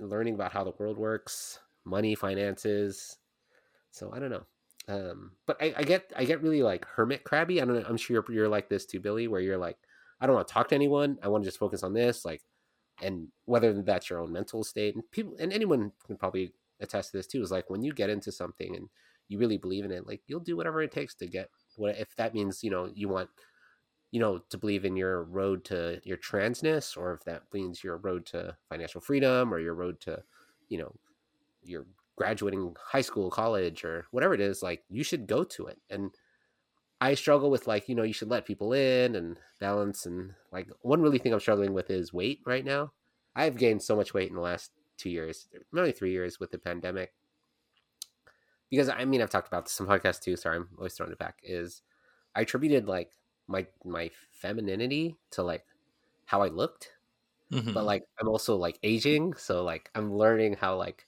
learning 0.00 0.34
about 0.34 0.52
how 0.52 0.64
the 0.64 0.74
world 0.78 0.98
works, 0.98 1.60
money, 1.86 2.14
finances. 2.16 3.18
So 3.92 4.12
I 4.14 4.20
don't 4.20 4.30
know. 4.30 4.46
Um, 4.88 5.32
but 5.46 5.56
I, 5.60 5.74
I, 5.76 5.82
get 5.84 6.12
I 6.16 6.24
get 6.24 6.42
really 6.42 6.62
like 6.62 6.84
hermit 6.84 7.24
crabby. 7.24 7.60
I 7.60 7.64
don't 7.64 7.74
know, 7.74 7.86
I'm 7.88 7.96
sure 7.96 8.14
you're, 8.28 8.36
you're 8.36 8.48
like 8.48 8.68
this 8.68 8.84
too, 8.86 9.00
Billie, 9.00 9.28
where 9.28 9.40
you're 9.40 9.58
like, 9.58 9.76
I 10.20 10.26
don't 10.26 10.36
want 10.36 10.48
to 10.48 10.54
talk 10.54 10.68
to 10.68 10.74
anyone. 10.74 11.18
I 11.22 11.28
want 11.28 11.44
to 11.44 11.48
just 11.48 11.58
focus 11.58 11.82
on 11.82 11.94
this. 11.94 12.24
Like, 12.24 12.42
and 13.00 13.28
whether 13.44 13.82
that's 13.82 14.10
your 14.10 14.20
own 14.20 14.32
mental 14.32 14.64
state 14.64 14.94
and 14.94 15.08
people 15.10 15.36
and 15.38 15.52
anyone 15.52 15.92
can 16.06 16.16
probably 16.16 16.52
attest 16.80 17.10
to 17.12 17.16
this 17.16 17.26
too, 17.26 17.42
is 17.42 17.50
like 17.50 17.70
when 17.70 17.82
you 17.82 17.92
get 17.92 18.10
into 18.10 18.32
something 18.32 18.76
and 18.76 18.88
you 19.28 19.38
really 19.38 19.58
believe 19.58 19.84
in 19.84 19.92
it, 19.92 20.06
like 20.06 20.22
you'll 20.26 20.40
do 20.40 20.56
whatever 20.56 20.82
it 20.82 20.92
takes 20.92 21.14
to 21.16 21.26
get 21.26 21.48
what 21.76 21.96
if 21.98 22.14
that 22.16 22.34
means, 22.34 22.62
you 22.62 22.70
know, 22.70 22.90
you 22.94 23.08
want 23.08 23.30
you 24.12 24.20
know, 24.20 24.38
to 24.50 24.58
believe 24.58 24.84
in 24.84 24.94
your 24.94 25.24
road 25.24 25.64
to 25.64 25.98
your 26.04 26.18
transness, 26.18 26.96
or 26.96 27.14
if 27.14 27.24
that 27.24 27.42
means 27.52 27.82
your 27.82 27.96
road 27.96 28.26
to 28.26 28.54
financial 28.68 29.00
freedom, 29.00 29.52
or 29.52 29.58
your 29.58 29.74
road 29.74 29.98
to, 30.00 30.22
you 30.68 30.78
know, 30.78 30.94
your 31.64 31.86
graduating 32.22 32.76
high 32.80 33.00
school, 33.00 33.30
college, 33.30 33.84
or 33.84 34.06
whatever 34.12 34.32
it 34.32 34.40
is, 34.40 34.62
like 34.62 34.84
you 34.88 35.02
should 35.02 35.26
go 35.26 35.42
to 35.42 35.66
it. 35.66 35.78
And 35.90 36.12
I 37.00 37.14
struggle 37.14 37.50
with 37.50 37.66
like, 37.66 37.88
you 37.88 37.96
know, 37.96 38.04
you 38.04 38.12
should 38.12 38.30
let 38.30 38.46
people 38.46 38.72
in 38.72 39.16
and 39.16 39.40
balance. 39.58 40.06
And 40.06 40.34
like 40.52 40.68
one 40.82 41.02
really 41.02 41.18
thing 41.18 41.32
I'm 41.32 41.40
struggling 41.40 41.72
with 41.72 41.90
is 41.90 42.12
weight 42.12 42.40
right 42.46 42.64
now. 42.64 42.92
I've 43.34 43.56
gained 43.56 43.82
so 43.82 43.96
much 43.96 44.14
weight 44.14 44.28
in 44.28 44.36
the 44.36 44.40
last 44.40 44.70
two 44.98 45.10
years, 45.10 45.48
maybe 45.72 45.90
three 45.90 46.12
years 46.12 46.38
with 46.38 46.52
the 46.52 46.58
pandemic. 46.58 47.12
Because 48.70 48.88
I 48.88 49.04
mean, 49.04 49.20
I've 49.20 49.30
talked 49.30 49.48
about 49.48 49.64
this 49.64 49.80
in 49.80 49.86
podcasts 49.86 50.20
too. 50.20 50.36
Sorry, 50.36 50.56
I'm 50.58 50.68
always 50.78 50.94
throwing 50.94 51.12
it 51.12 51.18
back. 51.18 51.40
Is 51.42 51.82
I 52.36 52.42
attributed 52.42 52.86
like 52.86 53.10
my 53.48 53.66
my 53.84 54.10
femininity 54.30 55.16
to 55.32 55.42
like 55.42 55.64
how 56.26 56.42
I 56.42 56.48
looked, 56.48 56.92
mm-hmm. 57.52 57.72
but 57.72 57.84
like 57.84 58.04
I'm 58.20 58.28
also 58.28 58.56
like 58.56 58.78
aging, 58.84 59.34
so 59.34 59.64
like 59.64 59.90
I'm 59.94 60.14
learning 60.14 60.54
how 60.54 60.76
like 60.76 61.04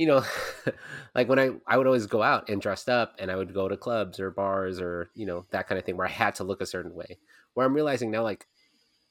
you 0.00 0.06
know, 0.06 0.24
like 1.14 1.28
when 1.28 1.38
I 1.38 1.50
I 1.66 1.76
would 1.76 1.86
always 1.86 2.06
go 2.06 2.22
out 2.22 2.48
and 2.48 2.58
dressed 2.58 2.88
up, 2.88 3.16
and 3.18 3.30
I 3.30 3.36
would 3.36 3.52
go 3.52 3.68
to 3.68 3.76
clubs 3.76 4.18
or 4.18 4.30
bars 4.30 4.80
or 4.80 5.10
you 5.14 5.26
know 5.26 5.44
that 5.50 5.68
kind 5.68 5.78
of 5.78 5.84
thing 5.84 5.98
where 5.98 6.06
I 6.06 6.10
had 6.10 6.34
to 6.36 6.44
look 6.44 6.62
a 6.62 6.66
certain 6.66 6.94
way. 6.94 7.18
Where 7.52 7.66
I'm 7.66 7.74
realizing 7.74 8.10
now, 8.10 8.22
like 8.22 8.46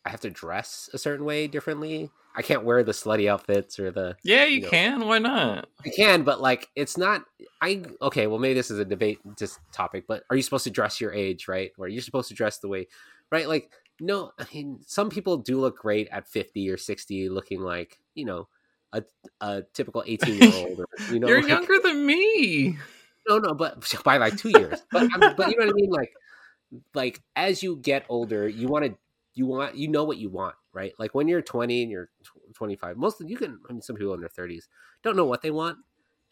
I 0.03 0.09
have 0.09 0.21
to 0.21 0.31
dress 0.31 0.89
a 0.91 0.97
certain 0.97 1.25
way 1.25 1.45
differently. 1.45 2.09
I 2.35 2.41
can't 2.41 2.63
wear 2.63 2.83
the 2.83 2.91
slutty 2.91 3.29
outfits 3.29 3.77
or 3.77 3.91
the 3.91 4.15
yeah. 4.23 4.45
You, 4.45 4.55
you 4.55 4.61
know, 4.61 4.69
can. 4.69 5.05
Why 5.05 5.19
not? 5.19 5.67
I 5.85 5.89
can, 5.89 6.23
but 6.23 6.41
like 6.41 6.69
it's 6.75 6.97
not. 6.97 7.23
I 7.61 7.83
okay. 8.01 8.25
Well, 8.25 8.39
maybe 8.39 8.55
this 8.55 8.71
is 8.71 8.79
a 8.79 8.85
debate 8.85 9.19
just 9.37 9.59
topic, 9.71 10.05
but 10.07 10.23
are 10.31 10.35
you 10.35 10.41
supposed 10.41 10.63
to 10.63 10.71
dress 10.71 10.99
your 10.99 11.13
age 11.13 11.47
right? 11.47 11.69
Or 11.77 11.85
are 11.85 11.89
you 11.89 12.01
supposed 12.01 12.29
to 12.29 12.33
dress 12.33 12.57
the 12.57 12.67
way 12.67 12.87
right? 13.31 13.47
Like 13.47 13.71
no. 13.99 14.31
I 14.39 14.47
mean, 14.51 14.79
some 14.87 15.11
people 15.11 15.37
do 15.37 15.59
look 15.59 15.77
great 15.77 16.07
at 16.11 16.27
fifty 16.27 16.67
or 16.67 16.77
sixty, 16.77 17.29
looking 17.29 17.61
like 17.61 17.99
you 18.15 18.25
know 18.25 18.47
a 18.93 19.03
a 19.41 19.63
typical 19.73 20.03
eighteen 20.05 20.41
year 20.41 20.53
old. 20.53 20.85
You 21.11 21.19
know, 21.19 21.27
you're 21.27 21.41
like, 21.41 21.49
younger 21.49 21.79
than 21.83 22.05
me. 22.05 22.77
No, 23.27 23.37
no, 23.37 23.53
but 23.53 23.93
by 24.03 24.17
like 24.17 24.37
two 24.37 24.49
years. 24.49 24.79
But 24.91 25.09
but 25.37 25.49
you 25.49 25.57
know 25.57 25.65
what 25.65 25.69
I 25.69 25.73
mean. 25.73 25.89
Like 25.89 26.11
like 26.93 27.21
as 27.35 27.63
you 27.63 27.77
get 27.77 28.05
older, 28.09 28.47
you 28.47 28.67
want 28.67 28.85
to 28.85 28.95
you 29.39 29.45
want 29.45 29.75
you 29.75 29.87
know 29.87 30.03
what 30.03 30.17
you 30.17 30.29
want 30.29 30.55
right 30.73 30.93
like 30.99 31.15
when 31.15 31.27
you're 31.27 31.41
20 31.41 31.83
and 31.83 31.91
you're 31.91 32.09
25 32.53 32.97
most 32.97 33.21
of 33.21 33.29
you 33.29 33.37
can 33.37 33.59
i 33.69 33.73
mean 33.73 33.81
some 33.81 33.95
people 33.95 34.13
in 34.13 34.19
their 34.19 34.29
30s 34.29 34.65
don't 35.01 35.15
know 35.15 35.25
what 35.25 35.41
they 35.41 35.49
want 35.49 35.77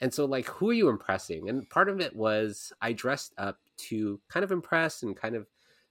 and 0.01 0.13
so 0.13 0.25
like 0.25 0.45
who 0.47 0.69
are 0.69 0.73
you 0.73 0.89
impressing 0.89 1.49
and 1.49 1.69
part 1.69 1.89
of 1.89 2.01
it 2.01 2.15
was 2.15 2.73
i 2.81 2.91
dressed 2.91 3.33
up 3.37 3.59
to 3.77 4.19
kind 4.29 4.43
of 4.43 4.51
impress 4.51 5.03
and 5.03 5.15
kind 5.15 5.35
of 5.35 5.47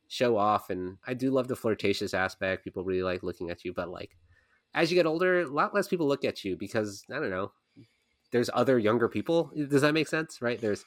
show 0.08 0.36
off 0.36 0.68
and 0.70 0.98
i 1.06 1.14
do 1.14 1.30
love 1.30 1.48
the 1.48 1.56
flirtatious 1.56 2.12
aspect 2.12 2.64
people 2.64 2.84
really 2.84 3.02
like 3.02 3.22
looking 3.22 3.50
at 3.50 3.64
you 3.64 3.72
but 3.72 3.88
like 3.88 4.16
as 4.76 4.90
you 4.90 4.94
get 4.94 5.06
older 5.06 5.40
a 5.40 5.46
lot 5.48 5.74
less 5.74 5.88
people 5.88 6.06
look 6.06 6.24
at 6.24 6.44
you 6.44 6.56
because 6.56 7.04
i 7.10 7.14
don't 7.14 7.30
know 7.30 7.50
there's 8.30 8.50
other 8.54 8.78
younger 8.78 9.08
people 9.08 9.50
does 9.68 9.82
that 9.82 9.94
make 9.94 10.06
sense 10.06 10.40
right 10.40 10.60
there's 10.60 10.84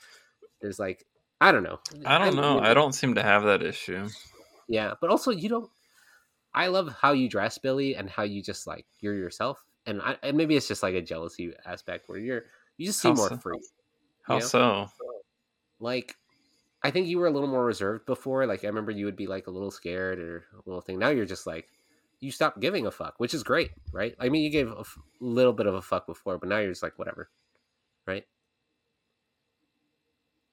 there's 0.62 0.80
like 0.80 1.06
i 1.42 1.52
don't 1.52 1.64
know 1.64 1.80
i 2.06 2.18
don't 2.18 2.36
know 2.36 2.60
i 2.60 2.74
don't 2.74 2.94
seem 2.94 3.14
to 3.16 3.24
have 3.24 3.44
that 3.44 3.62
issue 3.62 4.08
yeah 4.70 4.94
but 5.02 5.10
also 5.10 5.32
you 5.32 5.50
don't 5.50 5.70
I 6.54 6.68
love 6.68 6.96
how 7.00 7.12
you 7.12 7.30
dress, 7.30 7.58
Billie, 7.58 7.96
and 7.96 8.10
how 8.10 8.24
you 8.24 8.42
just 8.42 8.66
like 8.68 8.86
you're 9.00 9.16
yourself. 9.16 9.64
And 9.86 10.02
I, 10.02 10.18
and 10.24 10.36
maybe 10.36 10.56
it's 10.56 10.68
just 10.68 10.84
like 10.84 10.96
a 10.96 11.02
jealousy 11.02 11.54
aspect 11.66 12.10
where 12.10 12.20
you're 12.20 12.44
you 12.78 12.88
just 12.88 13.00
seem 13.00 13.12
how 13.12 13.18
more 13.18 13.30
so? 13.30 13.38
free. 13.38 13.60
How 14.24 14.36
you 14.36 14.42
know? 14.42 14.48
so? 14.48 14.90
Like, 15.80 16.16
I 16.84 16.92
think 16.92 17.08
you 17.08 17.20
were 17.20 17.28
a 17.28 17.32
little 17.32 17.48
more 17.48 17.66
reserved 17.66 18.06
before. 18.06 18.46
Like, 18.46 18.64
I 18.64 18.68
remember 18.68 18.92
you 18.92 19.06
would 19.06 19.16
be 19.16 19.28
like 19.28 19.48
a 19.48 19.52
little 19.52 19.72
scared 19.72 20.20
or 20.20 20.46
a 20.54 20.62
little 20.66 20.82
thing. 20.82 21.00
Now 21.00 21.10
you're 21.10 21.26
just 21.26 21.48
like 21.48 21.68
you 22.20 22.32
stop 22.32 22.59
giving 22.59 22.86
a 22.86 22.91
fuck, 22.91 23.15
which 23.17 23.34
is 23.34 23.43
great, 23.43 23.72
right? 23.91 24.15
I 24.20 24.30
mean, 24.30 24.43
you 24.43 24.49
gave 24.49 24.72
a 24.72 24.80
f- 24.80 24.97
little 25.20 25.53
bit 25.53 25.67
of 25.67 25.76
a 25.76 25.82
fuck 25.82 26.05
before, 26.05 26.38
but 26.38 26.49
now 26.49 26.59
you're 26.59 26.72
just 26.72 26.84
like 26.84 26.97
whatever, 26.99 27.30
right? 28.05 28.26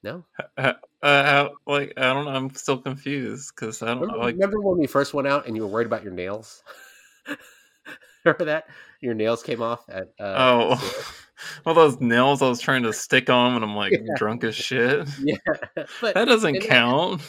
No. 0.03 0.25
Uh, 0.57 0.75
uh, 1.03 1.49
like 1.67 1.95
I 1.97 2.13
don't 2.13 2.27
know. 2.27 2.31
I'm 2.31 2.55
still 2.55 2.79
confused 2.79 3.53
because 3.55 3.83
I 3.83 3.87
don't 3.87 4.01
remember, 4.01 4.23
like. 4.23 4.35
Remember 4.35 4.61
when 4.61 4.79
we 4.79 4.87
first 4.87 5.15
went 5.15 5.27
out 5.27 5.47
and 5.47 5.57
you 5.57 5.63
were 5.63 5.69
worried 5.69 5.87
about 5.87 6.05
your 6.05 6.13
nails? 6.13 6.63
remember 8.25 8.45
that 8.45 8.69
your 9.01 9.15
nails 9.15 9.43
came 9.43 9.63
off 9.63 9.85
at? 9.89 10.09
Uh, 10.21 10.35
oh, 10.37 11.05
all 11.65 11.75
those 11.75 12.01
nails 12.01 12.43
I 12.43 12.49
was 12.49 12.61
trying 12.61 12.83
to 12.85 12.93
stick 12.93 13.31
on 13.31 13.55
when 13.55 13.63
I'm 13.63 13.75
like 13.75 13.93
yeah. 14.01 14.15
drunk 14.17 14.45
as 14.45 14.55
shit. 14.55 15.09
Yeah, 15.21 15.37
but 16.01 16.15
that 16.15 16.27
doesn't 16.27 16.61
count. 16.61 17.23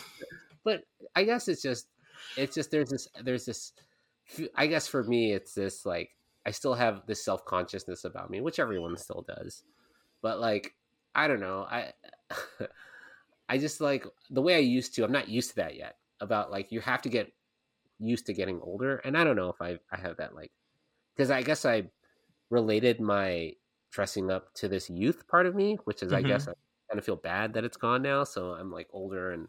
But 0.63 0.83
I 1.15 1.23
guess 1.23 1.47
it's 1.47 1.61
just, 1.61 1.88
it's 2.35 2.53
just 2.53 2.71
there's 2.71 2.89
this 2.89 3.07
there's 3.23 3.45
this. 3.45 3.73
I 4.55 4.67
guess 4.67 4.88
for 4.88 5.03
me, 5.03 5.34
it's 5.34 5.53
this 5.53 5.86
like 5.86 6.11
I 6.45 6.51
still 6.51 6.73
have 6.73 7.05
this 7.07 7.23
self 7.23 7.45
consciousness 7.45 8.05
about 8.05 8.30
me, 8.30 8.41
which 8.41 8.59
everyone 8.59 8.97
still 8.97 9.25
does. 9.28 9.63
But 10.21 10.39
like, 10.39 10.73
I 11.15 11.28
don't 11.28 11.39
know, 11.41 11.67
I. 11.69 11.91
I 13.49 13.57
just 13.57 13.80
like 13.80 14.05
the 14.30 14.41
way 14.41 14.55
I 14.55 14.59
used 14.59 14.95
to. 14.95 15.03
I'm 15.03 15.11
not 15.11 15.30
used 15.30 15.51
to 15.51 15.55
that 15.57 15.75
yet. 15.75 15.95
About 16.19 16.51
like 16.51 16.71
you 16.71 16.82
have 16.82 17.01
to 17.03 17.09
get 17.09 17.32
used 17.99 18.25
to 18.25 18.34
getting 18.34 18.59
older, 18.61 18.97
and 18.97 19.17
I 19.17 19.23
don't 19.23 19.36
know 19.36 19.49
if 19.49 19.61
I 19.61 19.80
I 19.91 19.99
have 19.99 20.17
that 20.17 20.36
like 20.36 20.51
because 21.15 21.32
I 21.32 21.43
guess 21.43 21.65
I 21.65 21.84
related 22.49 22.99
my 22.99 23.53
dressing 23.91 24.32
up 24.32 24.53
to 24.55 24.67
this 24.67 24.89
youth 24.89 25.28
part 25.28 25.45
of 25.45 25.55
me, 25.55 25.78
which 25.86 26.03
is 26.03 26.11
mm-hmm. 26.11 26.25
I 26.25 26.28
guess 26.28 26.47
I 26.47 26.53
kind 26.89 26.99
of 26.99 27.05
feel 27.05 27.15
bad 27.15 27.53
that 27.53 27.63
it's 27.63 27.78
gone 27.78 28.01
now. 28.01 28.23
So 28.23 28.51
I'm 28.51 28.71
like 28.71 28.88
older 28.91 29.32
and 29.32 29.47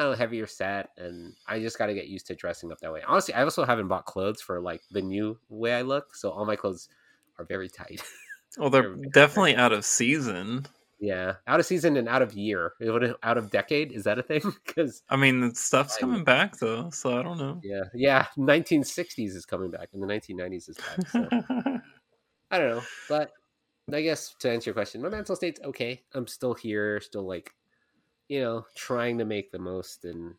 I 0.00 0.04
don't 0.04 0.12
know 0.12 0.16
heavier 0.16 0.46
set, 0.46 0.88
and 0.96 1.34
I 1.46 1.60
just 1.60 1.76
got 1.76 1.86
to 1.86 1.94
get 1.94 2.08
used 2.08 2.26
to 2.28 2.34
dressing 2.34 2.72
up 2.72 2.80
that 2.80 2.90
way. 2.90 3.02
Honestly, 3.06 3.34
I 3.34 3.42
also 3.42 3.66
haven't 3.66 3.88
bought 3.88 4.06
clothes 4.06 4.40
for 4.40 4.58
like 4.58 4.80
the 4.90 5.02
new 5.02 5.38
way 5.50 5.74
I 5.74 5.82
look, 5.82 6.16
so 6.16 6.30
all 6.30 6.46
my 6.46 6.56
clothes 6.56 6.88
are 7.38 7.44
very 7.44 7.68
tight. 7.68 8.02
Well, 8.58 8.68
they're 8.68 8.96
definitely 8.96 9.54
out 9.54 9.70
of 9.70 9.84
season. 9.84 10.66
Yeah, 10.98 11.34
out 11.46 11.60
of 11.60 11.66
season 11.66 11.96
and 11.96 12.08
out 12.08 12.20
of 12.20 12.32
year, 12.32 12.72
out 13.22 13.38
of 13.38 13.48
decade. 13.52 13.92
Is 13.92 14.02
that 14.02 14.18
a 14.18 14.24
thing? 14.24 14.42
Because 14.66 15.04
I 15.08 15.14
mean, 15.14 15.38
the 15.38 15.54
stuff's 15.54 15.96
I, 15.98 16.00
coming 16.00 16.24
back 16.24 16.58
though, 16.58 16.90
so 16.90 17.16
I 17.16 17.22
don't 17.22 17.38
know. 17.38 17.60
Yeah, 17.62 17.84
yeah. 17.94 18.26
1960s 18.36 19.36
is 19.36 19.46
coming 19.46 19.70
back, 19.70 19.90
and 19.92 20.02
the 20.02 20.06
1990s 20.08 20.68
is 20.68 20.76
back. 20.78 21.08
So. 21.10 21.28
I 22.50 22.58
don't 22.58 22.70
know, 22.70 22.82
but 23.08 23.30
I 23.94 24.02
guess 24.02 24.34
to 24.40 24.50
answer 24.50 24.70
your 24.70 24.74
question, 24.74 25.00
my 25.00 25.10
mental 25.10 25.36
state's 25.36 25.60
okay. 25.66 26.02
I'm 26.12 26.26
still 26.26 26.54
here, 26.54 27.00
still 27.00 27.28
like, 27.28 27.54
you 28.30 28.40
know, 28.40 28.64
trying 28.76 29.18
to 29.18 29.24
make 29.24 29.50
the 29.50 29.58
most 29.58 30.04
and 30.04 30.34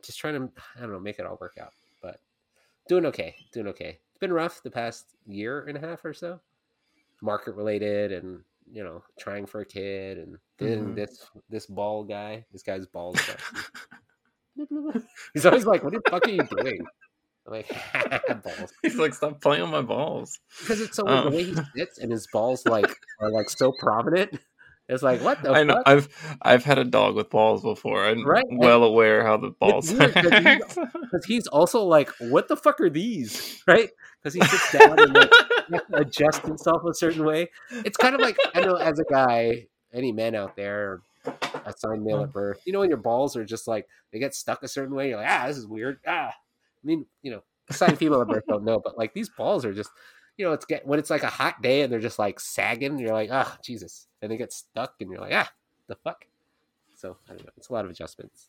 just 0.00 0.20
trying 0.20 0.34
to, 0.34 0.48
I 0.76 0.82
don't 0.82 0.92
know, 0.92 1.00
make 1.00 1.18
it 1.18 1.26
all 1.26 1.38
work 1.40 1.58
out. 1.60 1.72
But 2.00 2.20
doing 2.88 3.04
okay, 3.06 3.34
doing 3.52 3.66
okay. 3.66 3.98
It's 4.10 4.18
been 4.20 4.32
rough 4.32 4.62
the 4.62 4.70
past 4.70 5.06
year 5.26 5.66
and 5.66 5.76
a 5.76 5.80
half 5.80 6.04
or 6.04 6.14
so, 6.14 6.38
market 7.20 7.56
related 7.56 8.12
and 8.12 8.44
you 8.70 8.84
know, 8.84 9.02
trying 9.18 9.44
for 9.44 9.62
a 9.62 9.66
kid, 9.66 10.18
and 10.18 10.38
then 10.58 10.78
mm-hmm. 10.78 10.94
this 10.94 11.26
this 11.50 11.66
ball 11.66 12.04
guy, 12.04 12.46
this 12.52 12.62
guy's 12.62 12.86
balls. 12.86 13.18
He's 15.34 15.44
always 15.44 15.66
like, 15.66 15.82
"What 15.82 15.92
the 15.92 16.00
fuck 16.08 16.26
are 16.26 16.30
you 16.30 16.44
doing?" 16.44 16.86
I'm 17.44 17.52
like, 17.52 17.68
balls. 18.44 18.72
He's 18.82 18.94
like, 18.94 19.14
"Stop 19.14 19.40
playing 19.40 19.62
on 19.62 19.70
my 19.70 19.82
balls." 19.82 20.38
Because 20.60 20.80
it's 20.80 20.96
so 20.96 21.08
um. 21.08 21.24
the 21.24 21.36
way 21.36 21.42
he 21.42 21.56
sits, 21.76 21.98
and 21.98 22.12
his 22.12 22.28
balls 22.32 22.64
like 22.66 22.94
are 23.20 23.32
like 23.32 23.50
so 23.50 23.72
prominent. 23.80 24.38
It's 24.92 25.02
like 25.02 25.20
what 25.22 25.42
the 25.42 25.50
I 25.52 25.62
know. 25.62 25.74
Fuck? 25.74 25.82
I've 25.86 26.36
I've 26.42 26.64
had 26.64 26.78
a 26.78 26.84
dog 26.84 27.14
with 27.14 27.30
balls 27.30 27.62
before. 27.62 28.04
I'm 28.04 28.26
right? 28.26 28.44
well 28.50 28.84
aware 28.84 29.24
how 29.24 29.38
the 29.38 29.50
balls 29.50 29.92
because 29.92 30.44
he's, 30.44 31.24
he's, 31.24 31.46
also 31.46 31.84
like, 31.84 32.10
what 32.20 32.48
the 32.48 32.56
fuck 32.56 32.80
are 32.80 32.90
these? 32.90 33.62
Right? 33.66 33.90
Because 34.20 34.34
he 34.34 34.40
sits 34.40 34.72
down 34.72 34.98
and 34.98 35.14
like, 35.70 35.82
adjust 35.92 36.42
himself 36.42 36.82
a 36.84 36.94
certain 36.94 37.24
way. 37.24 37.48
It's 37.70 37.96
kind 37.96 38.14
of 38.14 38.20
like 38.20 38.36
I 38.54 38.60
know 38.60 38.74
as 38.74 38.98
a 38.98 39.04
guy, 39.04 39.66
any 39.92 40.12
men 40.12 40.34
out 40.34 40.56
there 40.56 41.00
assigned 41.64 42.04
male 42.04 42.22
at 42.22 42.32
birth, 42.32 42.60
you 42.64 42.72
know, 42.72 42.80
when 42.80 42.88
your 42.88 42.98
balls 42.98 43.36
are 43.36 43.44
just 43.44 43.68
like 43.68 43.86
they 44.12 44.18
get 44.18 44.34
stuck 44.34 44.62
a 44.62 44.68
certain 44.68 44.94
way, 44.94 45.08
you're 45.08 45.18
like, 45.18 45.28
ah, 45.30 45.46
this 45.46 45.56
is 45.56 45.66
weird. 45.66 46.00
Ah, 46.06 46.28
I 46.28 46.86
mean, 46.86 47.06
you 47.22 47.30
know, 47.30 47.42
assigned 47.70 47.98
female 47.98 48.20
at 48.20 48.28
birth 48.28 48.44
don't 48.48 48.64
know, 48.64 48.80
but 48.80 48.98
like 48.98 49.14
these 49.14 49.30
balls 49.30 49.64
are 49.64 49.72
just, 49.72 49.90
you 50.36 50.46
know, 50.46 50.52
it's 50.52 50.64
get 50.64 50.86
when 50.86 50.98
it's 50.98 51.10
like 51.10 51.22
a 51.22 51.28
hot 51.28 51.62
day 51.62 51.82
and 51.82 51.92
they're 51.92 52.00
just 52.00 52.18
like 52.18 52.40
sagging, 52.40 52.98
you're 52.98 53.12
like, 53.12 53.30
ah, 53.32 53.58
Jesus, 53.62 54.06
and 54.20 54.30
they 54.30 54.36
get 54.36 54.52
stuck, 54.52 54.94
and 55.00 55.10
you're 55.10 55.20
like, 55.20 55.34
ah, 55.34 55.50
the 55.88 55.96
fuck. 55.96 56.24
So 56.96 57.16
I 57.28 57.34
don't 57.34 57.44
know. 57.44 57.52
It's 57.56 57.68
a 57.68 57.72
lot 57.72 57.84
of 57.84 57.90
adjustments. 57.90 58.48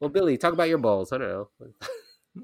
Well, 0.00 0.10
Billie, 0.10 0.38
talk 0.38 0.52
about 0.52 0.68
your 0.68 0.78
balls. 0.78 1.12
I 1.12 1.18
don't 1.18 1.48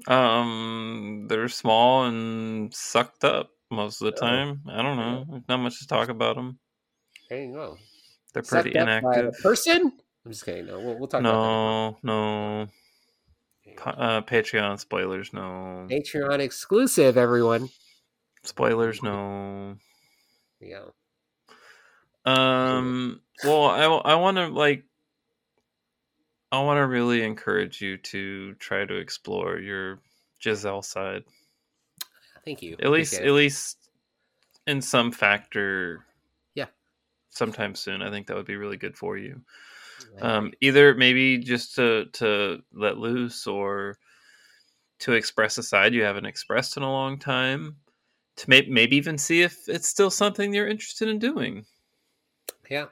know. 0.07 0.13
um, 0.13 1.25
they're 1.29 1.47
small 1.47 2.05
and 2.05 2.73
sucked 2.73 3.23
up 3.23 3.51
most 3.71 4.01
of 4.01 4.13
the 4.13 4.17
oh, 4.17 4.27
time. 4.27 4.61
I 4.67 4.81
don't 4.81 4.97
know. 4.97 5.43
Not 5.47 5.57
much 5.57 5.79
to 5.79 5.87
talk 5.87 6.09
about 6.09 6.35
them. 6.35 6.59
There 7.29 7.43
you 7.43 7.53
go. 7.53 7.77
They're 8.33 8.43
pretty 8.43 8.77
inactive. 8.77 9.33
person? 9.41 9.93
I'm 10.25 10.31
just 10.31 10.45
kidding. 10.45 10.65
No, 10.65 10.79
we'll, 10.79 10.99
we'll 10.99 11.07
talk. 11.07 11.21
About 11.21 11.95
that. 12.01 12.07
No, 12.07 12.63
no. 12.63 12.67
Uh, 13.85 14.21
Patreon 14.21 14.79
spoilers, 14.79 15.31
no. 15.33 15.87
Patreon 15.89 16.39
exclusive, 16.39 17.17
everyone. 17.17 17.69
Spoilers, 18.45 19.03
no. 19.03 19.75
Yeah. 20.59 20.85
Um. 22.25 23.21
Well, 23.43 23.65
I 23.65 23.83
I 23.83 24.15
want 24.15 24.37
to 24.37 24.47
like. 24.47 24.83
I 26.51 26.61
want 26.61 26.77
to 26.77 26.87
really 26.87 27.23
encourage 27.23 27.81
you 27.81 27.97
to 27.97 28.53
try 28.55 28.85
to 28.85 28.95
explore 28.95 29.59
your 29.59 29.99
Giselle 30.41 30.81
side. 30.81 31.23
Thank 32.45 32.61
you. 32.61 32.77
At 32.79 32.91
least, 32.91 33.15
at 33.15 33.31
least 33.31 33.89
in 34.67 34.81
some 34.81 35.11
factor. 35.11 36.05
Yeah. 36.53 36.67
Sometime 37.29 37.75
soon, 37.75 38.01
I 38.01 38.09
think 38.11 38.27
that 38.27 38.37
would 38.37 38.45
be 38.45 38.55
really 38.55 38.77
good 38.77 38.95
for 38.95 39.17
you. 39.17 39.41
Um, 40.21 40.53
either 40.61 40.95
maybe 40.95 41.37
just 41.37 41.75
to 41.75 42.05
to 42.13 42.61
let 42.73 42.97
loose 42.97 43.47
or 43.47 43.97
to 44.99 45.13
express 45.13 45.57
a 45.57 45.63
side 45.63 45.93
you 45.93 46.03
haven't 46.03 46.25
expressed 46.25 46.77
in 46.77 46.83
a 46.83 46.91
long 46.91 47.19
time. 47.19 47.77
To 48.37 48.49
may- 48.49 48.67
maybe 48.67 48.97
even 48.97 49.17
see 49.17 49.41
if 49.43 49.69
it's 49.69 49.87
still 49.87 50.09
something 50.09 50.53
you're 50.53 50.67
interested 50.67 51.07
in 51.07 51.19
doing. 51.19 51.65
Yeah. 52.69 52.87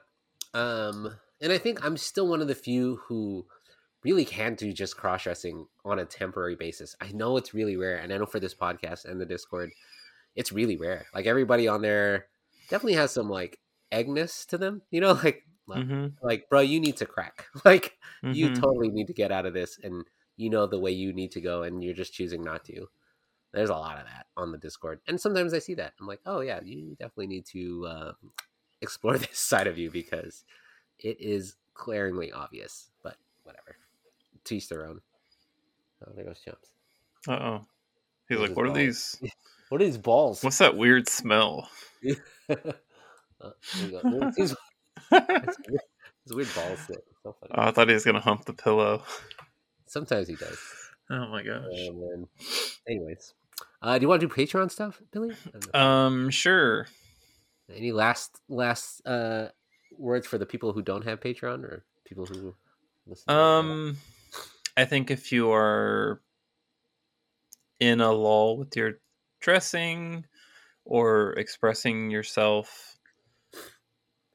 Um, 0.53 1.15
and 1.41 1.51
I 1.51 1.57
think 1.57 1.83
I'm 1.83 1.97
still 1.97 2.27
one 2.27 2.41
of 2.41 2.47
the 2.47 2.55
few 2.55 3.01
who 3.07 3.45
really 4.03 4.25
can 4.25 4.55
do 4.55 4.71
just 4.73 4.97
cross 4.97 5.23
dressing 5.23 5.65
on 5.85 5.99
a 5.99 6.05
temporary 6.05 6.55
basis. 6.55 6.95
I 7.01 7.11
know 7.11 7.37
it's 7.37 7.53
really 7.53 7.75
rare, 7.75 7.97
and 7.97 8.11
I 8.13 8.17
know 8.17 8.25
for 8.25 8.39
this 8.39 8.53
podcast 8.53 9.05
and 9.05 9.19
the 9.19 9.25
Discord, 9.25 9.71
it's 10.35 10.51
really 10.51 10.77
rare. 10.77 11.05
Like 11.13 11.25
everybody 11.25 11.67
on 11.67 11.81
there 11.81 12.27
definitely 12.69 12.95
has 12.95 13.11
some 13.11 13.29
like 13.29 13.59
eggness 13.91 14.45
to 14.47 14.57
them, 14.57 14.81
you 14.91 15.01
know, 15.01 15.13
like 15.23 15.43
mm-hmm. 15.69 16.07
like 16.25 16.49
bro, 16.49 16.59
you 16.61 16.79
need 16.79 16.97
to 16.97 17.05
crack. 17.05 17.45
Like 17.65 17.97
mm-hmm. 18.23 18.33
you 18.33 18.55
totally 18.55 18.89
need 18.89 19.07
to 19.07 19.13
get 19.13 19.31
out 19.31 19.45
of 19.45 19.53
this, 19.53 19.79
and 19.81 20.05
you 20.37 20.49
know 20.49 20.67
the 20.67 20.79
way 20.79 20.91
you 20.91 21.13
need 21.13 21.31
to 21.31 21.41
go, 21.41 21.63
and 21.63 21.83
you're 21.83 21.93
just 21.93 22.13
choosing 22.13 22.43
not 22.43 22.65
to. 22.65 22.87
There's 23.53 23.69
a 23.69 23.75
lot 23.75 23.99
of 23.99 24.05
that 24.05 24.25
on 24.35 24.51
the 24.51 24.57
Discord, 24.57 24.99
and 25.07 25.19
sometimes 25.19 25.53
I 25.53 25.59
see 25.59 25.75
that 25.75 25.93
I'm 25.99 26.07
like, 26.07 26.21
oh 26.25 26.41
yeah, 26.41 26.59
you 26.63 26.95
definitely 26.99 27.27
need 27.27 27.45
to 27.47 27.85
uh, 27.87 28.11
explore 28.81 29.17
this 29.17 29.39
side 29.39 29.67
of 29.67 29.77
you 29.77 29.91
because 29.91 30.43
it 30.99 31.19
is 31.19 31.55
glaringly 31.73 32.31
obvious. 32.31 32.89
But 33.03 33.17
whatever 33.43 33.77
teach 34.43 34.67
their 34.69 34.85
own. 34.87 35.01
Oh, 36.05 36.11
there 36.15 36.25
goes 36.25 36.41
Chomps. 36.45 37.31
Uh 37.31 37.43
oh. 37.43 37.65
He's 38.27 38.39
like, 38.39 38.55
what 38.55 38.65
balls. 38.65 38.77
are 38.77 38.81
these? 38.81 39.21
what 39.69 39.81
are 39.81 39.85
these 39.85 39.97
balls? 39.97 40.43
What's 40.43 40.57
that 40.57 40.75
weird 40.75 41.07
smell? 41.07 41.69
uh, 42.49 42.55
it's, 44.37 44.55
it's 45.11 46.33
weird 46.33 46.49
balls. 46.55 46.79
So 46.87 46.95
oh, 47.25 47.35
I 47.51 47.71
thought 47.71 47.87
he 47.87 47.93
was 47.93 48.05
gonna 48.05 48.19
hump 48.19 48.45
the 48.45 48.53
pillow. 48.53 49.03
Sometimes 49.87 50.27
he 50.27 50.35
does. 50.35 50.57
Oh 51.09 51.27
my 51.27 51.43
gosh. 51.43 51.63
Um, 51.89 52.27
anyways, 52.87 53.33
uh, 53.81 53.97
do 53.97 54.03
you 54.03 54.07
want 54.07 54.21
to 54.21 54.27
do 54.27 54.33
Patreon 54.33 54.71
stuff, 54.71 55.01
Billie? 55.11 55.35
Um, 55.73 56.29
sure. 56.29 56.87
Any 57.73 57.91
last 57.91 58.39
last 58.49 59.05
uh 59.05 59.47
words 59.97 60.27
for 60.27 60.37
the 60.37 60.45
people 60.45 60.73
who 60.73 60.81
don't 60.81 61.05
have 61.05 61.19
Patreon 61.19 61.63
or 61.63 61.85
people 62.05 62.25
who 62.25 62.55
listen? 63.07 63.33
Um. 63.33 63.97
I 64.75 64.85
think 64.85 65.11
if 65.11 65.31
you 65.31 65.51
are 65.51 66.19
in 67.79 68.01
a 68.01 68.11
lull 68.11 68.57
with 68.57 68.75
your 68.75 68.93
dressing 69.39 70.25
or 70.83 71.33
expressing 71.33 72.09
yourself, 72.09 72.97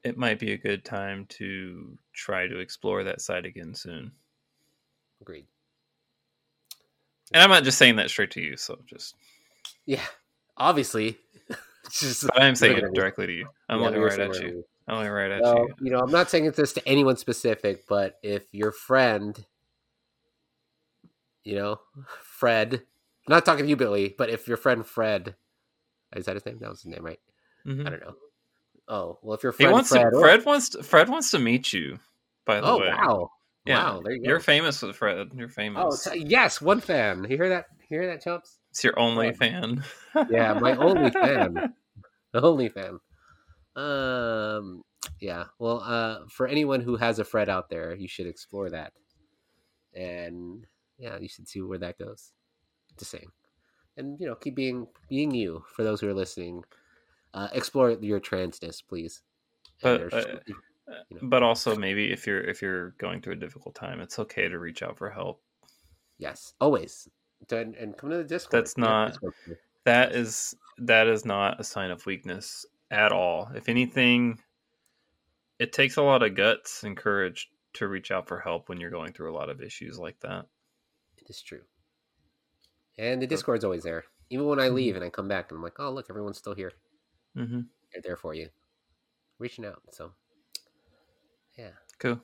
it 0.03 0.17
might 0.17 0.39
be 0.39 0.53
a 0.53 0.57
good 0.57 0.85
time 0.85 1.25
to 1.29 1.97
try 2.13 2.47
to 2.47 2.59
explore 2.59 3.03
that 3.03 3.21
side 3.21 3.45
again 3.45 3.73
soon. 3.73 4.13
Agreed. 5.19 5.45
And 7.33 7.43
I'm 7.43 7.49
not 7.49 7.63
just 7.63 7.77
saying 7.77 7.97
that 7.97 8.09
straight 8.09 8.31
to 8.31 8.41
you, 8.41 8.57
so 8.57 8.79
just 8.85 9.15
yeah, 9.85 10.03
obviously. 10.57 11.17
just 11.91 12.29
I 12.35 12.47
am 12.47 12.55
saying 12.55 12.77
it 12.77 12.93
directly 12.93 13.27
to 13.27 13.33
you. 13.33 13.47
I'm 13.67 13.79
yeah, 13.79 13.85
looking 13.85 14.01
right 14.01 14.19
at 14.19 14.35
you. 14.41 14.65
I'm 14.87 14.97
looking 14.97 15.11
right 15.11 15.31
at 15.31 15.43
you. 15.43 15.69
You 15.81 15.91
know, 15.91 15.99
I'm 15.99 16.11
not 16.11 16.29
saying 16.29 16.51
this 16.51 16.73
to 16.73 16.87
anyone 16.87 17.17
specific, 17.17 17.85
but 17.87 18.17
if 18.23 18.43
your 18.51 18.71
friend 18.71 19.45
you 21.49 21.55
know, 21.55 21.79
Fred. 22.21 22.75
I'm 22.75 23.33
not 23.33 23.45
talking 23.45 23.65
to 23.65 23.69
you, 23.69 23.75
Billie, 23.75 24.13
but 24.17 24.29
if 24.29 24.47
your 24.47 24.57
friend 24.57 24.85
Fred, 24.85 25.35
is 26.15 26.25
that 26.25 26.35
his 26.35 26.45
name? 26.45 26.59
That 26.59 26.69
was 26.69 26.83
his 26.83 26.91
name, 26.91 27.03
right? 27.03 27.19
Mm-hmm. 27.65 27.87
I 27.87 27.89
don't 27.89 28.01
know. 28.01 28.15
Oh 28.87 29.19
well, 29.21 29.35
if 29.35 29.43
your 29.43 29.51
friend 29.51 29.69
he 29.69 29.73
wants 29.73 29.89
Fred, 29.89 30.11
to, 30.11 30.19
Fred 30.19 30.45
wants 30.45 30.69
to, 30.69 30.83
Fred 30.83 31.09
wants 31.09 31.31
to 31.31 31.39
meet 31.39 31.73
you. 31.73 31.99
By 32.45 32.61
the 32.61 32.67
Oh 32.67 32.79
way, 32.79 32.87
wow, 32.87 33.31
Yeah, 33.65 33.83
wow, 33.83 34.01
there 34.03 34.13
you 34.13 34.23
go. 34.23 34.29
you're 34.29 34.39
famous 34.39 34.81
with 34.81 34.95
Fred. 34.95 35.29
You're 35.35 35.47
oh 35.47 35.51
famous. 35.51 36.03
t- 36.03 36.25
yes, 36.25 36.61
one 36.61 36.79
fan. 36.79 37.25
You 37.29 37.37
hear 37.37 37.49
that? 37.49 37.65
You 37.81 37.99
hear 37.99 38.07
that, 38.07 38.23
chomps? 38.23 38.57
it's 38.71 38.83
your 38.83 38.97
only 38.99 39.29
oh. 39.29 39.33
fan. 39.33 39.83
Yeah, 40.29 40.53
my 40.53 40.75
only 40.75 41.11
fan. 41.11 41.73
The 42.31 42.43
only 42.43 42.69
fan. 42.69 42.99
Um, 43.75 44.83
yeah. 45.19 45.45
Well, 45.57 45.81
uh, 45.83 46.27
for 46.29 46.47
anyone 46.47 46.79
who 46.79 46.95
has 46.95 47.17
a 47.17 47.23
Fred 47.23 47.49
out 47.49 47.71
there, 47.71 47.95
you 47.95 48.07
should 48.07 48.27
explore 48.27 48.69
that, 48.69 48.93
and 49.95 50.67
yeah, 50.99 51.17
you 51.17 51.27
should 51.27 51.47
see 51.47 51.61
where 51.61 51.79
that 51.79 51.97
goes. 51.97 52.33
Just 52.99 53.09
saying, 53.09 53.31
and 53.97 54.19
you 54.19 54.27
know, 54.27 54.35
keep 54.35 54.55
being 54.55 54.85
being 55.07 55.31
you. 55.31 55.63
For 55.75 55.83
those 55.83 56.01
who 56.01 56.07
are 56.07 56.13
listening, 56.13 56.63
uh, 57.33 57.47
explore 57.53 57.91
your 57.91 58.19
transness, 58.19 58.83
please. 58.87 59.23
But, 59.81 60.13
uh, 60.13 60.25
you 61.09 61.17
know. 61.17 61.21
But 61.21 61.43
also, 61.43 61.75
maybe 61.75 62.11
if 62.11 62.25
you're 62.27 62.41
if 62.41 62.61
you're 62.61 62.91
going 62.91 63.21
through 63.21 63.33
a 63.33 63.37
difficult 63.37 63.75
time, 63.75 63.99
it's 64.01 64.19
okay 64.19 64.47
to 64.49 64.59
reach 64.59 64.81
out 64.83 64.97
for 64.97 65.09
help. 65.09 65.41
yes, 66.17 66.53
always, 66.59 67.07
and, 67.51 67.75
and 67.75 67.97
come 67.97 68.09
to 68.09 68.17
the 68.17 68.23
Discord. 68.23 68.63
That's 68.63 68.77
not-. 68.77 69.17
That 69.85 70.13
is 70.13 70.55
that 70.77 71.07
is 71.07 71.25
not 71.25 71.59
a 71.59 71.63
sign 71.63 71.91
of 71.91 72.05
weakness 72.05 72.65
at 72.91 73.11
all. 73.11 73.49
If 73.55 73.69
anything, 73.69 74.39
it 75.59 75.71
takes 75.73 75.95
a 75.97 76.01
lot 76.01 76.23
of 76.23 76.33
guts 76.35 76.83
and 76.83 76.97
courage 76.97 77.51
to 77.73 77.87
reach 77.87 78.09
out 78.11 78.27
for 78.27 78.39
help 78.39 78.67
when 78.67 78.79
you're 78.79 78.89
going 78.89 79.13
through 79.13 79.31
a 79.31 79.37
lot 79.37 79.49
of 79.49 79.61
issues 79.61 79.99
like 79.99 80.19
that. 80.21 80.47
It 81.17 81.29
is 81.29 81.41
true. 81.43 81.65
And 82.99 83.19
the 83.21 83.25
Discord's 83.27 83.63
always 83.63 83.83
there. 83.83 84.05
Even 84.29 84.45
when 84.45 84.59
I 84.59 84.67
leave 84.69 84.95
and 84.95 85.03
I 85.03 85.09
come 85.09 85.27
back 85.27 85.49
and 85.49 85.57
I'm 85.57 85.63
like, 85.63 85.79
oh 85.79 85.91
look, 85.91 86.07
everyone's 86.09 86.37
still 86.37 86.53
here. 86.53 86.71
hmm 87.35 87.61
They're 87.93 88.01
there 88.01 88.17
for 88.17 88.33
you. 88.33 88.49
Reaching 89.39 89.65
out. 89.65 89.81
So. 89.91 90.13
Cool. 91.99 92.19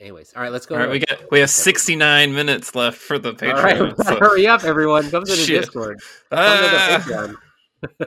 Anyways, 0.00 0.32
all 0.36 0.42
right, 0.42 0.52
let's 0.52 0.64
go. 0.66 0.74
All 0.76 0.80
right, 0.80 0.90
we 0.90 1.00
got 1.00 1.30
we 1.30 1.40
have 1.40 1.50
69 1.50 2.32
minutes 2.32 2.74
left 2.74 2.98
for 2.98 3.18
the 3.18 3.30
All 3.30 3.62
right, 3.62 3.76
Patreon. 3.76 4.04
so- 4.04 4.16
hurry 4.20 4.46
up, 4.46 4.62
everyone. 4.64 5.10
Come 5.10 5.24
to 5.24 5.30
the 5.32 5.36
Shit. 5.44 5.62
Discord. 5.62 5.98
Come 6.30 6.38
to 6.56 6.62
the 6.62 6.76
Ah! 6.78 7.04
Patreon. 7.04 7.34